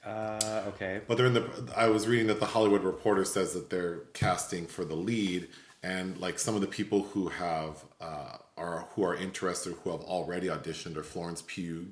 Uh, 0.05 0.63
okay. 0.67 1.01
But 1.07 1.17
they're 1.17 1.25
in 1.25 1.33
the. 1.33 1.49
I 1.75 1.87
was 1.87 2.07
reading 2.07 2.27
that 2.27 2.39
the 2.39 2.45
Hollywood 2.45 2.83
Reporter 2.83 3.25
says 3.25 3.53
that 3.53 3.69
they're 3.69 4.01
casting 4.13 4.67
for 4.67 4.85
the 4.85 4.95
lead, 4.95 5.47
and 5.81 6.17
like 6.19 6.37
some 6.37 6.53
of 6.53 6.61
the 6.61 6.67
people 6.67 7.03
who 7.03 7.29
have 7.29 7.83
uh, 8.05 8.37
are 8.57 8.87
who 8.91 9.03
are 9.03 9.15
interested, 9.15 9.73
who 9.83 9.91
have 9.91 10.01
already 10.01 10.47
auditioned, 10.47 10.97
are 10.97 11.03
Florence 11.03 11.43
Pugh, 11.45 11.87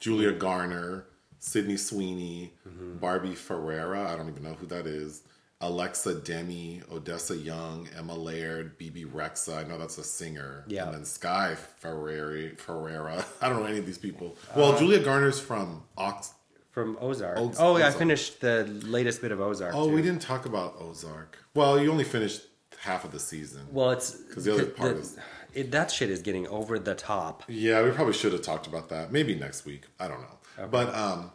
Julia 0.00 0.30
mm-hmm. 0.30 0.38
Garner, 0.38 1.06
Sydney 1.38 1.76
Sweeney, 1.76 2.54
mm-hmm. 2.68 2.96
Barbie 2.98 3.34
Ferreira. 3.34 4.10
I 4.12 4.16
don't 4.16 4.28
even 4.28 4.42
know 4.42 4.54
who 4.54 4.66
that 4.66 4.86
is. 4.86 5.22
Alexa 5.62 6.16
Demie, 6.16 6.82
Odessa 6.92 7.34
Young, 7.34 7.88
Emma 7.96 8.14
Laird, 8.14 8.76
Bebe 8.76 9.06
Rexha. 9.06 9.56
I 9.56 9.68
know 9.68 9.78
that's 9.78 9.96
a 9.96 10.04
singer. 10.04 10.64
Yeah. 10.68 10.84
And 10.84 10.94
then 10.94 11.04
Sky 11.04 11.54
Ferrari, 11.54 12.54
Ferreira. 12.56 13.24
I 13.40 13.48
don't 13.48 13.60
know 13.60 13.66
any 13.66 13.78
of 13.78 13.86
these 13.86 13.96
people. 13.98 14.36
Uh, 14.50 14.54
well, 14.56 14.78
Julia 14.78 15.02
Garner's 15.02 15.40
from 15.40 15.84
Ox. 15.96 16.34
From 16.72 16.98
Ozark. 17.00 17.38
Oz- 17.38 17.56
oh, 17.58 17.78
yeah, 17.78 17.88
I 17.88 17.90
finished 17.90 18.42
the 18.42 18.64
latest 18.84 19.22
bit 19.22 19.32
of 19.32 19.40
Ozark. 19.40 19.74
Oh, 19.74 19.88
too. 19.88 19.94
we 19.94 20.02
didn't 20.02 20.20
talk 20.20 20.44
about 20.44 20.76
Ozark. 20.78 21.38
Well, 21.54 21.80
you 21.80 21.90
only 21.90 22.04
finished 22.04 22.42
half 22.78 23.06
of 23.06 23.12
the 23.12 23.18
season. 23.18 23.66
Well, 23.72 23.92
it's 23.92 24.10
because 24.10 24.44
the 24.44 24.52
other 24.52 24.66
part 24.66 24.98
is- 24.98 25.16
it, 25.56 25.70
that 25.70 25.90
shit 25.90 26.10
is 26.10 26.20
getting 26.20 26.46
over 26.48 26.78
the 26.78 26.94
top. 26.94 27.42
Yeah, 27.48 27.82
we 27.82 27.90
probably 27.90 28.12
should 28.12 28.32
have 28.32 28.42
talked 28.42 28.66
about 28.66 28.90
that. 28.90 29.10
Maybe 29.10 29.34
next 29.34 29.64
week. 29.64 29.84
I 29.98 30.06
don't 30.06 30.20
know. 30.20 30.66
But 30.70 30.94
um, 30.94 31.32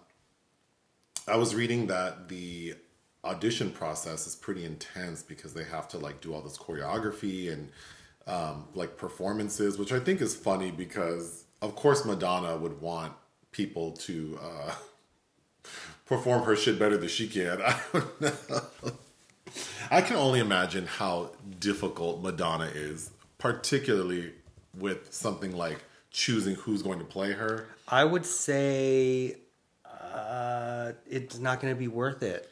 I 1.28 1.36
was 1.38 1.56
reading 1.56 1.88
that 1.88 2.30
the 2.30 2.76
audition 3.24 3.72
process 3.72 4.28
is 4.28 4.36
pretty 4.36 4.64
intense 4.64 5.24
because 5.24 5.54
they 5.54 5.64
have 5.64 5.88
to 5.90 5.98
like 5.98 6.22
do 6.22 6.34
all 6.34 6.42
this 6.42 6.58
choreography 6.58 7.52
and 7.52 7.70
um, 8.28 8.68
like 8.76 8.96
performances, 8.96 9.78
which 9.78 9.92
I 9.92 10.00
think 10.00 10.22
is 10.22 10.36
funny 10.36 10.72
because 10.72 11.46
of 11.62 11.76
course 11.76 12.06
Madonna 12.06 12.56
would 12.58 12.80
want 12.80 13.14
people 13.52 13.92
to 13.92 14.40
uh, 14.42 14.74
perform 16.06 16.44
her 16.44 16.56
shit 16.56 16.78
better 16.78 16.98
than 16.98 17.10
she 17.10 17.28
can. 17.28 17.60
I 17.62 17.76
don't 17.92 18.22
know. 18.22 18.62
I 19.90 20.02
can 20.02 20.16
only 20.16 20.40
imagine 20.40 20.86
how 20.86 21.32
difficult 21.60 22.22
Madonna 22.22 22.72
is, 22.74 23.12
particularly 23.42 24.32
with 24.78 25.12
something 25.12 25.56
like 25.56 25.84
choosing 26.12 26.56
who's 26.56 26.84
going 26.84 27.00
to 27.00 27.06
play 27.06 27.32
her. 27.34 27.68
I 27.88 28.06
would 28.06 28.26
say 28.26 29.38
uh, 29.84 30.92
it's 31.10 31.40
not 31.40 31.60
going 31.60 31.74
to 31.74 31.78
be 31.80 31.88
worth 31.88 32.22
it. 32.22 32.48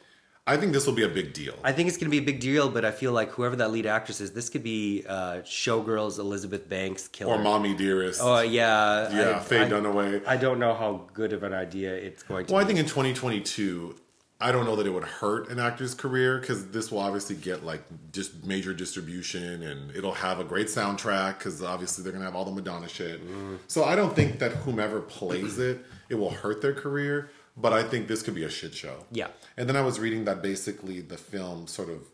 I 0.46 0.56
think 0.56 0.72
this 0.72 0.84
will 0.84 0.94
be 0.94 1.04
a 1.04 1.08
big 1.08 1.32
deal. 1.32 1.54
I 1.62 1.70
think 1.70 1.88
it's 1.88 1.96
going 1.96 2.06
to 2.06 2.10
be 2.10 2.18
a 2.18 2.26
big 2.26 2.40
deal, 2.40 2.70
but 2.70 2.84
I 2.84 2.90
feel 2.90 3.12
like 3.12 3.30
whoever 3.30 3.54
that 3.56 3.70
lead 3.70 3.86
actress 3.86 4.20
is, 4.20 4.32
this 4.32 4.48
could 4.48 4.64
be 4.64 5.04
uh, 5.08 5.42
Showgirls 5.44 6.18
Elizabeth 6.18 6.68
Banks 6.68 7.06
killer. 7.06 7.34
or 7.34 7.38
Mommy 7.38 7.72
Dearest. 7.72 8.20
Oh 8.20 8.40
yeah, 8.40 9.14
yeah, 9.14 9.36
I, 9.36 9.40
Faye 9.40 9.62
I, 9.62 9.68
Dunaway. 9.68 10.26
I 10.26 10.36
don't 10.36 10.58
know 10.58 10.74
how 10.74 11.08
good 11.12 11.32
of 11.32 11.44
an 11.44 11.52
idea 11.54 11.94
it's 11.94 12.24
going 12.24 12.46
to. 12.46 12.52
well, 12.52 12.64
I 12.64 12.66
think 12.66 12.80
in 12.80 12.86
2022, 12.86 13.94
I 14.42 14.52
don't 14.52 14.64
know 14.64 14.76
that 14.76 14.86
it 14.86 14.90
would 14.90 15.04
hurt 15.04 15.50
an 15.50 15.58
actor's 15.58 15.94
career 15.94 16.38
because 16.38 16.68
this 16.68 16.90
will 16.90 17.00
obviously 17.00 17.36
get 17.36 17.62
like 17.64 17.82
just 18.12 18.42
major 18.44 18.72
distribution 18.72 19.62
and 19.62 19.94
it'll 19.94 20.14
have 20.14 20.40
a 20.40 20.44
great 20.44 20.68
soundtrack 20.68 21.38
because 21.38 21.62
obviously 21.62 22.02
they're 22.02 22.12
gonna 22.12 22.24
have 22.24 22.34
all 22.34 22.46
the 22.46 22.50
Madonna 22.50 22.88
shit. 22.88 23.22
Mm. 23.26 23.58
So 23.68 23.84
I 23.84 23.94
don't 23.96 24.16
think 24.16 24.38
that 24.38 24.52
whomever 24.52 25.00
plays 25.02 25.58
it, 25.58 25.84
it 26.08 26.14
will 26.14 26.30
hurt 26.30 26.62
their 26.62 26.72
career. 26.74 27.30
but 27.56 27.72
I 27.74 27.82
think 27.82 28.08
this 28.08 28.22
could 28.22 28.34
be 28.34 28.44
a 28.44 28.48
shit 28.48 28.72
show. 28.74 29.04
Yeah. 29.12 29.26
And 29.58 29.68
then 29.68 29.76
I 29.76 29.82
was 29.82 30.00
reading 30.00 30.24
that 30.24 30.40
basically 30.40 31.00
the 31.02 31.18
film 31.18 31.66
sort 31.66 31.90
of 31.90 32.06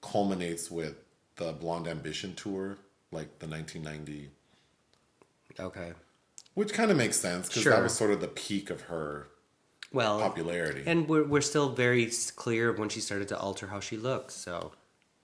culminates 0.00 0.70
with 0.70 0.96
the 1.36 1.52
Blonde 1.52 1.86
Ambition 1.86 2.34
tour, 2.34 2.78
like 3.12 3.38
the 3.38 3.46
1990, 3.46 4.30
Okay. 5.60 5.92
which 6.54 6.72
kind 6.72 6.90
of 6.90 6.96
makes 6.96 7.16
sense 7.18 7.46
because 7.48 7.62
Sure. 7.62 7.72
that 7.72 7.82
was 7.82 7.94
sort 7.94 8.10
of 8.10 8.20
the 8.20 8.26
peak 8.28 8.70
of 8.70 8.82
her 8.82 9.28
Well, 9.92 10.20
popularity. 10.20 10.84
and 10.86 11.08
we're 11.08 11.24
we're 11.24 11.40
still 11.40 11.70
very 11.70 12.10
clear 12.36 12.68
of 12.70 12.78
when 12.78 12.88
she 12.88 13.00
started 13.00 13.28
to 13.28 13.38
alter 13.38 13.66
how 13.68 13.80
she 13.80 13.96
looks. 13.96 14.34
So 14.34 14.72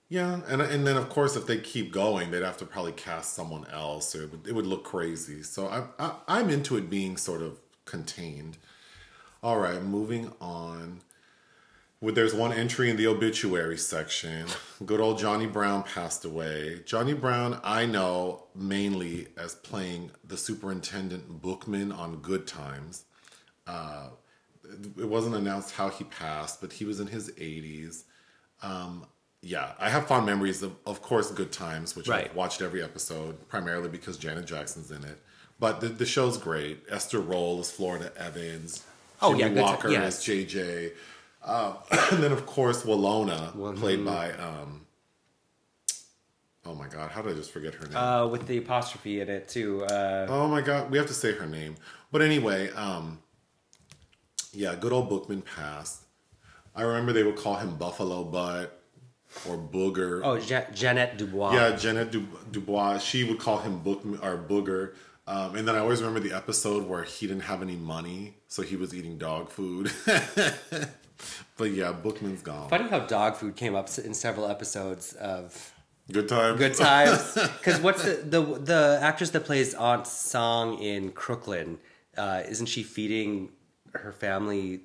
yeah, 0.09 0.41
and 0.47 0.61
and 0.61 0.85
then 0.85 0.97
of 0.97 1.09
course 1.09 1.35
if 1.35 1.45
they 1.47 1.57
keep 1.57 1.91
going, 1.91 2.31
they'd 2.31 2.43
have 2.43 2.57
to 2.57 2.65
probably 2.65 2.91
cast 2.93 3.33
someone 3.33 3.65
else, 3.71 4.15
or 4.15 4.23
it 4.23 4.31
would, 4.31 4.47
it 4.47 4.55
would 4.55 4.65
look 4.67 4.83
crazy. 4.83 5.43
So 5.43 5.67
I, 5.67 5.83
I 6.03 6.15
I'm 6.27 6.49
into 6.49 6.75
it 6.77 6.89
being 6.89 7.17
sort 7.17 7.41
of 7.41 7.59
contained. 7.85 8.57
All 9.41 9.57
right, 9.59 9.81
moving 9.81 10.33
on. 10.41 11.01
Well, 11.99 12.13
there's 12.13 12.33
one 12.33 12.53
entry 12.53 12.91
in 12.91 12.97
the 12.97 13.07
obituary 13.07 13.77
section. 13.77 14.45
Good 14.85 14.99
old 14.99 15.17
Johnny 15.17 15.47
Brown 15.47 15.81
passed 15.83 16.25
away. 16.25 16.81
Johnny 16.85 17.13
Brown, 17.13 17.59
I 17.63 17.87
know 17.87 18.43
mainly 18.53 19.29
as 19.35 19.55
playing 19.55 20.11
the 20.23 20.37
superintendent 20.37 21.41
Bookman 21.41 21.91
on 21.91 22.17
Good 22.17 22.45
Times. 22.45 23.05
Uh, 23.65 24.09
it 24.97 25.07
wasn't 25.07 25.35
announced 25.35 25.71
how 25.75 25.89
he 25.89 26.03
passed, 26.05 26.61
but 26.61 26.73
he 26.73 26.85
was 26.85 26.99
in 26.99 27.07
his 27.07 27.31
80s. 27.31 28.03
Um, 28.61 29.05
yeah, 29.41 29.73
I 29.79 29.89
have 29.89 30.07
fond 30.07 30.25
memories 30.25 30.63
of, 30.63 30.75
of 30.85 31.01
course, 31.01 31.31
Good 31.31 31.51
Times, 31.51 31.95
which 31.95 32.07
Right. 32.07 32.25
I've 32.29 32.35
watched 32.35 32.61
every 32.61 32.83
episode, 32.83 33.47
primarily 33.49 33.89
because 33.89 34.17
Janet 34.17 34.45
Jackson's 34.45 34.91
in 34.91 35.03
it. 35.03 35.21
But 35.59 35.79
the, 35.81 35.89
the 35.89 36.05
show's 36.05 36.37
great. 36.37 36.83
Esther 36.89 37.19
Rolle 37.19 37.59
is 37.61 37.71
Florida 37.71 38.11
Evans. 38.17 38.83
Oh, 39.21 39.35
Jimmy 39.35 39.55
yeah, 39.55 39.61
Walker 39.61 39.89
yes. 39.89 40.27
is 40.27 40.45
JJ. 40.45 40.91
Um, 41.43 41.75
and 42.11 42.23
then, 42.23 42.31
of 42.31 42.45
course, 42.45 42.83
Willona, 42.83 43.75
played 43.77 44.03
by. 44.05 44.31
Um, 44.33 44.85
oh 46.65 46.75
my 46.75 46.87
God, 46.87 47.11
how 47.11 47.21
did 47.21 47.33
I 47.33 47.35
just 47.35 47.51
forget 47.51 47.73
her 47.75 47.87
name? 47.87 47.95
uh, 47.97 48.27
with 48.27 48.45
the 48.47 48.57
apostrophe 48.57 49.21
in 49.21 49.29
it 49.29 49.47
too. 49.47 49.83
Uh, 49.85 50.27
oh 50.29 50.47
my 50.47 50.61
God, 50.61 50.91
we 50.91 50.97
have 50.97 51.07
to 51.07 51.13
say 51.13 51.31
her 51.33 51.45
name. 51.47 51.75
But 52.11 52.21
anyway, 52.21 52.69
um, 52.71 53.19
yeah, 54.57 54.75
good 54.75 54.91
old 54.91 55.09
Bookman 55.09 55.41
passed. 55.43 56.01
I 56.75 56.81
remember 56.81 57.13
they 57.13 57.23
would 57.23 57.35
call 57.37 57.55
him 57.55 57.75
Buffalo 57.77 58.23
Butt 58.23 58.79
or 59.47 59.57
Booger. 59.57 60.21
oh, 60.23 60.35
Ja- 60.35 60.69
Jeanette 60.73 61.17
Dubois. 61.17 61.53
Yeah, 61.53 61.75
Janet 61.75 62.11
Du- 62.11 62.27
Dubois. 62.51 62.99
She 62.99 63.23
would 63.23 63.39
call 63.39 63.59
him 63.59 63.79
Bookman 63.79 64.19
or 64.21 64.37
Booger. 64.37 64.93
Um, 65.27 65.55
and 65.55 65.67
then 65.67 65.75
I 65.75 65.79
always 65.79 66.01
remember 66.01 66.21
the 66.27 66.35
episode 66.35 66.87
where 66.87 67.03
he 67.03 67.27
didn't 67.27 67.43
have 67.43 67.61
any 67.61 67.75
money, 67.75 68.35
so 68.47 68.61
he 68.61 68.75
was 68.77 68.93
eating 68.95 69.17
dog 69.17 69.49
food. 69.49 69.91
but 71.57 71.71
yeah, 71.71 71.91
Bookman's 71.91 72.41
gone. 72.41 72.69
Funny 72.69 72.89
how 72.89 72.99
dog 72.99 73.35
food 73.35 73.55
came 73.55 73.75
up 73.75 73.89
in 73.97 74.13
several 74.13 74.47
episodes 74.47 75.13
of 75.13 75.73
Good 76.11 76.29
Times. 76.29 76.57
Good 76.59 76.75
Times. 76.75 77.37
Because 77.57 77.81
what's 77.81 78.03
the, 78.03 78.15
the 78.23 78.41
the 78.59 78.99
actress 79.01 79.31
that 79.31 79.43
plays 79.45 79.73
Aunt 79.73 80.07
Song 80.07 80.79
in 80.79 81.11
Crooklyn? 81.11 81.79
Uh, 82.17 82.43
isn't 82.47 82.67
she 82.67 82.81
feeding 82.83 83.49
her 83.93 84.11
family? 84.11 84.81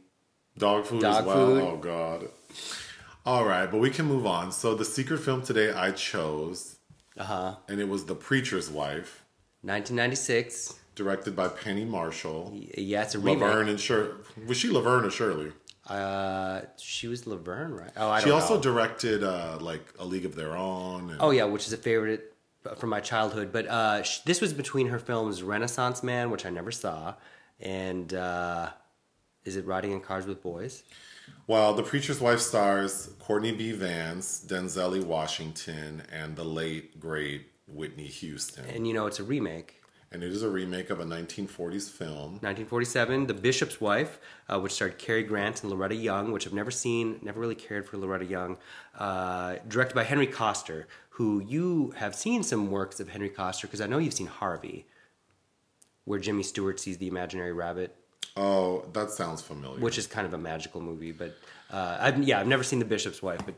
Dog 0.58 0.84
food 0.86 1.00
Dog 1.00 1.20
as 1.20 1.26
well. 1.26 1.46
food. 1.46 1.62
Oh 1.62 1.76
god. 1.76 2.28
All 3.24 3.44
right, 3.44 3.70
but 3.70 3.78
we 3.78 3.90
can 3.90 4.06
move 4.06 4.26
on. 4.26 4.50
So 4.52 4.74
the 4.74 4.84
secret 4.84 5.18
film 5.20 5.42
today 5.42 5.72
I 5.72 5.92
chose, 5.92 6.76
Uh 7.16 7.24
huh. 7.24 7.54
and 7.68 7.80
it 7.80 7.88
was 7.88 8.04
The 8.06 8.14
Preacher's 8.16 8.68
Wife, 8.70 9.22
1996. 9.62 10.74
directed 10.94 11.34
by 11.36 11.48
Penny 11.48 11.84
Marshall. 11.84 12.52
Yeah, 12.76 13.02
it's 13.02 13.14
a 13.14 13.18
remake. 13.18 13.40
Laverne 13.42 13.68
and 13.68 13.80
Shirley. 13.80 14.10
Was 14.46 14.56
she 14.58 14.68
Laverne 14.70 15.04
or 15.04 15.10
Shirley? 15.10 15.52
Uh, 15.88 16.60
she 16.76 17.08
was 17.08 17.26
Laverne, 17.26 17.72
right? 17.74 17.90
Oh, 17.96 18.08
I 18.08 18.20
She 18.20 18.26
don't 18.26 18.34
know. 18.34 18.38
She 18.38 18.42
also 18.52 18.54
know. 18.56 18.60
directed 18.62 19.24
uh, 19.24 19.58
like 19.60 19.84
A 19.98 20.04
League 20.04 20.24
of 20.24 20.34
Their 20.36 20.56
Own. 20.56 21.10
And, 21.10 21.18
Oh 21.20 21.30
yeah, 21.30 21.44
which 21.44 21.66
is 21.66 21.72
a 21.72 21.76
favorite 21.76 22.34
from 22.76 22.90
my 22.90 23.00
childhood. 23.00 23.52
But 23.52 23.66
uh, 23.66 24.02
sh- 24.02 24.20
this 24.20 24.40
was 24.40 24.52
between 24.52 24.88
her 24.88 24.98
films 24.98 25.42
Renaissance 25.42 26.02
Man, 26.02 26.30
which 26.30 26.44
I 26.46 26.50
never 26.50 26.70
saw, 26.70 27.14
and 27.60 28.12
uh, 28.14 28.70
is 29.44 29.56
it 29.56 29.66
Riding 29.66 29.92
in 29.92 30.00
Cars 30.00 30.26
with 30.26 30.42
Boys? 30.42 30.82
Well, 31.46 31.74
The 31.74 31.82
Preacher's 31.82 32.20
Wife 32.20 32.40
stars 32.40 33.10
Courtney 33.18 33.52
B. 33.52 33.72
Vance, 33.72 34.44
Denzel 34.46 34.96
E. 34.96 35.00
Washington, 35.00 36.02
and 36.12 36.36
the 36.36 36.44
late 36.44 36.98
great 37.00 37.46
Whitney 37.66 38.06
Houston. 38.06 38.64
And 38.66 38.86
you 38.86 38.94
know 38.94 39.06
it's 39.06 39.20
a 39.20 39.24
remake. 39.24 39.82
And 40.10 40.22
it 40.22 40.30
is 40.30 40.42
a 40.42 40.50
remake 40.50 40.90
of 40.90 41.00
a 41.00 41.04
1940s 41.04 41.90
film. 41.90 42.32
1947, 42.42 43.28
The 43.28 43.34
Bishop's 43.34 43.80
Wife, 43.80 44.20
uh, 44.46 44.60
which 44.60 44.72
starred 44.72 44.98
Cary 44.98 45.22
Grant 45.22 45.62
and 45.62 45.70
Loretta 45.70 45.94
Young, 45.94 46.32
which 46.32 46.46
I've 46.46 46.52
never 46.52 46.70
seen, 46.70 47.18
never 47.22 47.40
really 47.40 47.54
cared 47.54 47.88
for 47.88 47.96
Loretta 47.96 48.26
Young. 48.26 48.58
Uh, 48.98 49.56
directed 49.68 49.94
by 49.94 50.04
Henry 50.04 50.26
Koster, 50.26 50.86
who 51.10 51.40
you 51.40 51.94
have 51.96 52.14
seen 52.14 52.42
some 52.42 52.70
works 52.70 53.00
of 53.00 53.08
Henry 53.08 53.30
Koster, 53.30 53.66
because 53.66 53.80
I 53.80 53.86
know 53.86 53.96
you've 53.96 54.12
seen 54.12 54.26
Harvey, 54.26 54.86
where 56.04 56.18
Jimmy 56.18 56.42
Stewart 56.42 56.78
sees 56.78 56.98
the 56.98 57.08
imaginary 57.08 57.54
rabbit, 57.54 57.96
Oh, 58.36 58.84
that 58.92 59.10
sounds 59.10 59.42
familiar. 59.42 59.80
which 59.80 59.98
is 59.98 60.06
kind 60.06 60.26
of 60.26 60.32
a 60.34 60.38
magical 60.38 60.80
movie. 60.80 61.12
But 61.12 61.36
uh, 61.70 61.98
I've, 62.00 62.22
yeah, 62.22 62.40
I've 62.40 62.46
never 62.46 62.62
seen 62.62 62.78
The 62.78 62.84
Bishop's 62.84 63.22
Wife, 63.22 63.40
but 63.44 63.54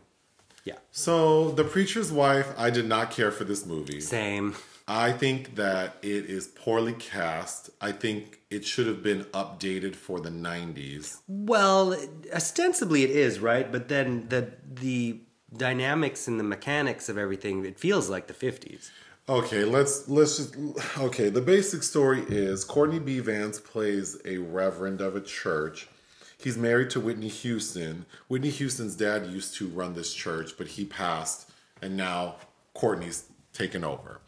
yeah, 0.64 0.76
So, 0.90 1.50
The 1.50 1.64
Preacher's 1.64 2.10
Wife, 2.10 2.48
I 2.56 2.70
did 2.70 2.86
not 2.88 3.10
care 3.10 3.30
for 3.30 3.44
this 3.44 3.66
movie. 3.66 4.00
same. 4.00 4.54
I 4.86 5.12
think 5.12 5.54
that 5.54 5.96
it 6.02 6.26
is 6.26 6.46
poorly 6.48 6.92
cast. 6.92 7.70
I 7.80 7.90
think 7.92 8.40
it 8.50 8.66
should 8.66 8.86
have 8.86 9.02
been 9.02 9.24
updated 9.32 9.96
for 9.96 10.20
the 10.20 10.28
90s. 10.30 11.20
Well, 11.26 11.96
ostensibly 12.34 13.02
it 13.02 13.10
is 13.10 13.40
right, 13.40 13.70
but 13.72 13.88
then 13.88 14.26
the 14.28 14.52
the 14.70 15.20
dynamics 15.56 16.26
and 16.28 16.38
the 16.38 16.44
mechanics 16.44 17.08
of 17.08 17.16
everything 17.16 17.64
it 17.64 17.78
feels 17.78 18.10
like 18.10 18.26
the 18.26 18.34
50s. 18.34 18.90
Okay, 19.26 19.64
let's 19.64 20.06
let's 20.06 20.36
just 20.36 20.54
okay, 20.98 21.30
the 21.30 21.40
basic 21.40 21.82
story 21.82 22.24
is 22.28 22.62
Courtney 22.62 22.98
B. 22.98 23.20
Vance 23.20 23.58
plays 23.58 24.18
a 24.26 24.36
reverend 24.36 25.00
of 25.00 25.16
a 25.16 25.20
church. 25.22 25.88
He's 26.36 26.58
married 26.58 26.90
to 26.90 27.00
Whitney 27.00 27.28
Houston. 27.28 28.04
Whitney 28.28 28.50
Houston's 28.50 28.94
dad 28.94 29.26
used 29.28 29.54
to 29.54 29.68
run 29.68 29.94
this 29.94 30.12
church, 30.12 30.58
but 30.58 30.66
he 30.66 30.84
passed 30.84 31.50
and 31.80 31.96
now 31.96 32.36
Courtney's 32.74 33.24
taken 33.54 33.82
over. 33.82 34.20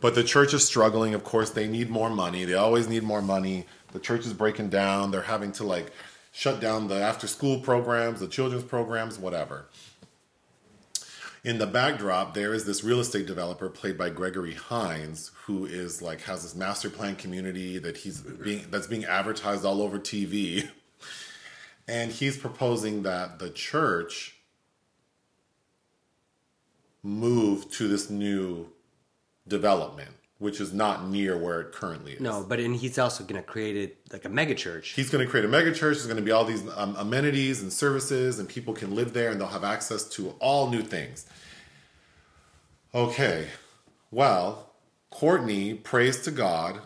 But 0.00 0.14
the 0.14 0.22
church 0.22 0.54
is 0.54 0.64
struggling. 0.64 1.14
Of 1.14 1.24
course, 1.24 1.50
they 1.50 1.66
need 1.66 1.90
more 1.90 2.10
money. 2.10 2.44
They 2.44 2.54
always 2.54 2.86
need 2.86 3.02
more 3.02 3.22
money. 3.22 3.66
The 3.92 3.98
church 3.98 4.24
is 4.24 4.32
breaking 4.32 4.68
down. 4.68 5.10
They're 5.10 5.22
having 5.22 5.50
to 5.52 5.64
like 5.64 5.90
shut 6.30 6.60
down 6.60 6.86
the 6.86 7.00
after 7.00 7.26
school 7.26 7.58
programs, 7.58 8.20
the 8.20 8.28
children's 8.28 8.64
programs, 8.64 9.18
whatever. 9.18 9.66
In 11.44 11.58
the 11.58 11.66
backdrop, 11.66 12.32
there 12.32 12.54
is 12.54 12.64
this 12.64 12.82
real 12.82 13.00
estate 13.00 13.26
developer 13.26 13.68
played 13.68 13.98
by 13.98 14.08
Gregory 14.08 14.54
Hines, 14.54 15.30
who 15.44 15.66
is 15.66 16.00
like 16.00 16.22
has 16.22 16.42
this 16.42 16.54
master 16.54 16.88
plan 16.88 17.16
community 17.16 17.78
that 17.78 17.98
he's 17.98 18.22
being 18.22 18.64
that's 18.70 18.86
being 18.86 19.04
advertised 19.04 19.64
all 19.64 19.82
over 19.82 19.98
TV. 19.98 20.68
And 21.86 22.10
he's 22.10 22.38
proposing 22.38 23.02
that 23.02 23.38
the 23.38 23.50
church 23.50 24.36
move 27.02 27.70
to 27.72 27.88
this 27.88 28.08
new 28.08 28.68
development, 29.46 30.12
which 30.38 30.60
is 30.60 30.72
not 30.72 31.08
near 31.08 31.38
where 31.38 31.60
it 31.60 31.72
currently 31.72 32.12
is. 32.12 32.20
No, 32.20 32.44
but 32.46 32.60
and 32.60 32.74
he's 32.76 32.98
also 32.98 33.24
going 33.24 33.40
to 33.40 33.46
create 33.46 33.76
it 33.76 33.98
like 34.12 34.24
a 34.24 34.28
mega 34.28 34.54
church. 34.54 34.90
He's 34.90 35.10
going 35.10 35.24
to 35.24 35.30
create 35.30 35.44
a 35.44 35.48
mega 35.48 35.70
church. 35.72 35.96
There's 35.96 36.06
going 36.06 36.16
to 36.16 36.22
be 36.22 36.32
all 36.32 36.44
these 36.44 36.64
um, 36.76 36.96
amenities 36.96 37.62
and 37.62 37.72
services, 37.72 38.38
and 38.38 38.48
people 38.48 38.74
can 38.74 38.94
live 38.94 39.12
there 39.12 39.30
and 39.30 39.40
they'll 39.40 39.48
have 39.48 39.64
access 39.64 40.08
to 40.10 40.34
all 40.40 40.70
new 40.70 40.82
things. 40.82 41.26
Okay, 42.94 43.48
well, 44.10 44.70
Courtney 45.10 45.74
prays 45.74 46.20
to 46.22 46.30
God 46.30 46.80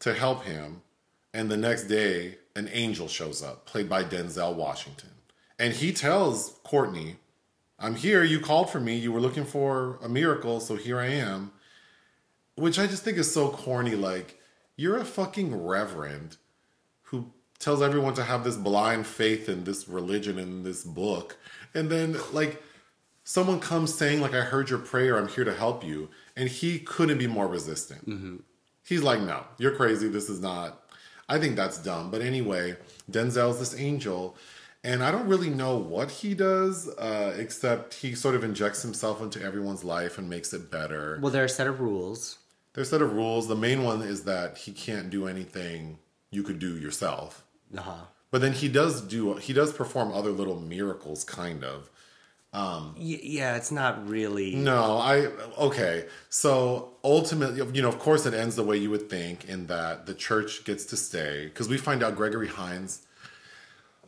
to 0.00 0.12
help 0.14 0.44
him, 0.44 0.82
and 1.32 1.50
the 1.50 1.56
next 1.56 1.84
day, 1.84 2.38
an 2.54 2.68
angel 2.72 3.08
shows 3.08 3.42
up, 3.42 3.64
played 3.64 3.88
by 3.88 4.04
Denzel 4.04 4.54
Washington. 4.54 5.10
And 5.58 5.72
he 5.74 5.92
tells 5.92 6.58
Courtney, 6.64 7.16
I'm 7.78 7.94
here. 7.94 8.22
You 8.24 8.40
called 8.40 8.68
for 8.68 8.80
me. 8.80 8.96
You 8.96 9.12
were 9.12 9.20
looking 9.20 9.44
for 9.44 9.98
a 10.02 10.08
miracle, 10.08 10.60
so 10.60 10.76
here 10.76 10.98
I 10.98 11.06
am. 11.06 11.52
Which 12.56 12.78
I 12.78 12.86
just 12.86 13.02
think 13.02 13.18
is 13.18 13.32
so 13.32 13.48
corny. 13.48 13.94
Like, 13.94 14.38
you're 14.76 14.98
a 14.98 15.04
fucking 15.04 15.64
reverend 15.64 16.36
who 17.04 17.32
tells 17.58 17.80
everyone 17.82 18.14
to 18.14 18.24
have 18.24 18.44
this 18.44 18.56
blind 18.56 19.06
faith 19.06 19.48
in 19.48 19.64
this 19.64 19.88
religion 19.88 20.38
and 20.38 20.64
this 20.64 20.84
book. 20.84 21.38
And 21.74 21.88
then, 21.90 22.16
like, 22.32 22.62
someone 23.24 23.60
comes 23.60 23.94
saying, 23.94 24.20
like, 24.20 24.34
I 24.34 24.40
heard 24.42 24.68
your 24.68 24.78
prayer. 24.80 25.16
I'm 25.16 25.28
here 25.28 25.44
to 25.44 25.54
help 25.54 25.84
you. 25.84 26.10
And 26.36 26.48
he 26.48 26.78
couldn't 26.78 27.18
be 27.18 27.26
more 27.26 27.46
resistant. 27.46 28.40
He's 28.84 29.02
like, 29.02 29.20
no, 29.20 29.44
you're 29.58 29.76
crazy. 29.76 30.08
This 30.08 30.28
is 30.28 30.40
not. 30.40 30.80
I 31.28 31.38
think 31.38 31.56
that's 31.56 31.78
dumb. 31.78 32.10
But 32.10 32.20
anyway, 32.20 32.76
Denzel's 33.10 33.58
this 33.60 33.78
angel. 33.78 34.36
And 34.84 35.04
I 35.04 35.12
don't 35.12 35.28
really 35.28 35.48
know 35.50 35.76
what 35.76 36.10
he 36.10 36.34
does, 36.34 36.88
uh, 36.98 37.34
except 37.38 37.94
he 37.94 38.16
sort 38.16 38.34
of 38.34 38.42
injects 38.42 38.82
himself 38.82 39.22
into 39.22 39.40
everyone's 39.40 39.84
life 39.84 40.18
and 40.18 40.28
makes 40.28 40.52
it 40.52 40.70
better. 40.72 41.18
well, 41.22 41.30
there 41.30 41.42
are 41.42 41.46
a 41.46 41.48
set 41.48 41.68
of 41.68 41.80
rules. 41.80 42.38
There's 42.74 42.88
a 42.88 42.90
set 42.90 43.02
of 43.02 43.12
rules. 43.12 43.48
The 43.48 43.56
main 43.56 43.84
one 43.84 44.02
is 44.02 44.24
that 44.24 44.58
he 44.58 44.72
can't 44.72 45.10
do 45.10 45.26
anything 45.26 45.98
you 46.30 46.42
could 46.42 46.58
do 46.58 46.76
yourself. 46.78 47.44
Uh-huh. 47.76 48.06
But 48.30 48.40
then 48.40 48.52
he 48.52 48.68
does 48.68 49.02
do 49.02 49.34
he 49.34 49.52
does 49.52 49.72
perform 49.72 50.12
other 50.12 50.30
little 50.30 50.58
miracles, 50.58 51.22
kind 51.24 51.62
of. 51.62 51.90
Y- 52.54 53.20
yeah, 53.22 53.56
it's 53.56 53.70
not 53.70 54.06
really. 54.08 54.54
No, 54.54 54.98
I 54.98 55.26
okay. 55.58 56.06
So 56.28 56.94
ultimately, 57.04 57.64
you 57.74 57.82
know, 57.82 57.88
of 57.88 57.98
course, 57.98 58.26
it 58.26 58.34
ends 58.34 58.56
the 58.56 58.64
way 58.64 58.76
you 58.76 58.90
would 58.90 59.08
think, 59.08 59.48
in 59.48 59.66
that 59.66 60.06
the 60.06 60.14
church 60.14 60.64
gets 60.64 60.84
to 60.86 60.96
stay 60.96 61.46
because 61.46 61.68
we 61.68 61.76
find 61.76 62.02
out 62.02 62.16
Gregory 62.16 62.48
Hines. 62.48 63.06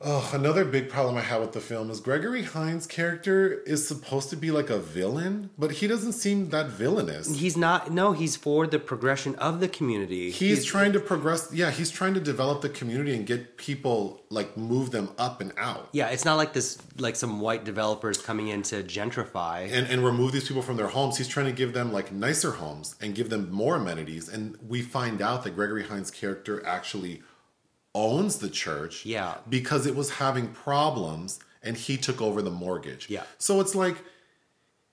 Oh, 0.07 0.28
another 0.34 0.64
big 0.64 0.90
problem 0.90 1.16
I 1.16 1.20
have 1.22 1.40
with 1.40 1.53
the 1.53 1.61
film 1.61 1.88
is 1.88 2.01
Gregory 2.01 2.42
Hines' 2.42 2.86
character 2.86 3.61
is 3.61 3.86
supposed 3.88 4.28
to 4.30 4.36
be 4.36 4.51
like 4.51 4.68
a 4.68 4.78
villain, 4.78 5.51
but 5.57 5.70
he 5.72 5.86
doesn't 5.86 6.12
seem 6.12 6.51
that 6.51 6.66
villainous. 6.66 7.34
He's 7.38 7.57
not. 7.57 7.90
No, 7.90 8.12
he's 8.12 8.36
for 8.36 8.66
the 8.66 8.78
progression 8.78 9.34
of 9.36 9.61
the 9.61 9.68
community. 9.68 10.30
He's 10.30 10.64
trying 10.64 10.92
to 10.92 11.01
progress. 11.01 11.51
Yeah, 11.55 11.70
he's 11.70 11.90
trying 11.90 12.12
to 12.14 12.20
develop 12.20 12.61
the 12.61 12.68
community 12.68 13.14
and 13.14 13.24
get 13.24 13.57
people 13.57 14.20
like 14.30 14.57
move 14.57 14.90
them 14.90 15.11
up 15.16 15.40
and 15.40 15.53
out. 15.57 15.88
Yeah, 15.92 16.09
it's 16.09 16.24
not 16.24 16.34
like 16.34 16.53
this, 16.53 16.76
like 16.99 17.14
some 17.16 17.40
white 17.40 17.64
developers 17.64 18.18
coming 18.18 18.49
in 18.49 18.62
to 18.64 18.82
gentrify. 18.82 19.70
and, 19.72 19.86
and 19.86 20.05
remove 20.05 20.32
these 20.32 20.47
people 20.47 20.62
from 20.62 20.76
their 20.76 20.88
homes. 20.88 21.16
He's 21.18 21.28
trying 21.28 21.47
to 21.47 21.53
give 21.53 21.72
them 21.72 21.92
like 21.92 22.12
nicer 22.12 22.51
homes 22.51 22.97
and 23.01 23.14
give 23.14 23.30
them 23.30 23.51
more 23.51 23.76
amenities. 23.76 24.28
And 24.28 24.59
we 24.68 24.82
find 24.82 25.22
out 25.22 25.45
that 25.45 25.53
Gregory 25.53 25.84
Hines' 25.84 26.11
character 26.11 26.66
actually 26.66 27.22
owns 27.95 28.38
the 28.38 28.49
church. 28.49 29.07
Yeah. 29.07 29.36
Because 29.49 29.86
it 29.86 29.95
was 29.95 30.11
having 30.11 30.49
problems 30.49 31.40
and 31.62 31.76
he 31.76 31.97
took 31.97 32.20
over 32.20 32.42
the 32.42 32.51
mortgage. 32.51 33.09
Yeah. 33.09 33.24
So 33.38 33.61
it's 33.61 33.74
like 33.74 33.97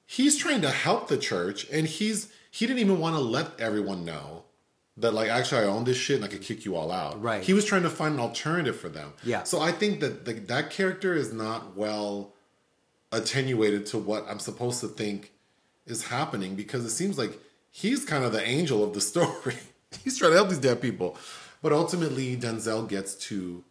he's 0.06 0.38
trying 0.38 0.62
to 0.62 0.70
help 0.70 1.08
the 1.08 1.18
church 1.18 1.68
and 1.72 1.88
he's 1.88 2.32
he 2.50 2.68
didn't 2.68 2.80
even 2.80 3.00
want 3.00 3.16
to 3.16 3.22
let 3.22 3.60
everyone 3.60 4.06
know 4.06 4.44
that 4.98 5.14
like 5.14 5.30
actually 5.30 5.62
I 5.62 5.66
own 5.66 5.84
this 5.84 5.98
shit 5.98 6.18
and 6.18 6.26
I 6.26 6.28
could 6.28 6.42
kick 6.42 6.66
you 6.66 6.76
all 6.76 6.92
out. 6.92 7.22
Right. 7.22 7.44
He 7.44 7.54
was 7.54 7.66
trying 7.66 7.84
to 7.84 7.90
find 7.90 8.16
an 8.16 8.20
alternative 8.20 8.80
for 8.80 8.90
them. 8.90 9.14
Yeah. 9.24 9.44
So 9.44 9.60
I 9.60 9.72
think 9.72 10.00
that 10.02 10.26
the, 10.26 10.34
that 10.34 10.70
character 10.70 11.14
is 11.14 11.34
not 11.34 11.76
well 11.76 12.34
attenuated 13.12 13.86
to 13.88 13.98
what 13.98 14.26
I'm 14.30 14.40
supposed 14.40 14.80
to 14.82 14.88
think 14.88 15.32
is 15.86 16.06
happening 16.06 16.56
because 16.56 16.86
it 16.86 16.92
seems 16.92 17.18
like 17.18 17.40
he's 17.70 18.06
kind 18.06 18.24
of 18.24 18.32
the 18.32 18.46
angel 18.46 18.84
of 18.84 18.94
the 18.94 19.02
story. 19.12 19.56
he's 20.04 20.18
trying 20.18 20.32
to 20.32 20.38
help 20.38 20.50
these 20.50 20.60
dead 20.60 20.82
people. 20.82 21.18
But 21.62 21.74
ultimately, 21.74 22.36
Denzel 22.36 22.88
gets 22.88 23.16
to 23.28 23.64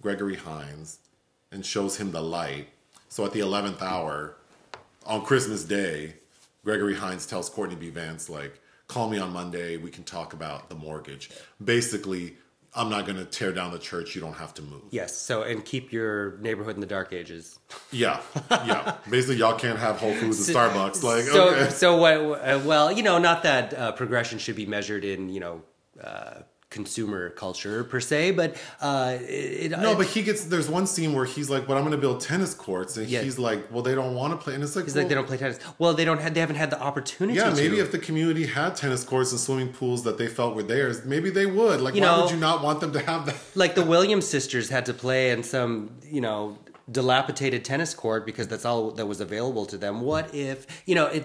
Gregory 0.00 0.36
Hines 0.36 0.98
and 1.52 1.64
shows 1.64 1.96
him 1.96 2.12
the 2.12 2.22
light. 2.22 2.68
So 3.08 3.24
at 3.24 3.32
the 3.32 3.40
11th 3.40 3.82
hour, 3.82 4.36
on 5.06 5.24
Christmas 5.24 5.64
Day, 5.64 6.14
Gregory 6.64 6.94
Hines 6.94 7.26
tells 7.26 7.48
Courtney 7.48 7.76
B. 7.76 7.90
Vance, 7.90 8.28
like, 8.28 8.60
call 8.88 9.08
me 9.08 9.18
on 9.18 9.32
Monday. 9.32 9.76
We 9.76 9.90
can 9.90 10.04
talk 10.04 10.32
about 10.32 10.70
the 10.70 10.74
mortgage. 10.74 11.30
Basically, 11.62 12.36
I'm 12.74 12.88
not 12.88 13.06
going 13.06 13.18
to 13.18 13.24
tear 13.24 13.52
down 13.52 13.70
the 13.70 13.78
church. 13.78 14.14
You 14.14 14.20
don't 14.20 14.34
have 14.34 14.54
to 14.54 14.62
move. 14.62 14.82
yes. 14.90 15.16
So 15.16 15.42
and 15.42 15.64
keep 15.64 15.92
your 15.92 16.38
neighborhood 16.38 16.74
in 16.74 16.80
the 16.80 16.86
dark 16.86 17.12
ages. 17.12 17.58
Yeah, 17.92 18.20
yeah. 18.50 18.96
Basically, 19.08 19.36
y'all 19.36 19.56
can't 19.58 19.78
have 19.78 19.98
Whole 19.98 20.14
Foods 20.14 20.48
and 20.48 20.56
Starbucks. 20.56 21.02
Like, 21.02 21.24
so 21.24 21.50
okay. 21.50 21.70
so 21.70 21.96
what? 21.96 22.16
Uh, 22.16 22.60
well, 22.64 22.90
you 22.90 23.02
know, 23.02 23.18
not 23.18 23.44
that 23.44 23.74
uh, 23.74 23.92
progression 23.92 24.38
should 24.38 24.56
be 24.56 24.66
measured 24.66 25.04
in 25.04 25.28
you 25.28 25.40
know. 25.40 25.62
Uh, 26.02 26.40
consumer 26.78 27.22
culture 27.42 27.78
per 27.92 28.00
se 28.10 28.20
but 28.40 28.50
uh 28.88 29.16
it, 29.20 29.70
No, 29.86 29.94
but 30.00 30.06
he 30.14 30.20
gets. 30.28 30.40
There's 30.52 30.68
one 30.78 30.86
scene 30.94 31.10
where 31.16 31.24
he's 31.34 31.48
like, 31.54 31.64
"But 31.68 31.74
I'm 31.76 31.84
going 31.88 31.98
to 32.00 32.04
build 32.06 32.18
tennis 32.30 32.52
courts," 32.66 32.92
and 32.98 33.06
Yeah. 33.08 33.22
he's 33.26 33.38
like, 33.48 33.60
"Well, 33.72 33.82
they 33.88 33.94
don't 34.00 34.14
want 34.20 34.30
to 34.34 34.38
play." 34.44 34.52
And 34.56 34.62
it's 34.66 34.74
like, 34.76 34.86
It's 34.88 34.96
like 35.00 35.08
they 35.10 35.18
don't 35.20 35.28
play 35.32 35.38
tennis. 35.44 35.58
Well, 35.80 35.92
they 35.98 36.04
don't 36.08 36.20
have. 36.24 36.32
They 36.34 36.40
haven't 36.46 36.60
had 36.64 36.70
the 36.74 36.80
opportunity. 36.88 37.38
Yeah, 37.38 37.50
maybe 37.62 37.76
to. 37.76 37.82
if 37.86 37.90
the 37.96 38.02
community 38.08 38.44
had 38.58 38.70
tennis 38.82 39.02
courts 39.10 39.30
and 39.34 39.40
swimming 39.46 39.70
pools 39.78 40.00
that 40.06 40.16
they 40.20 40.28
felt 40.38 40.50
were 40.56 40.66
theirs, 40.74 40.96
maybe 41.14 41.28
they 41.38 41.46
would. 41.58 41.78
Like, 41.86 41.94
You 41.94 42.02
why 42.02 42.06
know- 42.08 42.20
would 42.22 42.32
you 42.36 42.42
not 42.50 42.58
want 42.66 42.76
them 42.82 42.92
to 42.98 43.00
have 43.10 43.20
that? 43.26 43.36
like 43.64 43.72
the 43.80 43.86
Williams 43.94 44.26
sisters 44.36 44.66
had 44.76 44.84
to 44.90 44.94
play 45.04 45.22
in 45.34 45.40
some, 45.54 45.72
you 46.16 46.20
know, 46.26 46.40
dilapidated 46.98 47.60
tennis 47.64 47.92
court 48.02 48.20
because 48.30 48.46
that's 48.52 48.64
all 48.70 48.82
that 48.98 49.06
was 49.12 49.20
available 49.28 49.64
to 49.72 49.76
them. 49.84 49.94
What 50.10 50.24
if, 50.34 50.58
you 50.88 50.94
know, 50.98 51.06
it, 51.18 51.24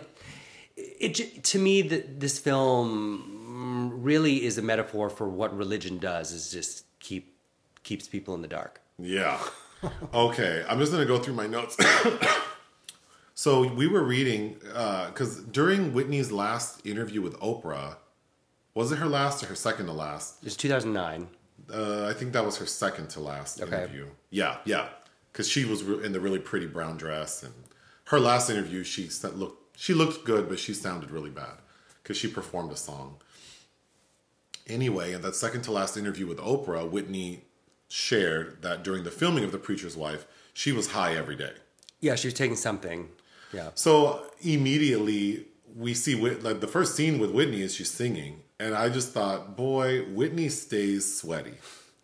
it 0.77 1.43
to 1.51 1.57
me 1.59 1.81
that 1.91 2.19
this 2.19 2.35
film 2.39 3.38
really 3.59 4.43
is 4.45 4.57
a 4.57 4.61
metaphor 4.61 5.09
for 5.09 5.27
what 5.27 5.55
religion 5.55 5.97
does 5.97 6.31
is 6.31 6.51
just 6.51 6.85
keep 6.99 7.35
keeps 7.83 8.07
people 8.07 8.33
in 8.35 8.41
the 8.41 8.47
dark. 8.47 8.81
Yeah. 8.97 9.39
Okay, 10.13 10.65
I'm 10.67 10.77
just 10.77 10.91
gonna 10.91 11.05
go 11.05 11.19
through 11.19 11.35
my 11.35 11.47
notes. 11.47 11.77
so 13.33 13.65
we 13.65 13.87
were 13.87 14.03
reading 14.03 14.55
because 14.61 15.41
during 15.45 15.93
Whitney's 15.93 16.33
last 16.33 16.85
interview 16.85 17.21
with 17.21 17.33
Oprah, 17.39 17.95
was 18.73 18.91
it 18.91 18.97
her 18.97 19.05
last 19.05 19.41
or 19.41 19.45
her 19.47 19.55
second 19.55 19.85
to 19.85 19.93
last? 19.93 20.43
It's 20.45 20.57
2009. 20.57 21.29
Uh, 21.73 22.07
I 22.07 22.13
think 22.13 22.33
that 22.33 22.43
was 22.45 22.57
her 22.57 22.65
second 22.65 23.09
to 23.11 23.21
last 23.21 23.61
Okay. 23.61 23.73
interview. 23.77 24.07
Yeah, 24.31 24.57
yeah, 24.65 24.89
because 25.31 25.47
she 25.47 25.63
was 25.63 25.83
re- 25.83 26.03
in 26.05 26.11
the 26.11 26.19
really 26.19 26.39
pretty 26.39 26.65
brown 26.65 26.97
dress, 26.97 27.41
and 27.43 27.53
her 28.05 28.19
last 28.19 28.49
interview, 28.49 28.83
she 28.83 29.09
looked 29.33 29.79
she 29.79 29.93
looked 29.93 30.25
good, 30.25 30.49
but 30.49 30.59
she 30.59 30.73
sounded 30.73 31.09
really 31.11 31.29
bad 31.29 31.55
because 32.03 32.17
she 32.17 32.27
performed 32.27 32.73
a 32.73 32.75
song. 32.75 33.15
Anyway, 34.69 35.13
in 35.13 35.21
that 35.21 35.35
second 35.35 35.61
to 35.63 35.71
last 35.71 35.97
interview 35.97 36.27
with 36.27 36.37
Oprah, 36.37 36.89
Whitney 36.89 37.43
shared 37.87 38.61
that 38.61 38.83
during 38.83 39.03
the 39.03 39.11
filming 39.11 39.43
of 39.43 39.51
The 39.51 39.57
Preacher's 39.57 39.97
Wife, 39.97 40.25
she 40.53 40.71
was 40.71 40.91
high 40.91 41.15
every 41.15 41.35
day. 41.35 41.53
Yeah, 41.99 42.15
she 42.15 42.27
was 42.27 42.33
taking 42.35 42.55
something. 42.55 43.09
Yeah. 43.51 43.69
So 43.73 44.25
immediately 44.41 45.45
we 45.75 45.93
see 45.93 46.15
Whit- 46.15 46.43
like 46.43 46.59
the 46.61 46.67
first 46.67 46.95
scene 46.95 47.19
with 47.19 47.31
Whitney 47.31 47.61
is 47.61 47.73
she's 47.75 47.89
singing, 47.91 48.43
and 48.59 48.75
I 48.75 48.89
just 48.89 49.11
thought, 49.11 49.55
boy, 49.57 50.03
Whitney 50.05 50.49
stays 50.49 51.17
sweaty. 51.19 51.53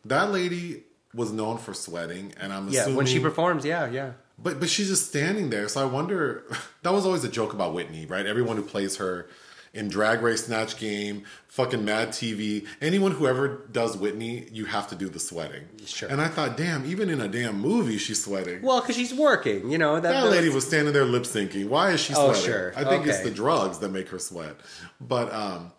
That 0.06 0.32
lady 0.32 0.84
was 1.14 1.32
known 1.32 1.58
for 1.58 1.74
sweating, 1.74 2.34
and 2.40 2.52
I'm 2.52 2.68
Yeah, 2.70 2.82
assuming 2.82 2.98
when 2.98 3.06
she 3.06 3.20
performs, 3.20 3.64
yeah, 3.66 3.90
yeah. 3.90 4.12
but 4.38 4.60
but 4.60 4.70
she's 4.70 4.88
just 4.88 5.08
standing 5.10 5.50
there. 5.50 5.68
So 5.68 5.82
I 5.82 5.86
wonder. 5.86 6.44
That 6.84 6.94
was 6.94 7.04
always 7.04 7.24
a 7.24 7.30
joke 7.30 7.52
about 7.54 7.74
Whitney, 7.74 8.06
right? 8.06 8.28
Everyone 8.28 8.58
who 8.58 8.62
plays 8.64 8.98
her 8.98 9.28
in 9.76 9.88
Drag 9.90 10.22
Race, 10.22 10.46
Snatch 10.46 10.78
Game, 10.78 11.24
fucking 11.48 11.84
Mad 11.86 12.10
TV, 12.10 12.66
anyone 12.82 13.12
who 13.12 13.28
ever 13.28 13.68
does 13.72 13.96
Whitney, 13.98 14.48
you 14.52 14.66
have 14.66 14.88
to 14.90 14.96
do 14.96 15.10
the 15.10 15.20
sweating. 15.20 15.66
Sure. 15.86 16.10
And 16.10 16.22
I 16.22 16.28
thought, 16.30 16.58
damn, 16.58 16.86
even 16.86 17.10
in 17.10 17.22
a 17.22 17.28
damn 17.28 17.60
movie, 17.60 17.98
she's 17.98 18.24
sweating. 18.24 18.62
Well, 18.62 18.82
because 18.82 18.96
she's 18.96 19.14
working, 19.14 19.70
you 19.70 19.78
know. 19.78 19.96
That, 20.00 20.12
That 20.12 20.30
lady 20.32 20.50
was 20.50 20.66
standing 20.66 20.94
there 20.94 21.06
lip 21.06 21.24
syncing. 21.24 21.68
Why 21.68 21.92
is 21.92 22.00
she 22.00 22.14
Oh, 22.16 22.32
sweating? 22.34 22.44
sure. 22.44 22.74
I 22.76 22.84
think 22.86 23.06
it's 23.06 23.20
the 23.22 23.32
drugs 23.32 23.80
that 23.80 23.90
make 23.90 24.10
her 24.10 24.20
sweat. 24.20 24.56
But 25.00 25.32
um 25.34 25.72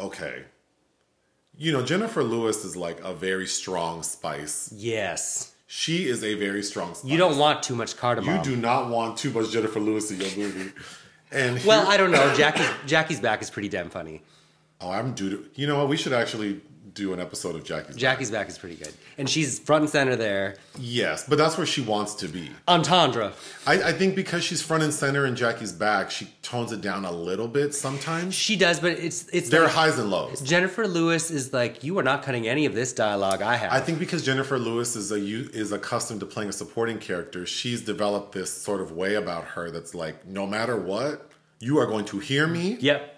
okay. 0.00 0.44
You 1.56 1.72
know, 1.72 1.82
Jennifer 1.82 2.24
Lewis 2.24 2.64
is 2.64 2.76
like 2.76 3.00
a 3.04 3.14
very 3.14 3.46
strong 3.46 4.02
spice. 4.02 4.72
Yes. 4.76 5.52
She 5.66 6.08
is 6.08 6.22
a 6.24 6.34
very 6.34 6.62
strong 6.62 6.94
spice. 6.94 7.10
You 7.10 7.16
don't 7.16 7.38
want 7.38 7.62
too 7.62 7.74
much 7.76 7.96
cardamom. 7.96 8.36
you 8.36 8.42
do 8.42 8.56
not 8.56 8.90
want 8.90 9.16
too 9.18 9.30
much 9.30 9.50
Jennifer 9.52 9.80
Lewis 9.80 10.10
in 10.10 10.20
your 10.20 10.36
movie. 10.36 10.72
And 11.34 11.62
Well, 11.64 11.82
here- 11.82 11.90
I 11.92 11.96
don't 11.96 12.10
know. 12.10 12.34
Jackie's 12.34 12.68
Jackie's 12.86 13.20
back 13.20 13.42
is 13.42 13.50
pretty 13.50 13.68
damn 13.68 13.90
funny. 13.90 14.22
oh, 14.80 14.90
I'm 14.90 15.14
due 15.14 15.30
to. 15.30 15.44
You 15.54 15.66
know 15.66 15.78
what? 15.78 15.88
We 15.88 15.96
should 15.96 16.12
actually 16.12 16.60
do 16.94 17.12
an 17.12 17.20
episode 17.20 17.56
of 17.56 17.64
Jackie's. 17.64 17.96
Jackie's 17.96 18.30
back 18.30 18.48
is 18.48 18.56
pretty 18.56 18.76
good, 18.76 18.92
and 19.18 19.28
she's 19.28 19.58
front 19.58 19.82
and 19.82 19.90
center 19.90 20.14
there. 20.16 20.56
Yes, 20.78 21.26
but 21.28 21.36
that's 21.38 21.58
where 21.58 21.66
she 21.66 21.80
wants 21.80 22.14
to 22.16 22.28
be. 22.28 22.50
Entendre. 22.68 23.32
I, 23.66 23.82
I 23.82 23.92
think 23.92 24.14
because 24.14 24.44
she's 24.44 24.62
front 24.62 24.82
and 24.84 24.92
center 24.94 25.26
in 25.26 25.34
Jackie's 25.36 25.72
back, 25.72 26.10
she 26.10 26.28
tones 26.42 26.70
it 26.72 26.80
down 26.80 27.04
a 27.04 27.10
little 27.12 27.48
bit 27.48 27.74
sometimes. 27.74 28.34
She 28.34 28.54
does, 28.56 28.78
but 28.80 28.92
it's 28.92 29.28
it's 29.32 29.48
There 29.48 29.62
are 29.62 29.64
like- 29.64 29.72
highs 29.74 29.98
and 29.98 30.10
lows. 30.10 30.40
Jennifer 30.40 30.86
Lewis 30.86 31.30
is 31.30 31.52
like, 31.52 31.82
you 31.82 31.98
are 31.98 32.02
not 32.04 32.22
cutting 32.22 32.46
any 32.46 32.64
of 32.66 32.74
this 32.74 32.92
dialogue 32.92 33.42
I 33.42 33.56
have. 33.56 33.72
I 33.72 33.80
think 33.80 33.98
because 33.98 34.24
Jennifer 34.24 34.58
Lewis 34.58 34.94
is 34.96 35.10
a 35.12 35.18
u- 35.18 35.50
is 35.52 35.72
accustomed 35.72 36.20
to 36.20 36.26
playing 36.26 36.50
a 36.50 36.52
supporting 36.52 36.98
character, 36.98 37.44
she's 37.46 37.82
developed 37.82 38.32
this 38.32 38.52
sort 38.52 38.80
of 38.80 38.92
way 38.92 39.14
about 39.16 39.44
her 39.44 39.70
that's 39.70 39.94
like, 39.94 40.26
no 40.26 40.46
matter 40.46 40.76
what, 40.76 41.30
you 41.60 41.78
are 41.78 41.86
going 41.86 42.04
to 42.06 42.18
hear 42.18 42.46
me. 42.46 42.76
Yep. 42.80 43.13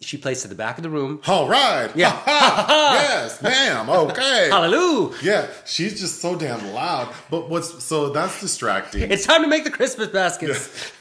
She 0.00 0.18
plays 0.18 0.42
to 0.42 0.48
the 0.48 0.54
back 0.54 0.76
of 0.76 0.82
the 0.82 0.90
room. 0.90 1.20
All 1.26 1.48
right. 1.48 1.90
Yeah. 1.96 2.20
yes, 2.26 3.40
ma'am. 3.42 3.88
Okay. 3.88 4.48
Hallelujah! 4.50 5.16
Yeah, 5.22 5.46
she's 5.64 5.98
just 5.98 6.20
so 6.20 6.36
damn 6.36 6.72
loud. 6.74 7.12
But 7.30 7.48
what's 7.48 7.82
so 7.82 8.10
that's 8.10 8.40
distracting. 8.40 9.10
It's 9.10 9.24
time 9.24 9.42
to 9.42 9.48
make 9.48 9.64
the 9.64 9.70
Christmas 9.70 10.08
baskets. 10.08 10.92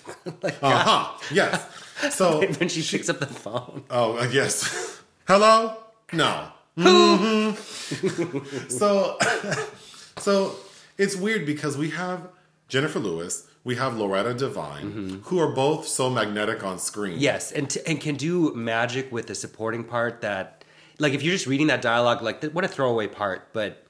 like, 0.42 0.56
Uh 0.64 0.78
huh. 0.78 1.18
Yes. 1.32 1.62
So 2.12 2.46
when 2.46 2.68
she 2.68 2.84
picks 2.84 3.08
up 3.08 3.20
the 3.20 3.26
phone. 3.26 3.84
Oh, 3.90 4.18
uh, 4.18 4.28
yes. 4.30 5.02
Hello? 5.30 5.78
No. 6.12 6.48
Mhm. 6.78 8.70
so, 8.72 9.18
so 10.18 10.58
it's 10.98 11.16
weird 11.16 11.46
because 11.46 11.78
we 11.78 11.92
have 11.92 12.28
Jennifer 12.68 13.00
Lewis, 13.00 13.48
we 13.66 13.76
have 13.76 13.98
Loretta 13.98 14.34
Devine, 14.34 14.84
mm-hmm. 14.84 15.16
who 15.24 15.40
are 15.40 15.52
both 15.52 15.86
so 15.88 16.10
magnetic 16.10 16.64
on 16.64 16.80
screen. 16.80 17.20
Yes, 17.20 17.52
and 17.52 17.70
t- 17.70 17.82
and 17.86 18.00
can 18.00 18.16
do 18.16 18.54
magic 18.54 19.12
with 19.12 19.28
the 19.28 19.36
supporting 19.36 19.84
part 19.84 20.22
that, 20.22 20.64
like, 21.00 21.14
if 21.14 21.22
you're 21.22 21.34
just 21.34 21.48
reading 21.48 21.68
that 21.68 21.82
dialogue, 21.82 22.22
like, 22.22 22.42
what 22.54 22.64
a 22.64 22.68
throwaway 22.70 23.08
part, 23.08 23.52
but 23.52 23.86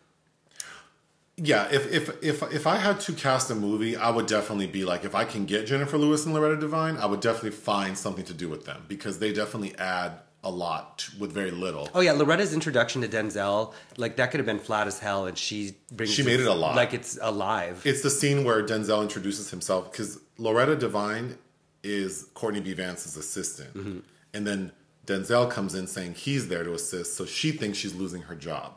Yeah, 1.38 1.67
if 1.69 1.91
if 1.91 2.23
if 2.23 2.41
if 2.53 2.65
I 2.65 2.78
had 2.78 3.01
to 3.01 3.13
cast 3.13 3.51
a 3.51 3.55
movie, 3.55 3.97
I 3.97 4.09
would 4.09 4.26
definitely 4.26 4.67
be 4.67 4.86
like, 4.86 5.03
if 5.03 5.13
I 5.13 5.26
can 5.26 5.45
get 5.45 5.67
Jennifer 5.67 5.97
Lewis 5.97 6.26
and 6.26 6.34
Loretta 6.34 6.55
Devine, 6.55 6.95
I 6.95 7.05
would 7.07 7.19
definitely 7.19 7.51
find 7.51 7.97
something 7.97 8.23
to 8.26 8.34
do 8.34 8.47
with 8.47 8.65
them 8.65 8.86
because 8.88 9.19
they 9.19 9.34
definitely 9.34 9.76
add 9.78 10.21
a 10.45 10.49
lot 10.49 11.09
with 11.19 11.33
very 11.33 11.51
little. 11.51 11.89
Oh 11.93 11.99
yeah, 11.99 12.13
Loretta's 12.13 12.53
introduction 12.53 13.01
to 13.01 13.07
Denzel, 13.07 13.73
like 13.97 14.15
that 14.17 14.31
could 14.31 14.39
have 14.39 14.45
been 14.45 14.59
flat 14.59 14.87
as 14.87 14.99
hell, 14.99 15.25
and 15.25 15.37
she 15.37 15.75
brings 15.91 16.13
She 16.13 16.23
made 16.23 16.39
it 16.39 16.45
alive. 16.47 16.75
like 16.75 16.93
it's 16.93 17.17
alive. 17.21 17.81
It's 17.83 18.01
the 18.03 18.09
scene 18.11 18.43
where 18.45 18.63
Denzel 18.63 19.01
introduces 19.01 19.49
himself 19.49 19.91
because 19.91 20.19
Loretta 20.37 20.75
Devine 20.75 21.37
is 21.83 22.29
Courtney 22.33 22.61
B. 22.61 22.73
Vance's 22.73 23.17
assistant. 23.17 23.73
Mm-hmm. 23.75 23.99
And 24.33 24.47
then 24.47 24.71
Denzel 25.05 25.49
comes 25.49 25.75
in 25.75 25.87
saying 25.87 26.13
he's 26.15 26.47
there 26.47 26.63
to 26.63 26.73
assist, 26.73 27.15
so 27.15 27.25
she 27.25 27.51
thinks 27.51 27.77
she's 27.77 27.93
losing 27.95 28.21
her 28.23 28.35
job. 28.35 28.73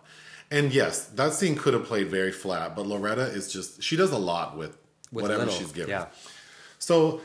And 0.51 0.73
yes, 0.73 1.05
that 1.07 1.35
scene 1.35 1.57
could 1.57 1.75
have 1.75 1.85
played 1.85 2.09
very 2.09 2.33
flat, 2.33 2.75
but 2.75 2.87
Loretta 2.87 3.23
is 3.27 3.53
just, 3.53 3.83
she 3.83 3.97
does 3.97 4.13
a 4.13 4.19
lot 4.19 4.57
with, 4.57 4.77
with 5.13 5.23
whatever 5.23 5.45
little, 5.45 5.55
she's 5.55 5.73
given. 5.73 5.91
Yeah, 5.91 6.07
So 6.79 7.21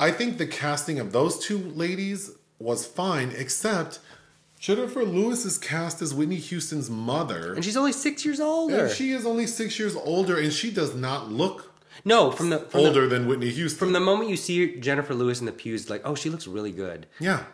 I 0.00 0.10
think 0.10 0.38
the 0.38 0.46
casting 0.46 0.98
of 0.98 1.12
those 1.12 1.38
two 1.38 1.58
ladies 1.58 2.30
was 2.62 2.86
fine, 2.86 3.32
except 3.36 3.98
Jennifer 4.58 5.02
Lewis 5.04 5.44
is 5.44 5.58
cast 5.58 6.00
as 6.02 6.14
Whitney 6.14 6.36
Houston's 6.36 6.88
mother. 6.88 7.52
and 7.54 7.64
she's 7.64 7.76
only 7.76 7.92
six 7.92 8.24
years 8.24 8.40
older. 8.40 8.86
And 8.86 8.90
she 8.94 9.12
is 9.12 9.26
only 9.26 9.46
six 9.46 9.78
years 9.78 9.96
older, 9.96 10.38
and 10.38 10.52
she 10.52 10.70
does 10.70 10.94
not 10.94 11.30
look 11.30 11.72
no, 12.04 12.30
from 12.30 12.50
the 12.50 12.58
from 12.60 12.80
older 12.80 13.02
The, 13.02 13.16
than 13.18 13.26
Whitney 13.28 13.50
Houston. 13.50 13.78
from 13.78 13.92
the 13.92 14.00
moment 14.00 14.30
you 14.30 14.36
see 14.36 14.76
Jennifer 14.80 15.14
Lewis 15.14 15.40
in 15.40 15.46
the 15.46 15.52
pews, 15.52 15.90
like, 15.90 16.02
oh, 16.04 16.14
she 16.14 16.30
looks 16.30 16.46
really 16.46 16.72
good. 16.72 17.06
yeah, 17.20 17.44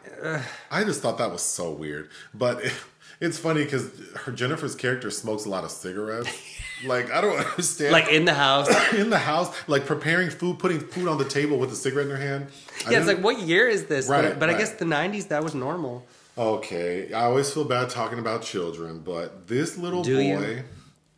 I 0.71 0.85
just 0.85 1.03
thought 1.03 1.19
that 1.19 1.31
was 1.33 1.43
so 1.43 1.71
weird. 1.73 2.09
But 2.33 2.63
it, 2.65 2.73
it's 3.21 3.39
funny 3.39 3.65
because 3.65 3.91
her 4.25 4.33
Jennifer's 4.33 4.75
character 4.75 5.11
smokes 5.11 5.45
a 5.45 5.49
lot 5.51 5.65
of 5.65 5.71
cigarettes. 5.71 6.31
like 6.85 7.11
I 7.11 7.21
don't 7.21 7.39
understand. 7.51 7.93
Like 7.93 8.09
in 8.09 8.25
the 8.25 8.35
house. 8.35 8.69
in 8.93 9.11
the 9.11 9.19
house, 9.19 9.55
like 9.67 9.87
preparing 9.87 10.31
food, 10.31 10.59
putting 10.59 10.81
food 10.81 11.09
on 11.09 11.19
the 11.19 11.25
table 11.25 11.59
with 11.59 11.73
a 11.73 11.77
cigarette 11.77 12.07
in 12.07 12.13
her 12.13 12.19
hand. 12.21 12.49
I 12.87 12.93
yeah, 12.93 12.99
it's 12.99 13.07
like, 13.07 13.23
what 13.23 13.41
year 13.41 13.69
is 13.69 13.87
this? 13.87 14.09
Right, 14.09 14.31
but 14.31 14.39
but 14.39 14.51
I 14.51 14.59
guess 14.59 14.73
the 14.73 14.85
'90s 14.85 15.29
that 15.29 15.43
was 15.43 15.55
normal. 15.55 16.07
Okay, 16.37 17.13
I 17.13 17.25
always 17.25 17.53
feel 17.53 17.65
bad 17.65 17.91
talking 17.91 18.19
about 18.21 18.43
children, 18.43 19.01
but 19.01 19.49
this 19.49 19.77
little 19.77 20.05
Do 20.05 20.21
you? 20.21 20.37
boy, 20.37 20.63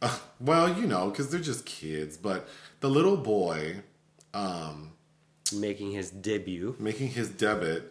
uh, 0.00 0.18
well, 0.40 0.78
you 0.80 0.86
know, 0.86 1.11
because 1.11 1.30
they're 1.30 1.40
just 1.40 1.66
kids, 1.66 2.16
but 2.16 2.48
the 2.80 2.88
little 2.88 3.18
boy 3.18 3.82
Making 5.52 5.90
his 5.92 6.11
debut, 6.11 6.76
making 6.78 7.08
his 7.08 7.28
debut, 7.28 7.82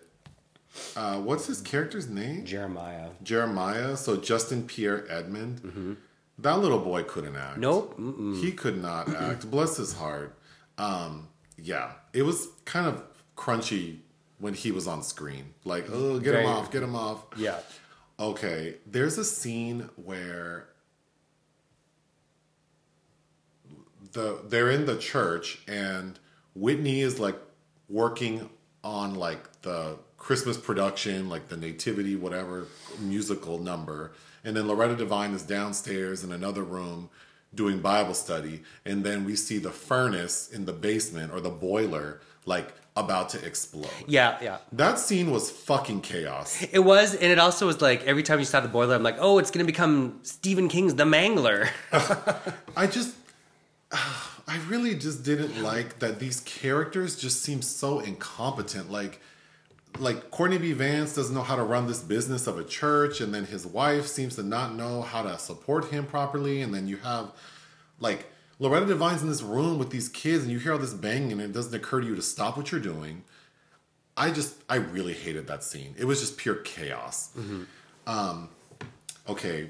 uh, 0.95 1.19
what's 1.19 1.45
his 1.47 1.61
character's 1.61 2.07
name? 2.07 2.45
Jeremiah. 2.45 3.09
Jeremiah. 3.21 3.97
So 3.97 4.15
Justin 4.15 4.63
Pierre 4.63 5.05
Edmond. 5.11 5.97
That 6.41 6.59
little 6.59 6.79
boy 6.79 7.03
couldn't 7.03 7.35
act. 7.35 7.57
Nope. 7.57 7.97
Mm-mm. 7.99 8.39
He 8.41 8.51
could 8.51 8.81
not 8.81 9.09
act. 9.09 9.49
Bless 9.51 9.77
his 9.77 9.93
heart. 9.93 10.37
Um, 10.77 11.27
yeah, 11.57 11.91
it 12.13 12.21
was 12.23 12.47
kind 12.65 12.87
of 12.87 13.03
crunchy 13.35 13.99
when 14.39 14.53
he 14.53 14.71
was 14.71 14.87
on 14.87 15.03
screen. 15.03 15.53
Like, 15.65 15.87
oh, 15.91 16.19
get 16.19 16.31
Very- 16.31 16.43
him 16.45 16.49
off, 16.49 16.71
get 16.71 16.81
him 16.83 16.95
off. 16.95 17.25
Yeah. 17.35 17.59
Okay, 18.19 18.75
there's 18.85 19.17
a 19.17 19.25
scene 19.25 19.89
where 19.95 20.67
the 24.13 24.41
they're 24.47 24.71
in 24.71 24.85
the 24.85 24.97
church 24.97 25.61
and 25.67 26.19
Whitney 26.55 27.01
is 27.01 27.19
like 27.19 27.37
working 27.87 28.49
on 28.83 29.15
like 29.15 29.61
the 29.61 29.97
Christmas 30.17 30.57
production, 30.57 31.29
like 31.29 31.47
the 31.49 31.57
nativity 31.57 32.15
whatever 32.15 32.67
musical 32.99 33.57
number, 33.59 34.11
and 34.43 34.55
then 34.55 34.67
Loretta 34.67 34.95
Devine 34.95 35.33
is 35.33 35.43
downstairs 35.43 36.23
in 36.23 36.31
another 36.31 36.63
room 36.63 37.09
doing 37.53 37.79
Bible 37.79 38.13
study, 38.13 38.61
and 38.85 39.03
then 39.03 39.25
we 39.25 39.35
see 39.35 39.57
the 39.57 39.71
furnace 39.71 40.49
in 40.49 40.65
the 40.65 40.73
basement 40.73 41.31
or 41.33 41.39
the 41.41 41.49
boiler 41.49 42.21
like 42.45 42.73
about 42.95 43.29
to 43.29 43.45
explode. 43.45 43.89
Yeah, 44.07 44.37
yeah. 44.41 44.57
That 44.71 44.99
scene 44.99 45.31
was 45.31 45.49
fucking 45.49 46.01
chaos. 46.01 46.65
It 46.71 46.79
was, 46.79 47.13
and 47.13 47.31
it 47.31 47.39
also 47.39 47.65
was 47.65 47.81
like 47.81 48.03
every 48.05 48.23
time 48.23 48.39
you 48.39 48.45
saw 48.45 48.59
the 48.59 48.67
boiler, 48.67 48.95
I'm 48.95 49.03
like, 49.03 49.17
oh, 49.19 49.39
it's 49.39 49.51
gonna 49.51 49.65
become 49.65 50.19
Stephen 50.23 50.67
King's 50.67 50.95
The 50.95 51.05
Mangler. 51.05 51.69
I 52.75 52.87
just, 52.87 53.15
I 53.91 54.59
really 54.67 54.95
just 54.95 55.23
didn't 55.23 55.61
like 55.61 55.99
that 55.99 56.19
these 56.19 56.41
characters 56.41 57.15
just 57.15 57.41
seem 57.41 57.61
so 57.61 57.99
incompetent. 57.99 58.91
Like, 58.91 59.21
like 59.97 60.31
Courtney 60.31 60.57
B. 60.57 60.73
Vance 60.73 61.15
doesn't 61.15 61.33
know 61.33 61.41
how 61.41 61.55
to 61.55 61.63
run 61.63 61.87
this 61.87 62.01
business 62.01 62.47
of 62.47 62.59
a 62.59 62.63
church, 62.63 63.21
and 63.21 63.33
then 63.33 63.45
his 63.45 63.65
wife 63.65 64.05
seems 64.07 64.35
to 64.35 64.43
not 64.43 64.75
know 64.75 65.01
how 65.01 65.23
to 65.23 65.37
support 65.37 65.85
him 65.85 66.05
properly, 66.05 66.61
and 66.61 66.73
then 66.73 66.87
you 66.87 66.97
have, 66.97 67.31
like, 67.99 68.27
Loretta 68.59 68.85
Devine's 68.85 69.21
in 69.21 69.29
this 69.29 69.41
room 69.41 69.79
with 69.79 69.89
these 69.89 70.09
kids, 70.09 70.43
and 70.43 70.51
you 70.51 70.59
hear 70.59 70.73
all 70.73 70.79
this 70.79 70.93
banging, 70.93 71.31
and 71.31 71.41
it 71.41 71.53
doesn't 71.53 71.73
occur 71.73 72.01
to 72.01 72.07
you 72.07 72.15
to 72.15 72.21
stop 72.21 72.57
what 72.57 72.71
you're 72.71 72.81
doing. 72.81 73.23
I 74.15 74.31
just, 74.31 74.55
I 74.69 74.75
really 74.75 75.13
hated 75.13 75.47
that 75.47 75.63
scene. 75.63 75.95
It 75.97 76.05
was 76.05 76.19
just 76.19 76.37
pure 76.37 76.55
chaos. 76.55 77.29
Um, 78.05 78.49
okay, 79.27 79.69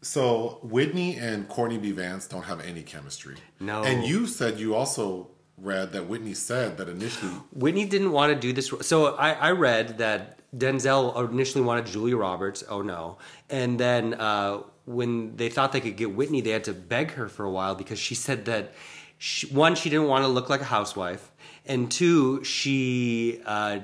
so 0.00 0.58
Whitney 0.62 1.16
and 1.16 1.46
Courtney 1.46 1.78
B. 1.78 1.92
Vance 1.92 2.26
don't 2.26 2.44
have 2.44 2.60
any 2.60 2.82
chemistry. 2.82 3.36
No. 3.60 3.82
And 3.84 4.04
you 4.04 4.26
said 4.26 4.58
you 4.58 4.74
also 4.74 5.28
read 5.58 5.92
that 5.92 6.08
Whitney 6.08 6.34
said 6.34 6.76
that 6.78 6.88
initially. 6.88 7.32
Whitney 7.52 7.84
didn't 7.84 8.12
want 8.12 8.32
to 8.32 8.38
do 8.38 8.52
this. 8.52 8.72
So 8.82 9.14
I, 9.16 9.32
I 9.32 9.50
read 9.52 9.98
that 9.98 10.40
Denzel 10.56 11.30
initially 11.30 11.64
wanted 11.64 11.86
Julia 11.86 12.16
Roberts. 12.16 12.64
Oh 12.68 12.82
no! 12.82 13.18
And 13.48 13.78
then 13.78 14.14
uh, 14.14 14.62
when 14.84 15.36
they 15.36 15.48
thought 15.48 15.72
they 15.72 15.80
could 15.80 15.96
get 15.96 16.14
Whitney, 16.14 16.40
they 16.40 16.50
had 16.50 16.64
to 16.64 16.72
beg 16.72 17.12
her 17.12 17.28
for 17.28 17.44
a 17.44 17.50
while 17.50 17.74
because 17.74 17.98
she 17.98 18.14
said 18.14 18.44
that 18.46 18.72
she, 19.18 19.46
one, 19.46 19.74
she 19.74 19.88
didn't 19.88 20.08
want 20.08 20.24
to 20.24 20.28
look 20.28 20.50
like 20.50 20.60
a 20.60 20.64
housewife, 20.64 21.30
and 21.64 21.90
two, 21.90 22.42
she 22.44 23.40
uh, 23.46 23.78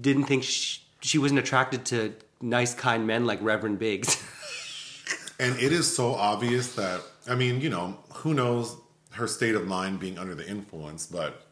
didn't 0.00 0.24
think 0.24 0.42
she, 0.42 0.80
she 1.00 1.18
wasn't 1.18 1.40
attracted 1.40 1.84
to 1.86 2.14
nice, 2.40 2.74
kind 2.74 3.06
men 3.06 3.24
like 3.24 3.40
Reverend 3.42 3.78
Biggs. 3.78 4.22
And 5.40 5.58
it 5.58 5.72
is 5.72 5.96
so 5.96 6.14
obvious 6.14 6.74
that, 6.74 7.00
I 7.26 7.34
mean, 7.34 7.62
you 7.62 7.70
know, 7.70 7.96
who 8.12 8.34
knows 8.34 8.76
her 9.20 9.28
state 9.28 9.54
of 9.54 9.66
mind 9.66 10.00
being 10.00 10.18
under 10.18 10.34
the 10.34 10.48
influence, 10.48 11.06
but 11.06 11.46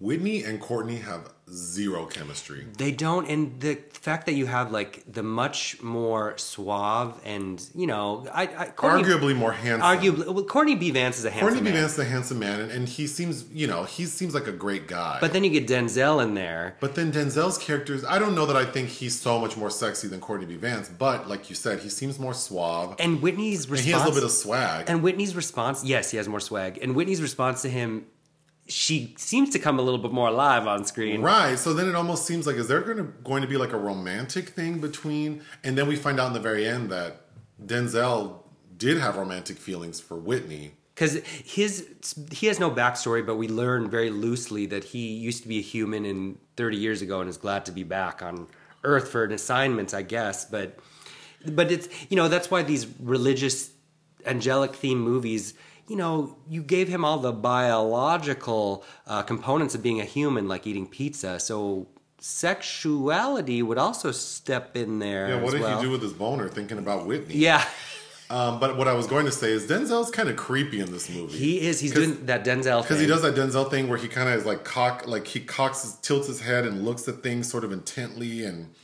Whitney 0.00 0.42
and 0.42 0.60
Courtney 0.60 0.96
have 0.96 1.32
zero 1.52 2.06
chemistry. 2.06 2.66
They 2.76 2.90
don't, 2.90 3.28
and 3.28 3.60
the 3.60 3.76
fact 3.92 4.26
that 4.26 4.32
you 4.34 4.46
have 4.46 4.72
like 4.72 5.04
the 5.10 5.22
much 5.22 5.80
more 5.82 6.36
suave 6.38 7.20
and 7.24 7.64
you 7.74 7.86
know, 7.86 8.26
I, 8.32 8.42
I 8.42 8.66
Courtney, 8.66 9.02
Arguably 9.04 9.36
more 9.36 9.52
handsome. 9.52 9.80
arguably, 9.82 10.26
well, 10.26 10.44
Courtney 10.44 10.74
B. 10.74 10.90
Vance 10.90 11.18
is 11.18 11.24
a 11.24 11.30
handsome 11.30 11.48
Courtney 11.48 11.60
B. 11.60 11.72
man. 11.72 11.80
Vance 11.82 11.92
is 11.92 11.98
a 12.00 12.04
handsome 12.04 12.38
man, 12.38 12.60
and, 12.60 12.72
and 12.72 12.88
he 12.88 13.06
seems, 13.06 13.44
you 13.52 13.66
know, 13.66 13.84
he 13.84 14.06
seems 14.06 14.34
like 14.34 14.46
a 14.46 14.52
great 14.52 14.88
guy. 14.88 15.18
But 15.20 15.32
then 15.32 15.44
you 15.44 15.50
get 15.50 15.66
Denzel 15.68 16.22
in 16.22 16.34
there. 16.34 16.76
But 16.80 16.94
then 16.94 17.12
Denzel's 17.12 17.58
characters, 17.58 18.04
I 18.04 18.18
don't 18.18 18.34
know 18.34 18.46
that 18.46 18.56
I 18.56 18.64
think 18.64 18.88
he's 18.88 19.18
so 19.18 19.38
much 19.38 19.56
more 19.56 19.70
sexy 19.70 20.08
than 20.08 20.20
Courtney 20.20 20.46
B. 20.46 20.56
Vance, 20.56 20.88
but 20.88 21.28
like 21.28 21.48
you 21.48 21.54
said, 21.56 21.80
he 21.80 21.88
seems 21.88 22.18
more 22.18 22.34
suave. 22.34 22.96
And 22.98 23.22
Whitney's 23.22 23.68
response. 23.68 23.80
And 23.80 23.86
he 23.86 23.92
has 23.92 24.02
a 24.02 24.04
little 24.04 24.20
bit 24.20 24.24
of 24.24 24.32
swag. 24.32 24.90
And 24.90 25.02
Whitney's 25.02 25.36
response, 25.36 25.84
yes, 25.84 26.10
he 26.10 26.16
has 26.16 26.28
more 26.28 26.40
swag. 26.40 26.78
And 26.82 26.94
Whitney's 26.96 27.22
response 27.22 27.62
to 27.62 27.68
him, 27.68 28.06
she 28.68 29.14
seems 29.16 29.50
to 29.50 29.58
come 29.58 29.78
a 29.78 29.82
little 29.82 29.98
bit 29.98 30.12
more 30.12 30.28
alive 30.28 30.66
on 30.66 30.84
screen. 30.84 31.22
Right. 31.22 31.58
So 31.58 31.72
then 31.72 31.88
it 31.88 31.94
almost 31.94 32.26
seems 32.26 32.46
like 32.46 32.56
is 32.56 32.68
there 32.68 32.80
going 32.80 32.98
to 32.98 33.04
going 33.04 33.42
to 33.42 33.48
be 33.48 33.56
like 33.56 33.72
a 33.72 33.78
romantic 33.78 34.50
thing 34.50 34.80
between 34.80 35.42
and 35.62 35.78
then 35.78 35.86
we 35.86 35.96
find 35.96 36.18
out 36.18 36.28
in 36.28 36.32
the 36.32 36.40
very 36.40 36.66
end 36.66 36.90
that 36.90 37.26
Denzel 37.64 38.40
did 38.76 38.98
have 38.98 39.16
romantic 39.16 39.56
feelings 39.56 40.00
for 40.00 40.16
Whitney. 40.16 40.72
Because 40.94 41.22
his 41.44 41.86
he 42.32 42.46
has 42.46 42.58
no 42.58 42.70
backstory, 42.70 43.24
but 43.24 43.36
we 43.36 43.48
learn 43.48 43.90
very 43.90 44.10
loosely 44.10 44.66
that 44.66 44.82
he 44.82 45.08
used 45.08 45.42
to 45.42 45.48
be 45.48 45.58
a 45.58 45.62
human 45.62 46.04
in 46.04 46.38
30 46.56 46.76
years 46.76 47.02
ago 47.02 47.20
and 47.20 47.28
is 47.28 47.36
glad 47.36 47.66
to 47.66 47.72
be 47.72 47.82
back 47.82 48.22
on 48.22 48.46
Earth 48.82 49.08
for 49.08 49.24
an 49.24 49.32
assignment, 49.32 49.92
I 49.92 50.02
guess. 50.02 50.46
But 50.46 50.78
but 51.44 51.70
it's 51.70 51.88
you 52.08 52.16
know 52.16 52.28
that's 52.28 52.50
why 52.50 52.62
these 52.62 52.86
religious 52.98 53.70
angelic 54.24 54.74
theme 54.74 54.98
movies 54.98 55.54
you 55.88 55.96
know 55.96 56.36
you 56.48 56.62
gave 56.62 56.88
him 56.88 57.04
all 57.04 57.18
the 57.18 57.32
biological 57.32 58.84
uh, 59.06 59.22
components 59.22 59.74
of 59.74 59.82
being 59.82 60.00
a 60.00 60.04
human 60.04 60.48
like 60.48 60.66
eating 60.66 60.86
pizza 60.86 61.38
so 61.38 61.86
sexuality 62.18 63.62
would 63.62 63.78
also 63.78 64.10
step 64.12 64.76
in 64.76 64.98
there 64.98 65.28
Yeah, 65.28 65.42
what 65.42 65.52
did 65.52 65.60
well. 65.60 65.78
he 65.78 65.84
do 65.84 65.90
with 65.90 66.02
his 66.02 66.12
boner 66.12 66.48
thinking 66.48 66.78
about 66.78 67.06
Whitney? 67.06 67.36
yeah 67.36 67.64
Um, 68.28 68.58
but 68.58 68.76
what 68.76 68.88
I 68.88 68.92
was 68.92 69.06
going 69.06 69.24
to 69.26 69.30
say 69.30 69.52
is 69.52 69.68
Denzel's 69.68 70.10
kind 70.10 70.28
of 70.28 70.34
creepy 70.34 70.80
in 70.80 70.90
this 70.90 71.08
movie. 71.08 71.38
he 71.38 71.60
is 71.60 71.78
He's 71.78 71.92
doing 71.92 72.26
that 72.26 72.44
denzel 72.44 72.82
because 72.82 72.98
he 72.98 73.06
does 73.06 73.22
that 73.22 73.36
Denzel 73.36 73.70
thing 73.70 73.86
where 73.88 73.98
he 73.98 74.08
kind 74.08 74.28
of 74.28 74.34
is 74.34 74.44
like 74.44 74.64
cock, 74.64 75.06
like 75.06 75.28
he 75.28 75.38
cocks, 75.38 75.82
his, 75.82 75.92
tilts 75.98 76.26
his 76.26 76.40
head 76.40 76.64
and 76.66 76.84
looks 76.84 77.06
at 77.06 77.22
things 77.22 77.48
sort 77.48 77.62
of 77.62 77.70
intently, 77.70 78.44
and 78.44 78.74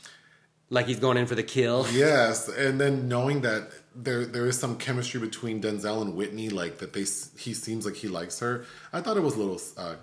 like 0.73 0.87
he's 0.87 0.99
going 0.99 1.17
in 1.17 1.25
for 1.27 1.35
the 1.35 1.43
kill 1.43 1.85
yes, 1.93 2.49
and 2.49 2.81
then 2.81 3.07
knowing 3.07 3.41
that 3.41 3.69
there 3.95 4.25
there 4.25 4.47
is 4.47 4.59
some 4.59 4.77
chemistry 4.77 5.19
between 5.19 5.61
Denzel 5.61 6.01
and 6.01 6.15
Whitney, 6.15 6.49
like 6.49 6.79
that 6.79 6.93
they 6.93 7.05
he 7.39 7.53
seems 7.53 7.85
like 7.85 7.95
he 7.95 8.07
likes 8.07 8.39
her. 8.39 8.65
I 8.91 9.01
thought 9.01 9.15
it 9.15 9.23
was 9.23 9.35
a 9.35 9.39
little 9.39 9.61
uh, 9.77 9.95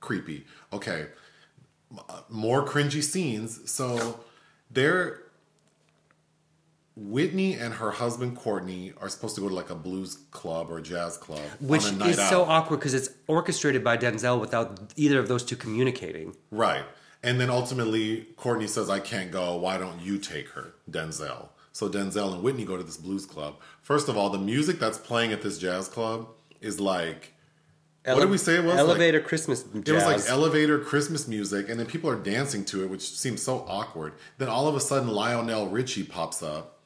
creepy. 0.00 0.44
Okay, 0.72 1.06
uh, 1.96 2.20
more 2.28 2.66
cringy 2.66 3.02
scenes. 3.02 3.70
So 3.70 4.20
they're 4.70 5.22
Whitney 6.96 7.54
and 7.54 7.74
her 7.74 7.92
husband 7.92 8.36
Courtney 8.36 8.92
are 9.00 9.08
supposed 9.08 9.36
to 9.36 9.40
go 9.40 9.48
to 9.48 9.54
like 9.54 9.70
a 9.70 9.76
blues 9.76 10.18
club 10.32 10.68
or 10.68 10.78
a 10.78 10.82
jazz 10.82 11.16
club, 11.16 11.40
which 11.60 11.86
on 11.86 11.94
a 11.94 11.96
night 11.98 12.10
is 12.10 12.18
out. 12.18 12.30
so 12.30 12.42
awkward 12.42 12.80
because 12.80 12.94
it's 12.94 13.10
orchestrated 13.28 13.84
by 13.84 13.96
Denzel 13.96 14.40
without 14.40 14.92
either 14.96 15.20
of 15.20 15.28
those 15.28 15.44
two 15.44 15.54
communicating. 15.54 16.34
Right. 16.50 16.84
And 17.22 17.40
then 17.40 17.50
ultimately, 17.50 18.28
Courtney 18.36 18.68
says, 18.68 18.88
I 18.88 19.00
can't 19.00 19.30
go. 19.30 19.56
Why 19.56 19.76
don't 19.76 20.00
you 20.00 20.18
take 20.18 20.48
her, 20.50 20.74
Denzel? 20.90 21.48
So 21.72 21.88
Denzel 21.88 22.32
and 22.34 22.42
Whitney 22.42 22.64
go 22.64 22.76
to 22.76 22.82
this 22.82 22.96
blues 22.96 23.26
club. 23.26 23.56
First 23.82 24.08
of 24.08 24.16
all, 24.16 24.30
the 24.30 24.38
music 24.38 24.78
that's 24.78 24.98
playing 24.98 25.32
at 25.32 25.42
this 25.42 25.58
jazz 25.58 25.88
club 25.88 26.28
is 26.60 26.80
like, 26.80 27.34
what 28.04 28.20
did 28.20 28.30
we 28.30 28.38
say 28.38 28.54
it 28.56 28.64
was? 28.64 28.76
Elevator 28.76 29.20
Christmas 29.20 29.62
jazz. 29.64 29.82
It 29.86 29.92
was 29.92 30.04
like 30.04 30.30
elevator 30.30 30.78
Christmas 30.78 31.28
music, 31.28 31.68
and 31.68 31.78
then 31.78 31.86
people 31.86 32.08
are 32.08 32.16
dancing 32.16 32.64
to 32.66 32.82
it, 32.82 32.88
which 32.90 33.02
seems 33.02 33.42
so 33.42 33.64
awkward. 33.68 34.14
Then 34.38 34.48
all 34.48 34.66
of 34.66 34.74
a 34.74 34.80
sudden, 34.80 35.08
Lionel 35.08 35.68
Richie 35.68 36.04
pops 36.04 36.42
up, 36.42 36.78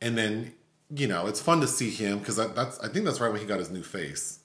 and 0.00 0.16
then 0.16 0.54
you 0.94 1.06
know 1.06 1.26
it's 1.26 1.40
fun 1.40 1.60
to 1.60 1.66
see 1.66 1.90
him 1.90 2.18
because 2.18 2.36
that, 2.36 2.54
that's 2.54 2.78
I 2.80 2.88
think 2.88 3.04
that's 3.04 3.20
right 3.20 3.30
when 3.30 3.40
he 3.40 3.46
got 3.46 3.58
his 3.58 3.70
new 3.70 3.82
face. 3.82 4.38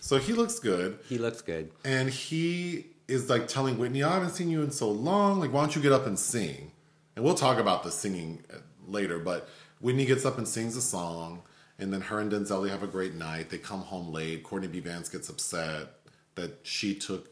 So 0.00 0.18
he 0.18 0.32
looks 0.34 0.58
good, 0.58 0.98
he 1.08 1.16
looks 1.18 1.40
good. 1.40 1.70
and 1.84 2.10
he 2.10 2.86
is 3.08 3.28
like 3.30 3.48
telling 3.48 3.78
Whitney, 3.78 4.02
"I 4.04 4.14
haven't 4.14 4.30
seen 4.30 4.50
you 4.50 4.62
in 4.62 4.70
so 4.70 4.90
long. 4.90 5.40
Like, 5.40 5.52
why 5.52 5.60
don't 5.62 5.74
you 5.74 5.82
get 5.82 5.92
up 5.92 6.06
and 6.06 6.18
sing?" 6.18 6.72
And 7.16 7.24
we'll 7.24 7.34
talk 7.34 7.58
about 7.58 7.82
the 7.82 7.90
singing 7.90 8.44
uh, 8.52 8.58
later. 8.86 9.18
But 9.18 9.48
Whitney 9.80 10.06
gets 10.06 10.24
up 10.24 10.38
and 10.38 10.46
sings 10.46 10.76
a 10.76 10.80
song, 10.82 11.42
and 11.78 11.92
then 11.92 12.02
her 12.02 12.20
and 12.20 12.30
Denzel 12.30 12.64
they 12.64 12.70
have 12.70 12.82
a 12.82 12.86
great 12.86 13.14
night. 13.14 13.50
They 13.50 13.58
come 13.58 13.80
home 13.80 14.12
late. 14.12 14.44
Courtney 14.44 14.68
B. 14.68 14.78
Vance 14.80 15.08
gets 15.08 15.28
upset 15.28 15.88
that 16.36 16.60
she 16.62 16.94
took, 16.94 17.28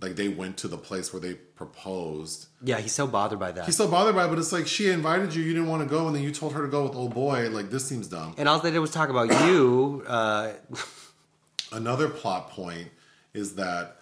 like, 0.00 0.14
they 0.14 0.28
went 0.28 0.56
to 0.58 0.68
the 0.68 0.78
place 0.78 1.12
where 1.12 1.18
they 1.20 1.34
proposed. 1.34 2.46
Yeah, 2.62 2.78
he's 2.78 2.92
so 2.92 3.08
bothered 3.08 3.40
by 3.40 3.50
that. 3.50 3.64
He's 3.66 3.76
so 3.76 3.88
bothered 3.88 4.14
by 4.14 4.26
it, 4.26 4.28
but 4.28 4.38
it's 4.38 4.52
like 4.52 4.68
she 4.68 4.90
invited 4.90 5.34
you, 5.34 5.42
you 5.42 5.52
didn't 5.52 5.68
want 5.68 5.82
to 5.82 5.88
go, 5.88 6.06
and 6.06 6.14
then 6.14 6.22
you 6.22 6.30
told 6.30 6.52
her 6.52 6.62
to 6.62 6.68
go 6.68 6.84
with 6.84 6.94
old 6.94 7.12
boy. 7.14 7.48
Like, 7.50 7.70
this 7.70 7.84
seems 7.84 8.06
dumb. 8.06 8.34
and 8.38 8.48
all 8.48 8.60
they 8.60 8.70
did 8.70 8.78
was 8.78 8.92
talk 8.92 9.08
about 9.08 9.28
you. 9.48 10.04
Uh, 10.06 10.52
Another 11.72 12.08
plot 12.08 12.50
point 12.50 12.88
is 13.32 13.56
that 13.56 13.96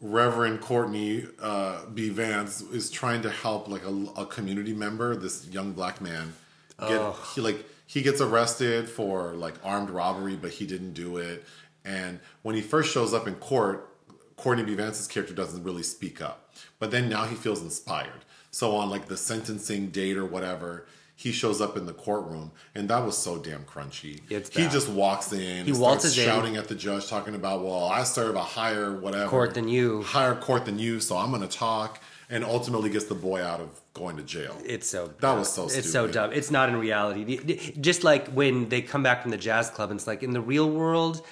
Reverend 0.00 0.60
Courtney 0.60 1.24
uh, 1.40 1.86
B. 1.86 2.10
Vance 2.10 2.60
is 2.60 2.90
trying 2.90 3.22
to 3.22 3.30
help 3.30 3.68
like 3.68 3.84
a, 3.84 4.06
a 4.16 4.26
community 4.26 4.74
member, 4.74 5.16
this 5.16 5.46
young 5.48 5.72
black 5.72 6.00
man. 6.00 6.34
Get, 6.78 7.14
he 7.34 7.40
like 7.40 7.64
he 7.86 8.02
gets 8.02 8.20
arrested 8.20 8.88
for 8.88 9.32
like 9.32 9.54
armed 9.64 9.88
robbery, 9.88 10.36
but 10.36 10.50
he 10.50 10.66
didn't 10.66 10.92
do 10.92 11.16
it. 11.16 11.44
And 11.84 12.20
when 12.42 12.54
he 12.54 12.60
first 12.60 12.92
shows 12.92 13.14
up 13.14 13.26
in 13.26 13.36
court, 13.36 13.88
Courtney 14.36 14.64
B. 14.64 14.74
Vance's 14.74 15.06
character 15.06 15.34
doesn't 15.34 15.62
really 15.62 15.82
speak 15.82 16.20
up. 16.20 16.52
But 16.78 16.90
then 16.90 17.08
now 17.08 17.24
he 17.24 17.34
feels 17.34 17.62
inspired. 17.62 18.24
So 18.50 18.76
on 18.76 18.90
like 18.90 19.06
the 19.06 19.16
sentencing 19.16 19.88
date 19.88 20.16
or 20.16 20.26
whatever, 20.26 20.86
he 21.18 21.32
shows 21.32 21.60
up 21.62 21.76
in 21.78 21.86
the 21.86 21.94
courtroom, 21.94 22.52
and 22.74 22.88
that 22.90 23.04
was 23.04 23.16
so 23.16 23.38
damn 23.38 23.64
crunchy. 23.64 24.20
It's 24.28 24.50
he 24.54 24.64
bad. 24.64 24.70
just 24.70 24.88
walks 24.90 25.32
in, 25.32 25.64
He 25.64 25.72
waltzes 25.72 26.12
starts 26.12 26.18
in. 26.18 26.24
shouting 26.34 26.56
at 26.56 26.68
the 26.68 26.74
judge, 26.74 27.08
talking 27.08 27.34
about, 27.34 27.64
"Well, 27.64 27.84
I 27.86 28.04
serve 28.04 28.36
a 28.36 28.42
higher 28.42 28.92
whatever 28.94 29.28
Court 29.30 29.54
than 29.54 29.66
you." 29.66 30.02
higher 30.02 30.34
court 30.34 30.66
than 30.66 30.78
you, 30.78 31.00
so 31.00 31.16
I'm 31.16 31.30
going 31.30 31.42
to 31.42 31.48
talk." 31.48 32.00
And 32.28 32.44
ultimately 32.44 32.90
gets 32.90 33.04
the 33.04 33.14
boy 33.14 33.40
out 33.40 33.60
of 33.60 33.68
going 33.94 34.16
to 34.16 34.22
jail. 34.24 34.56
It's 34.64 34.88
so 34.90 35.12
That 35.20 35.34
was 35.38 35.50
so 35.50 35.66
It's 35.68 35.90
so 35.90 36.08
dumb. 36.08 36.32
It's 36.32 36.50
not 36.50 36.68
in 36.68 36.74
reality. 36.76 37.38
Just 37.80 38.02
like 38.02 38.28
when 38.32 38.68
they 38.68 38.82
come 38.82 39.02
back 39.04 39.22
from 39.22 39.30
the 39.30 39.36
jazz 39.36 39.70
club, 39.70 39.90
and 39.92 39.98
it's 40.00 40.08
like 40.08 40.24
in 40.24 40.32
the 40.32 40.40
real 40.40 40.68
world, 40.68 41.24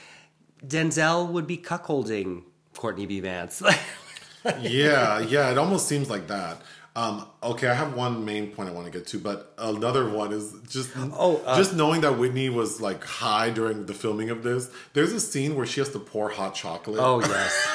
Denzel 0.64 1.28
would 1.32 1.48
be 1.48 1.58
cuckolding 1.58 2.44
Courtney 2.76 3.06
B. 3.06 3.18
Vance. 3.20 3.60
yeah, 4.60 5.18
yeah, 5.20 5.50
it 5.50 5.58
almost 5.58 5.88
seems 5.88 6.08
like 6.10 6.28
that. 6.28 6.60
Um, 6.96 7.26
okay, 7.42 7.66
I 7.68 7.74
have 7.74 7.94
one 7.94 8.24
main 8.24 8.52
point 8.52 8.68
I 8.68 8.72
want 8.72 8.86
to 8.86 8.92
get 8.92 9.06
to, 9.08 9.18
but 9.18 9.52
another 9.58 10.08
one 10.08 10.32
is 10.32 10.54
just 10.68 10.90
Oh, 10.96 11.42
uh, 11.44 11.56
just 11.56 11.74
knowing 11.74 12.02
that 12.02 12.18
Whitney 12.18 12.48
was 12.50 12.80
like 12.80 13.02
high 13.02 13.50
during 13.50 13.86
the 13.86 13.94
filming 13.94 14.30
of 14.30 14.44
this. 14.44 14.70
There's 14.92 15.12
a 15.12 15.18
scene 15.18 15.56
where 15.56 15.66
she 15.66 15.80
has 15.80 15.88
to 15.90 15.98
pour 15.98 16.28
hot 16.30 16.54
chocolate. 16.54 16.98
oh 17.00 17.20
yes, 17.20 17.68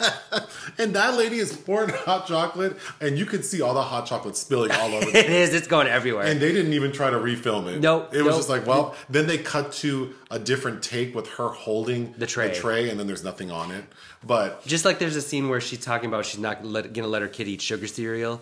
and 0.78 0.92
that 0.94 1.16
lady 1.16 1.36
is 1.38 1.52
pouring 1.56 1.90
hot 1.90 2.26
chocolate, 2.26 2.76
and 3.00 3.16
you 3.16 3.26
could 3.26 3.44
see 3.44 3.62
all 3.62 3.74
the 3.74 3.82
hot 3.82 4.06
chocolate 4.06 4.36
spilling 4.36 4.72
all 4.72 4.92
over. 4.92 5.08
it 5.16 5.30
is. 5.30 5.54
It's 5.54 5.68
going 5.68 5.86
everywhere. 5.86 6.24
And 6.26 6.40
they 6.40 6.50
didn't 6.52 6.72
even 6.72 6.90
try 6.90 7.10
to 7.10 7.16
refilm 7.16 7.72
it. 7.72 7.80
Nope, 7.80 8.12
It 8.12 8.22
was 8.22 8.32
nope. 8.32 8.36
just 8.38 8.48
like, 8.48 8.66
well, 8.66 8.96
then 9.08 9.28
they 9.28 9.38
cut 9.38 9.70
to 9.74 10.14
a 10.32 10.38
different 10.40 10.82
take 10.82 11.14
with 11.14 11.28
her 11.34 11.48
holding 11.48 12.12
The 12.18 12.26
tray. 12.26 12.90
and 12.90 12.98
then 12.98 13.06
there's 13.06 13.22
nothing 13.22 13.52
on 13.52 13.70
it. 13.70 13.84
But 14.26 14.64
Just 14.66 14.84
like 14.86 14.98
there's 14.98 15.16
a 15.16 15.22
scene 15.22 15.48
where 15.50 15.60
she's 15.60 15.84
talking 15.84 16.08
about 16.08 16.24
she's 16.24 16.40
not 16.40 16.64
let, 16.64 16.92
gonna 16.94 17.08
let 17.08 17.20
her 17.22 17.28
kid 17.28 17.46
eat 17.46 17.60
sugar 17.60 17.86
cereal. 17.86 18.40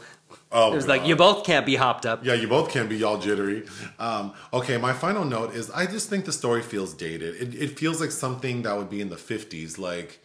Oh, 0.51 0.73
It 0.73 0.77
was 0.77 0.87
like 0.89 1.07
you 1.07 1.17
both 1.17 1.45
can't 1.45 1.67
be 1.67 1.77
hopped 1.77 2.07
up. 2.07 2.25
Yeah, 2.25 2.35
you 2.35 2.49
both 2.49 2.71
can't 2.71 2.89
be 2.89 2.97
y'all 2.97 3.19
jittery. 3.19 3.65
Um, 3.99 4.33
okay, 4.53 4.79
my 4.79 4.93
final 4.93 5.25
note 5.25 5.55
is 5.55 5.71
I 5.71 5.87
just 5.87 6.09
think 6.09 6.25
the 6.25 6.33
story 6.33 6.63
feels 6.63 6.95
dated. 6.95 7.37
It, 7.37 7.55
it 7.55 7.79
feels 7.79 8.01
like 8.01 8.11
something 8.11 8.63
that 8.63 8.77
would 8.77 8.91
be 8.91 9.01
in 9.01 9.09
the 9.09 9.17
50s. 9.17 9.79
Like, 9.79 10.21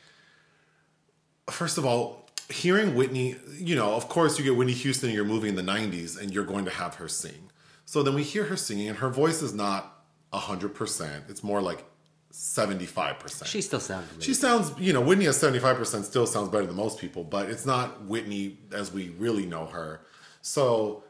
first 1.50 1.78
of 1.78 1.86
all, 1.86 2.30
hearing 2.50 2.96
Whitney, 2.96 3.36
you 3.58 3.76
know, 3.76 3.94
of 3.94 4.08
course, 4.10 4.38
you 4.38 4.46
get 4.46 4.56
Whitney 4.56 4.74
Houston 4.74 5.10
in 5.10 5.16
your 5.16 5.26
movie 5.26 5.50
in 5.50 5.56
the 5.56 5.62
90s 5.62 6.20
and 6.20 6.34
you're 6.34 6.46
going 6.46 6.66
to 6.66 6.72
have 6.72 6.96
her 6.96 7.08
sing. 7.08 7.50
So 7.86 8.04
then 8.04 8.16
we 8.16 8.24
hear 8.24 8.44
her 8.46 8.58
singing, 8.58 8.90
and 8.90 8.98
her 8.98 9.10
voice 9.10 9.42
is 9.42 9.54
not 9.54 10.04
100%, 10.34 11.30
it's 11.30 11.42
more 11.42 11.62
like 11.62 11.86
75%. 12.32 13.46
She 13.46 13.62
still 13.62 13.80
sounded. 13.80 14.22
She 14.22 14.34
sounds, 14.34 14.72
you 14.80 14.94
know, 14.94 15.02
Whitney 15.02 15.28
at 15.28 15.34
75% 15.34 16.04
still 16.04 16.28
sounds 16.28 16.50
better 16.50 16.66
than 16.66 16.76
most 16.76 17.00
people, 17.00 17.24
but 17.24 17.50
it's 17.50 17.66
not 17.66 18.06
Whitney 18.06 18.58
as 18.72 18.92
we 18.92 19.10
really 19.10 19.46
know 19.46 19.66
her. 19.66 20.02
So 20.42 21.04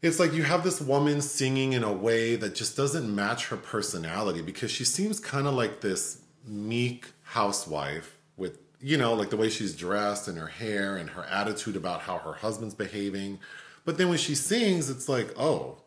it's 0.00 0.20
like 0.20 0.32
you 0.32 0.44
have 0.44 0.64
this 0.64 0.80
woman 0.80 1.20
singing 1.20 1.72
in 1.72 1.82
a 1.82 1.92
way 1.92 2.36
that 2.36 2.54
just 2.54 2.76
doesn't 2.76 3.12
match 3.12 3.48
her 3.48 3.56
personality 3.56 4.42
because 4.42 4.70
she 4.70 4.84
seems 4.84 5.18
kind 5.18 5.46
of 5.46 5.54
like 5.54 5.80
this 5.80 6.22
meek 6.46 7.12
housewife 7.22 8.16
with, 8.36 8.58
you 8.80 8.96
know, 8.96 9.14
like 9.14 9.30
the 9.30 9.36
way 9.36 9.50
she's 9.50 9.74
dressed 9.76 10.28
and 10.28 10.38
her 10.38 10.46
hair 10.46 10.96
and 10.96 11.10
her 11.10 11.24
attitude 11.24 11.76
about 11.76 12.02
how 12.02 12.18
her 12.18 12.34
husband's 12.34 12.74
behaving. 12.74 13.40
But 13.84 13.98
then 13.98 14.08
when 14.08 14.18
she 14.18 14.34
sings, 14.34 14.88
it's 14.88 15.08
like, 15.08 15.38
oh, 15.38 15.78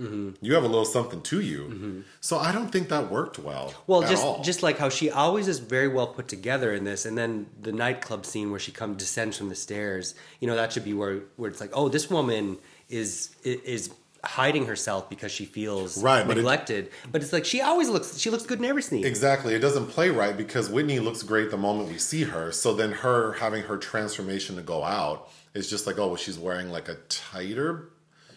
Mm-hmm. 0.00 0.30
you 0.44 0.54
have 0.54 0.64
a 0.64 0.68
little 0.68 0.84
something 0.84 1.20
to 1.22 1.40
you. 1.40 1.64
Mm-hmm. 1.64 2.00
So 2.20 2.38
I 2.38 2.52
don't 2.52 2.70
think 2.70 2.88
that 2.88 3.10
worked 3.10 3.38
well. 3.38 3.74
Well, 3.86 4.02
just 4.02 4.24
all. 4.24 4.42
just 4.42 4.62
like 4.62 4.78
how 4.78 4.88
she 4.88 5.10
always 5.10 5.46
is 5.48 5.58
very 5.58 5.88
well 5.88 6.06
put 6.06 6.26
together 6.28 6.72
in 6.72 6.84
this, 6.84 7.04
and 7.06 7.18
then 7.18 7.46
the 7.60 7.72
nightclub 7.72 8.24
scene 8.24 8.50
where 8.50 8.60
she 8.60 8.72
comes 8.72 8.96
descends 8.96 9.36
from 9.36 9.48
the 9.48 9.54
stairs. 9.54 10.14
You 10.40 10.48
know, 10.48 10.56
that 10.56 10.72
should 10.72 10.84
be 10.84 10.94
where 10.94 11.20
where 11.36 11.50
it's 11.50 11.60
like, 11.60 11.70
oh, 11.74 11.88
this 11.88 12.08
woman 12.10 12.58
is 12.88 13.34
is 13.44 13.90
hiding 14.22 14.66
herself 14.66 15.08
because 15.08 15.32
she 15.32 15.46
feels 15.46 16.02
Right, 16.02 16.26
but 16.26 16.36
it- 16.36 16.40
neglected. 16.42 16.90
but 17.10 17.22
it's 17.22 17.32
like 17.32 17.46
she 17.46 17.62
always 17.62 17.88
looks 17.88 18.18
she 18.18 18.28
looks 18.28 18.44
good 18.44 18.58
in 18.58 18.66
every 18.66 18.82
scene. 18.82 19.04
Exactly. 19.04 19.54
It 19.54 19.60
doesn't 19.60 19.86
play 19.86 20.10
right 20.10 20.36
because 20.36 20.68
Whitney 20.68 20.98
looks 20.98 21.22
great 21.22 21.50
the 21.50 21.56
moment 21.56 21.88
we 21.88 21.96
see 21.98 22.24
her. 22.24 22.52
So 22.52 22.74
then 22.74 22.92
her 22.92 23.32
having 23.34 23.62
her 23.62 23.78
transformation 23.78 24.56
to 24.56 24.62
go 24.62 24.84
out 24.84 25.30
is 25.54 25.70
just 25.70 25.86
like, 25.86 25.98
oh, 25.98 26.08
well, 26.08 26.16
she's 26.16 26.38
wearing 26.38 26.70
like 26.70 26.88
a 26.90 26.96
tighter. 27.08 27.88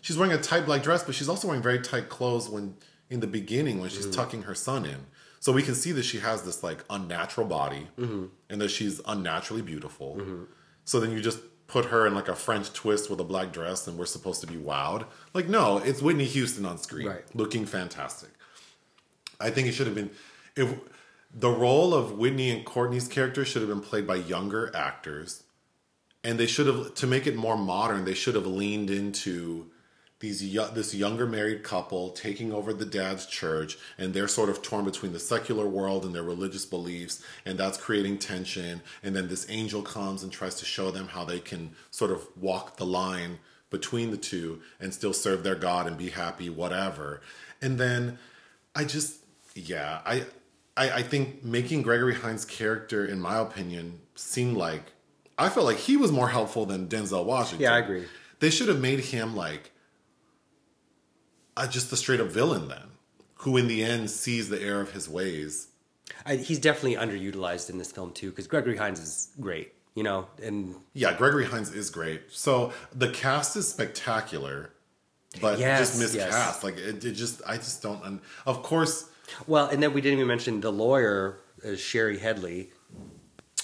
She's 0.03 0.17
wearing 0.17 0.33
a 0.33 0.37
tight 0.37 0.65
black 0.65 0.83
dress, 0.83 1.01
but 1.01 1.15
she's 1.15 1.29
also 1.29 1.47
wearing 1.47 1.63
very 1.63 1.79
tight 1.79 2.09
clothes 2.09 2.49
when 2.49 2.75
in 3.09 3.21
the 3.21 3.27
beginning 3.27 3.79
when 3.79 3.89
she's 3.89 4.05
mm-hmm. 4.05 4.11
tucking 4.11 4.41
her 4.43 4.53
son 4.53 4.85
in. 4.85 5.05
So 5.39 5.53
we 5.53 5.63
can 5.63 5.75
see 5.75 5.93
that 5.93 6.03
she 6.03 6.19
has 6.19 6.43
this 6.43 6.61
like 6.61 6.83
unnatural 6.89 7.47
body 7.47 7.87
mm-hmm. 7.97 8.25
and 8.49 8.61
that 8.61 8.69
she's 8.69 8.99
unnaturally 9.07 9.61
beautiful. 9.61 10.17
Mm-hmm. 10.17 10.43
So 10.83 10.99
then 10.99 11.11
you 11.11 11.21
just 11.21 11.39
put 11.67 11.85
her 11.85 12.05
in 12.05 12.13
like 12.13 12.27
a 12.27 12.35
French 12.35 12.73
twist 12.73 13.09
with 13.09 13.21
a 13.21 13.23
black 13.23 13.53
dress 13.53 13.87
and 13.87 13.97
we're 13.97 14.05
supposed 14.05 14.41
to 14.41 14.47
be 14.47 14.55
wowed. 14.55 15.05
Like, 15.33 15.47
no, 15.47 15.77
it's 15.77 16.01
Whitney 16.01 16.25
Houston 16.25 16.65
on 16.65 16.77
screen 16.77 17.07
Right. 17.07 17.23
looking 17.33 17.65
fantastic. 17.65 18.31
I 19.39 19.51
think 19.51 19.69
it 19.69 19.71
should 19.71 19.87
have 19.87 19.95
been 19.95 20.11
if 20.57 20.75
the 21.33 21.49
role 21.49 21.93
of 21.93 22.17
Whitney 22.17 22.51
and 22.51 22.65
Courtney's 22.65 23.07
character 23.07 23.45
should 23.45 23.61
have 23.61 23.69
been 23.69 23.81
played 23.81 24.05
by 24.05 24.15
younger 24.15 24.69
actors, 24.75 25.43
and 26.23 26.37
they 26.37 26.45
should 26.45 26.67
have 26.67 26.93
to 26.95 27.07
make 27.07 27.25
it 27.25 27.35
more 27.35 27.57
modern. 27.57 28.05
They 28.05 28.13
should 28.13 28.35
have 28.35 28.45
leaned 28.45 28.89
into 28.89 29.71
these 30.23 30.39
this 30.71 30.95
younger 30.95 31.27
married 31.27 31.63
couple 31.63 32.09
taking 32.11 32.53
over 32.53 32.73
the 32.73 32.85
dad's 32.85 33.25
church, 33.25 33.77
and 33.97 34.13
they're 34.13 34.29
sort 34.29 34.49
of 34.49 34.61
torn 34.61 34.85
between 34.85 35.11
the 35.11 35.19
secular 35.19 35.67
world 35.67 36.05
and 36.05 36.15
their 36.15 36.23
religious 36.23 36.65
beliefs, 36.65 37.21
and 37.45 37.57
that's 37.57 37.77
creating 37.77 38.17
tension. 38.17 38.81
And 39.03 39.13
then 39.13 39.27
this 39.27 39.45
angel 39.49 39.81
comes 39.81 40.23
and 40.23 40.31
tries 40.31 40.55
to 40.55 40.65
show 40.65 40.91
them 40.91 41.09
how 41.09 41.25
they 41.25 41.41
can 41.41 41.75
sort 41.91 42.09
of 42.09 42.25
walk 42.39 42.77
the 42.77 42.85
line 42.85 43.39
between 43.69 44.11
the 44.11 44.17
two 44.17 44.61
and 44.79 44.93
still 44.93 45.11
serve 45.11 45.43
their 45.43 45.55
God 45.55 45.87
and 45.87 45.97
be 45.97 46.11
happy, 46.11 46.49
whatever. 46.49 47.19
And 47.61 47.77
then 47.77 48.17
I 48.73 48.85
just, 48.85 49.17
yeah, 49.55 49.99
I, 50.05 50.23
I, 50.77 50.89
I 50.89 51.01
think 51.01 51.43
making 51.43 51.81
Gregory 51.81 52.15
Hines' 52.15 52.45
character, 52.45 53.05
in 53.05 53.19
my 53.19 53.39
opinion, 53.39 53.99
seemed 54.15 54.55
like 54.55 54.93
I 55.37 55.49
felt 55.49 55.65
like 55.65 55.79
he 55.79 55.97
was 55.97 56.13
more 56.13 56.29
helpful 56.29 56.65
than 56.65 56.87
Denzel 56.87 57.25
Washington. 57.25 57.63
Yeah, 57.63 57.73
I 57.73 57.79
agree. 57.79 58.05
They 58.39 58.49
should 58.49 58.69
have 58.69 58.79
made 58.79 59.01
him 59.01 59.35
like 59.35 59.71
a, 61.57 61.67
just 61.67 61.91
a 61.91 61.97
straight 61.97 62.19
up 62.19 62.27
villain 62.27 62.67
then, 62.67 62.83
who 63.35 63.57
in 63.57 63.67
the 63.67 63.83
end 63.83 64.09
sees 64.09 64.49
the 64.49 64.61
error 64.61 64.81
of 64.81 64.91
his 64.91 65.07
ways. 65.09 65.67
I, 66.25 66.35
he's 66.35 66.59
definitely 66.59 66.95
underutilized 66.95 67.69
in 67.69 67.77
this 67.77 67.91
film 67.91 68.11
too 68.13 68.29
because 68.29 68.47
Gregory 68.47 68.77
Hines 68.77 68.99
is 68.99 69.29
great. 69.39 69.73
You 69.95 70.01
know, 70.03 70.27
and 70.41 70.75
Yeah, 70.93 71.15
Gregory 71.15 71.45
Hines 71.45 71.71
is 71.71 71.91
great. 71.91 72.23
So 72.31 72.73
the 72.95 73.09
cast 73.09 73.55
is 73.55 73.67
spectacular, 73.67 74.71
but 75.39 75.59
Yes, 75.59 75.79
just 75.91 75.99
miscast. 75.99 76.31
yes. 76.31 76.63
Like 76.63 76.77
it, 76.77 77.05
it 77.05 77.11
just, 77.11 77.41
I 77.45 77.57
just 77.57 77.83
don't. 77.83 78.03
un- 78.03 78.21
Of 78.47 78.63
course, 78.63 79.09
well, 79.47 79.67
and 79.67 79.83
then 79.83 79.93
we 79.93 80.01
didn't 80.01 80.17
even 80.17 80.27
mention 80.27 80.61
the 80.61 80.71
lawyer, 80.71 81.37
uh, 81.63 81.75
Shari 81.75 82.17
Headley. 82.17 82.71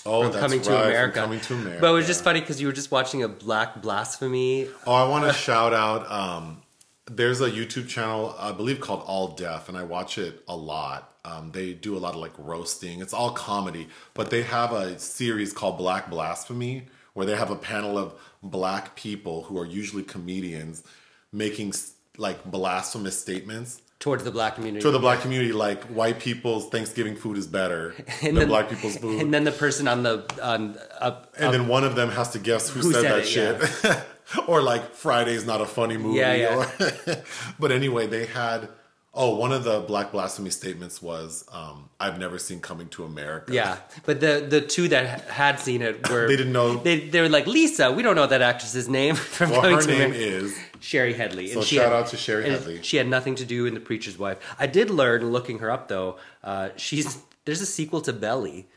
Oh, 0.05 0.23
that's 0.23 0.37
Coming 0.37 0.61
to 0.61 0.69
right, 0.69 0.77
from 0.81 0.87
America. 0.87 1.19
Coming 1.19 1.39
to 1.41 1.53
America. 1.55 1.81
But 1.81 1.89
it 1.89 1.93
was 1.93 2.07
just 2.07 2.23
funny 2.23 2.39
because 2.39 2.61
you 2.61 2.67
were 2.67 2.73
just 2.73 2.89
watching 2.91 3.23
a 3.23 3.27
black 3.27 3.81
blasphemy. 3.81 4.67
Oh, 4.87 4.93
I 4.93 5.07
want 5.09 5.25
to 5.25 5.33
shout 5.47 5.73
out. 5.73 6.09
Um, 6.11 6.61
there's 7.09 7.41
a 7.41 7.49
YouTube 7.49 7.87
channel 7.87 8.35
I 8.39 8.51
believe 8.51 8.79
called 8.79 9.03
All 9.05 9.29
Def, 9.29 9.67
and 9.69 9.77
I 9.77 9.83
watch 9.83 10.17
it 10.17 10.43
a 10.47 10.55
lot. 10.55 11.13
Um, 11.25 11.51
they 11.51 11.73
do 11.73 11.97
a 11.97 11.99
lot 11.99 12.13
of 12.15 12.21
like 12.21 12.33
roasting. 12.37 13.01
It's 13.01 13.13
all 13.13 13.31
comedy, 13.31 13.87
but 14.13 14.29
they 14.29 14.43
have 14.43 14.71
a 14.71 14.97
series 14.99 15.51
called 15.53 15.77
Black 15.77 16.09
Blasphemy, 16.09 16.87
where 17.13 17.25
they 17.25 17.35
have 17.35 17.51
a 17.51 17.55
panel 17.55 17.97
of 17.97 18.13
black 18.41 18.95
people 18.95 19.43
who 19.43 19.57
are 19.59 19.65
usually 19.65 20.03
comedians 20.03 20.83
making 21.31 21.73
like 22.17 22.43
blasphemous 22.45 23.19
statements 23.19 23.81
Towards 23.99 24.23
the 24.23 24.31
black 24.31 24.55
community. 24.55 24.81
to 24.81 24.91
the 24.91 24.99
black 24.99 25.19
community, 25.19 25.51
like 25.51 25.83
white 25.87 26.19
people's 26.19 26.69
Thanksgiving 26.69 27.17
food 27.17 27.37
is 27.37 27.47
better 27.47 27.93
than 28.23 28.35
then- 28.35 28.47
black 28.47 28.69
people's 28.69 28.95
food. 28.97 29.21
and 29.21 29.33
then 29.33 29.43
the 29.43 29.51
person 29.51 29.87
on 29.89 30.03
the 30.03 30.23
on 30.41 30.77
up, 31.01 31.33
and 31.37 31.53
then 31.53 31.67
one 31.67 31.83
of 31.83 31.95
them 31.95 32.09
has 32.09 32.29
to 32.31 32.39
guess 32.39 32.69
who, 32.69 32.79
Who 32.79 32.93
said, 32.93 33.01
said 33.01 33.11
that 33.11 33.19
it, 33.19 33.25
shit. 33.27 34.05
or 34.47 34.61
like 34.61 34.93
Friday's 34.93 35.45
not 35.45 35.61
a 35.61 35.65
funny 35.65 35.97
movie. 35.97 36.19
Yeah, 36.19 36.33
yeah. 36.33 36.55
Or 36.55 37.23
but 37.59 37.71
anyway, 37.71 38.07
they 38.07 38.25
had 38.25 38.69
oh, 39.13 39.35
one 39.35 39.51
of 39.51 39.63
the 39.63 39.81
black 39.81 40.11
blasphemy 40.11 40.51
statements 40.51 41.01
was 41.01 41.43
um, 41.51 41.89
I've 41.99 42.19
never 42.19 42.37
seen 42.37 42.59
Coming 42.61 42.87
to 42.89 43.03
America. 43.03 43.51
yeah. 43.53 43.77
But 44.05 44.19
the 44.19 44.45
the 44.47 44.61
two 44.61 44.87
that 44.89 45.29
had 45.29 45.59
seen 45.59 45.81
it 45.81 46.07
were 46.09 46.27
They 46.27 46.35
didn't 46.37 46.53
know- 46.53 46.77
They 46.77 46.99
they 47.09 47.21
were 47.21 47.29
like 47.29 47.47
Lisa. 47.47 47.91
We 47.91 48.03
don't 48.03 48.15
know 48.15 48.27
that 48.27 48.41
actress's 48.41 48.87
name 48.87 49.15
from 49.35 49.49
Well, 49.49 49.61
Coming 49.61 49.75
her 49.77 49.81
to 49.81 49.87
name 49.87 50.11
America. 50.11 50.19
is 50.45 50.57
Shari 50.79 51.13
Headley. 51.13 51.47
So 51.49 51.61
shout 51.61 51.91
out 51.91 52.07
to 52.07 52.17
Shari 52.17 52.43
and 52.45 52.53
Headley. 52.53 52.81
She 52.83 52.97
had 52.97 53.07
nothing 53.07 53.35
to 53.35 53.45
do 53.45 53.65
in 53.65 53.73
The 53.73 53.79
Preacher's 53.79 54.17
Wife. 54.17 54.37
I 54.59 54.67
did 54.67 54.89
learn 54.89 55.31
looking 55.31 55.59
her 55.59 55.71
up 55.71 55.87
though. 55.87 56.17
Uh, 56.43 56.69
she's 56.77 57.17
there's 57.45 57.61
a 57.61 57.65
sequel 57.65 58.01
to 58.01 58.13
Belly. 58.13 58.67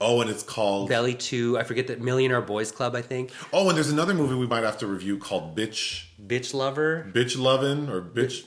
Oh, 0.00 0.20
and 0.20 0.30
it's 0.30 0.42
called 0.42 0.88
Belly 0.88 1.14
Two. 1.14 1.58
I 1.58 1.62
forget 1.64 1.86
that 1.88 2.00
Millionaire 2.00 2.40
Boys 2.40 2.72
Club. 2.72 2.94
I 2.94 3.02
think 3.02 3.32
Oh, 3.52 3.68
and 3.68 3.76
there's 3.76 3.90
another 3.90 4.14
movie 4.14 4.34
we 4.34 4.46
might 4.46 4.64
have 4.64 4.78
to 4.78 4.86
review 4.86 5.18
called 5.18 5.56
Bitch 5.56 6.06
Bitch 6.24 6.54
Lover. 6.54 7.06
Bitch 7.12 7.38
Lovin' 7.38 7.88
or 7.90 8.00
Bitch 8.00 8.44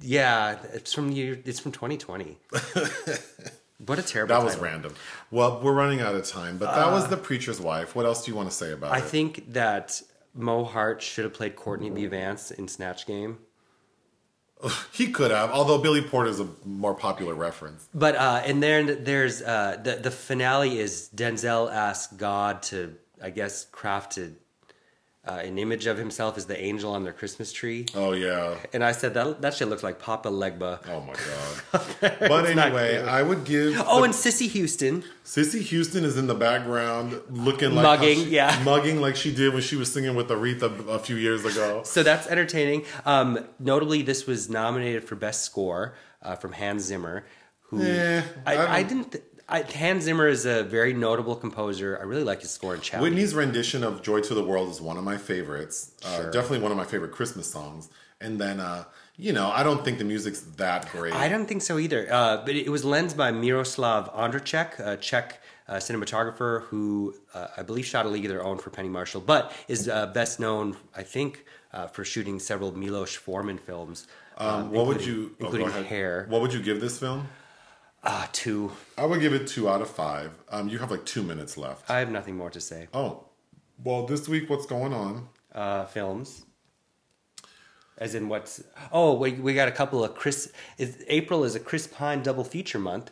Yeah, 0.00 0.58
it's 0.72 0.92
from 0.92 1.10
year. 1.12 1.38
It's 1.44 1.60
from 1.60 1.72
2020. 1.72 2.38
what 3.86 3.98
a 3.98 4.02
terrible. 4.02 4.34
that 4.34 4.42
was 4.44 4.54
title. 4.54 4.64
random. 4.68 4.94
Well, 5.30 5.60
we're 5.62 5.72
running 5.72 6.00
out 6.00 6.14
of 6.14 6.26
time, 6.26 6.58
but 6.58 6.74
that 6.74 6.90
was 6.90 7.04
uh, 7.04 7.08
the 7.08 7.16
preacher's 7.16 7.60
wife. 7.60 7.94
What 7.94 8.04
else 8.06 8.24
do 8.24 8.30
you 8.30 8.36
want 8.36 8.50
to 8.50 8.56
say 8.56 8.72
about 8.72 8.92
I 8.92 8.98
it? 8.98 9.04
I 9.04 9.06
think 9.06 9.52
that 9.52 10.02
Mo 10.34 10.64
Heart 10.64 11.02
should 11.02 11.24
have 11.24 11.34
played 11.34 11.56
Courtney 11.56 11.90
B. 11.90 12.06
Vance 12.06 12.50
in 12.50 12.68
Snatch 12.68 13.06
Game. 13.06 13.38
he 14.92 15.10
could 15.10 15.30
have, 15.30 15.50
although 15.50 15.78
Billy 15.78 16.02
Porter 16.02 16.30
is 16.30 16.40
a 16.40 16.48
more 16.64 16.94
popular 16.94 17.34
reference. 17.34 17.88
But 17.94 18.16
uh, 18.16 18.42
and 18.44 18.62
then 18.62 19.04
there's 19.04 19.42
uh, 19.42 19.78
the 19.82 19.96
the 19.96 20.10
finale 20.10 20.78
is 20.78 21.10
Denzel 21.14 21.72
asks 21.72 22.12
God 22.12 22.62
to 22.64 22.96
I 23.22 23.30
guess 23.30 23.64
craft 23.64 24.18
a, 24.18 24.32
uh, 25.28 25.32
an 25.44 25.58
image 25.58 25.86
of 25.86 25.98
himself 25.98 26.38
as 26.38 26.46
the 26.46 26.58
angel 26.58 26.92
on 26.92 27.04
their 27.04 27.12
Christmas 27.12 27.52
tree. 27.52 27.84
Oh 27.94 28.12
yeah. 28.12 28.54
And 28.72 28.82
I 28.82 28.92
said 28.92 29.12
that 29.14 29.42
that 29.42 29.52
shit 29.54 29.68
looks 29.68 29.82
like 29.82 29.98
Papa 29.98 30.30
Legba. 30.30 30.78
Oh 30.88 31.00
my 31.02 31.12
god. 31.12 32.16
but 32.32 32.46
anyway. 32.46 33.02
I 33.02 33.22
would 33.22 33.44
give. 33.44 33.74
Oh, 33.86 33.98
the- 33.98 34.04
and 34.04 34.14
Cissy 34.14 34.48
Houston. 34.48 35.04
Cissy 35.24 35.62
Houston 35.62 36.04
is 36.04 36.16
in 36.16 36.26
the 36.26 36.34
background, 36.34 37.20
looking 37.30 37.74
like 37.74 37.82
Mugging, 37.84 38.18
she- 38.24 38.30
yeah. 38.30 38.58
mugging 38.64 39.00
like 39.02 39.14
she 39.16 39.34
did 39.34 39.52
when 39.52 39.62
she 39.62 39.76
was 39.76 39.92
singing 39.92 40.14
with 40.16 40.28
Aretha 40.28 40.88
a 40.88 40.98
few 40.98 41.16
years 41.16 41.44
ago. 41.44 41.82
So 41.84 42.02
that's 42.02 42.26
entertaining. 42.28 42.84
Um, 43.04 43.46
notably, 43.58 44.00
this 44.02 44.26
was 44.26 44.48
nominated 44.48 45.04
for 45.04 45.14
best 45.16 45.44
score 45.44 45.94
uh, 46.22 46.34
from 46.36 46.52
Hans 46.52 46.84
Zimmer, 46.84 47.26
who 47.68 47.82
Eh, 47.82 48.22
I 48.46 48.56
I, 48.56 48.74
I 48.78 48.82
didn't. 48.82 49.12
Th- 49.12 49.24
I, 49.48 49.62
Hans 49.62 50.04
Zimmer 50.04 50.28
is 50.28 50.44
a 50.44 50.62
very 50.62 50.92
notable 50.92 51.34
composer. 51.34 51.98
I 51.98 52.04
really 52.04 52.22
like 52.24 52.42
his 52.42 52.50
score 52.50 52.74
in 52.74 52.80
Chow. 52.82 53.00
Whitney's 53.00 53.34
rendition 53.34 53.82
of 53.82 54.02
"Joy 54.02 54.20
to 54.20 54.34
the 54.34 54.44
World" 54.44 54.68
is 54.68 54.80
one 54.80 54.98
of 54.98 55.04
my 55.04 55.16
favorites. 55.16 55.92
Uh, 56.04 56.24
Definitely 56.24 56.60
one 56.60 56.70
of 56.70 56.76
my 56.76 56.84
favorite 56.84 57.12
Christmas 57.12 57.50
songs. 57.50 57.88
And 58.20 58.38
then, 58.40 58.60
uh, 58.60 58.84
you 59.16 59.32
know, 59.32 59.48
I 59.50 59.62
don't 59.62 59.84
think 59.84 59.98
the 59.98 60.04
music's 60.04 60.40
that 60.56 60.90
great. 60.92 61.14
I 61.14 61.28
don't 61.28 61.46
think 61.46 61.62
so 61.62 61.78
either. 61.78 62.06
Uh, 62.12 62.38
but 62.44 62.56
it 62.56 62.68
was 62.68 62.84
lensed 62.84 63.16
by 63.16 63.30
Miroslav 63.30 64.12
Ondříček, 64.12 64.80
a 64.80 64.96
Czech 64.96 65.40
uh, 65.68 65.74
cinematographer 65.76 66.62
who 66.64 67.14
uh, 67.34 67.46
I 67.56 67.62
believe 67.62 67.86
shot 67.86 68.04
a 68.06 68.08
league 68.08 68.24
of 68.24 68.30
their 68.30 68.44
own 68.44 68.58
for 68.58 68.70
Penny 68.70 68.88
Marshall, 68.88 69.20
but 69.22 69.52
is 69.68 69.88
uh, 69.88 70.06
best 70.06 70.40
known, 70.40 70.76
I 70.96 71.04
think, 71.04 71.44
uh, 71.72 71.86
for 71.86 72.04
shooting 72.04 72.38
several 72.40 72.76
Milos 72.76 73.14
Forman 73.14 73.58
films. 73.58 74.06
um, 74.36 74.70
what 74.72 74.86
would 74.86 75.04
you? 75.04 75.34
oh, 75.40 75.44
including. 75.44 75.84
Hair? 75.84 76.26
What 76.28 76.40
would 76.42 76.52
you 76.52 76.60
give 76.60 76.80
this 76.80 76.98
film? 76.98 77.28
Ah, 78.04 78.28
two. 78.32 78.72
I 78.96 79.06
would 79.06 79.20
give 79.20 79.32
it 79.34 79.46
two 79.46 79.68
out 79.68 79.82
of 79.82 79.90
five. 79.90 80.30
Um, 80.50 80.68
you 80.68 80.78
have 80.78 80.90
like 80.90 81.04
two 81.04 81.22
minutes 81.22 81.56
left. 81.58 81.90
I 81.90 81.98
have 81.98 82.10
nothing 82.10 82.36
more 82.36 82.50
to 82.50 82.60
say. 82.60 82.88
Oh, 82.94 83.24
well, 83.82 84.06
this 84.06 84.28
week 84.28 84.48
what's 84.48 84.66
going 84.66 84.92
on? 84.92 85.28
uh, 85.54 85.84
films. 85.86 86.44
As 87.96 88.14
in 88.14 88.28
what's 88.28 88.62
oh 88.92 89.14
we, 89.14 89.32
we 89.32 89.54
got 89.54 89.66
a 89.66 89.72
couple 89.72 90.04
of 90.04 90.14
Chris 90.14 90.52
is, 90.78 91.04
April 91.08 91.42
is 91.42 91.56
a 91.56 91.60
Chris 91.60 91.88
Pine 91.88 92.22
double 92.22 92.44
feature 92.44 92.78
month 92.78 93.10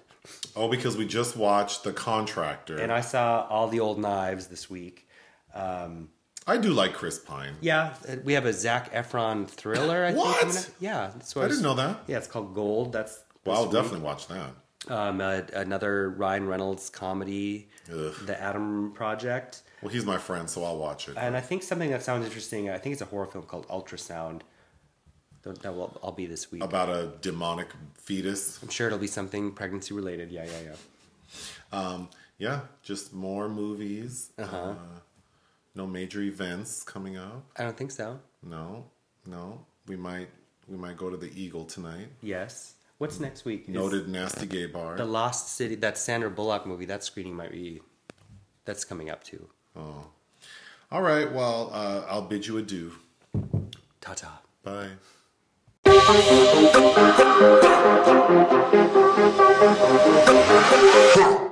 Oh, 0.54 0.68
because 0.68 0.96
we 0.96 1.06
just 1.06 1.36
watched 1.36 1.82
The 1.82 1.92
Contractor. 1.92 2.78
and 2.78 2.92
I 2.92 3.00
saw 3.00 3.46
all 3.48 3.66
the 3.68 3.80
old 3.80 3.98
knives 3.98 4.46
this 4.48 4.68
week. 4.70 5.08
Um, 5.54 6.10
I 6.46 6.56
do 6.56 6.70
like 6.72 6.92
Chris 6.94 7.18
Pine. 7.18 7.54
Yeah, 7.60 7.94
uh, 8.08 8.16
we 8.24 8.32
have 8.34 8.44
a 8.46 8.52
Zac 8.52 8.92
Efron 8.92 9.48
thriller. 9.48 10.04
I 10.04 10.12
What? 10.12 10.50
think. 10.52 10.74
Yeah, 10.78 11.10
that's 11.14 11.34
what 11.34 11.42
I 11.42 11.46
was- 11.48 11.56
didn't 11.58 11.68
know 11.68 11.74
that. 11.76 12.00
Yeah, 12.06 12.18
it's 12.18 12.26
called 12.28 12.54
Gold. 12.54 12.92
That's 12.92 13.18
Well, 13.44 13.56
I'll 13.56 13.62
week. 13.64 13.72
definitely 13.72 14.00
watch 14.00 14.26
that. 14.28 14.50
Um, 14.88 15.20
uh, 15.20 15.42
another 15.54 16.10
Ryan 16.10 16.46
Reynolds 16.46 16.88
comedy, 16.90 17.68
Ugh. 17.92 18.14
The 18.26 18.40
Adam 18.40 18.92
Project, 18.92 19.62
Well, 19.82 19.90
he's 19.92 20.04
my 20.04 20.18
friend, 20.18 20.48
so 20.48 20.62
I'll 20.64 20.78
watch 20.78 21.08
it. 21.08 21.16
and 21.18 21.36
I 21.36 21.40
think 21.40 21.62
something 21.62 21.90
that 21.90 22.02
sounds 22.02 22.24
interesting. 22.24 22.70
I 22.70 22.78
think 22.78 22.92
it's 22.92 23.02
a 23.02 23.06
horror 23.06 23.26
film 23.26 23.44
called 23.44 23.66
Ultrasound. 23.68 24.42
That 25.42 25.74
will 25.76 26.14
be 26.16 26.26
this 26.26 26.50
week. 26.50 26.64
About 26.64 26.88
a 26.88 27.12
demonic 27.20 27.68
fetus. 27.98 28.60
I'm 28.62 28.68
sure 28.68 28.88
it'll 28.88 28.98
be 28.98 29.06
something 29.06 29.52
pregnancy 29.52 29.94
related. 29.94 30.32
Yeah, 30.32 30.44
yeah, 30.44 30.72
yeah. 31.72 31.78
Um, 31.78 32.08
yeah, 32.38 32.60
just 32.82 33.12
more 33.14 33.48
movies. 33.48 34.30
Uh-huh. 34.38 34.56
Uh, 34.56 34.74
no 35.76 35.86
major 35.86 36.20
events 36.22 36.82
coming 36.82 37.16
up. 37.16 37.44
I 37.56 37.62
don't 37.62 37.76
think 37.76 37.92
so. 37.92 38.18
No, 38.42 38.86
no. 39.24 39.64
We 39.86 39.94
might 39.94 40.30
we 40.66 40.76
might 40.76 40.96
go 40.96 41.10
to 41.10 41.16
the 41.16 41.30
Eagle 41.40 41.64
tonight. 41.64 42.08
Yes. 42.22 42.74
What's 42.98 43.20
next 43.20 43.44
week? 43.44 43.64
Is 43.68 43.74
Noted 43.74 44.08
nasty 44.08 44.46
gay 44.46 44.66
bar. 44.66 44.96
The 44.96 45.04
Lost 45.04 45.54
City, 45.54 45.74
that 45.76 45.98
Sandra 45.98 46.30
Bullock 46.30 46.66
movie, 46.66 46.86
that 46.86 47.04
screening 47.04 47.34
might 47.34 47.52
be, 47.52 47.82
that's 48.64 48.84
coming 48.84 49.10
up 49.10 49.22
too. 49.22 49.48
oh. 49.76 50.06
All 50.90 51.02
right. 51.02 51.30
Well, 51.32 51.70
uh, 51.72 52.04
I'll 52.08 52.22
bid 52.22 52.46
you 52.46 52.58
adieu. 52.58 52.92
Ta 54.00 54.14
ta. 54.14 54.40
Bye. 54.62 54.90
Huh. 61.18 61.42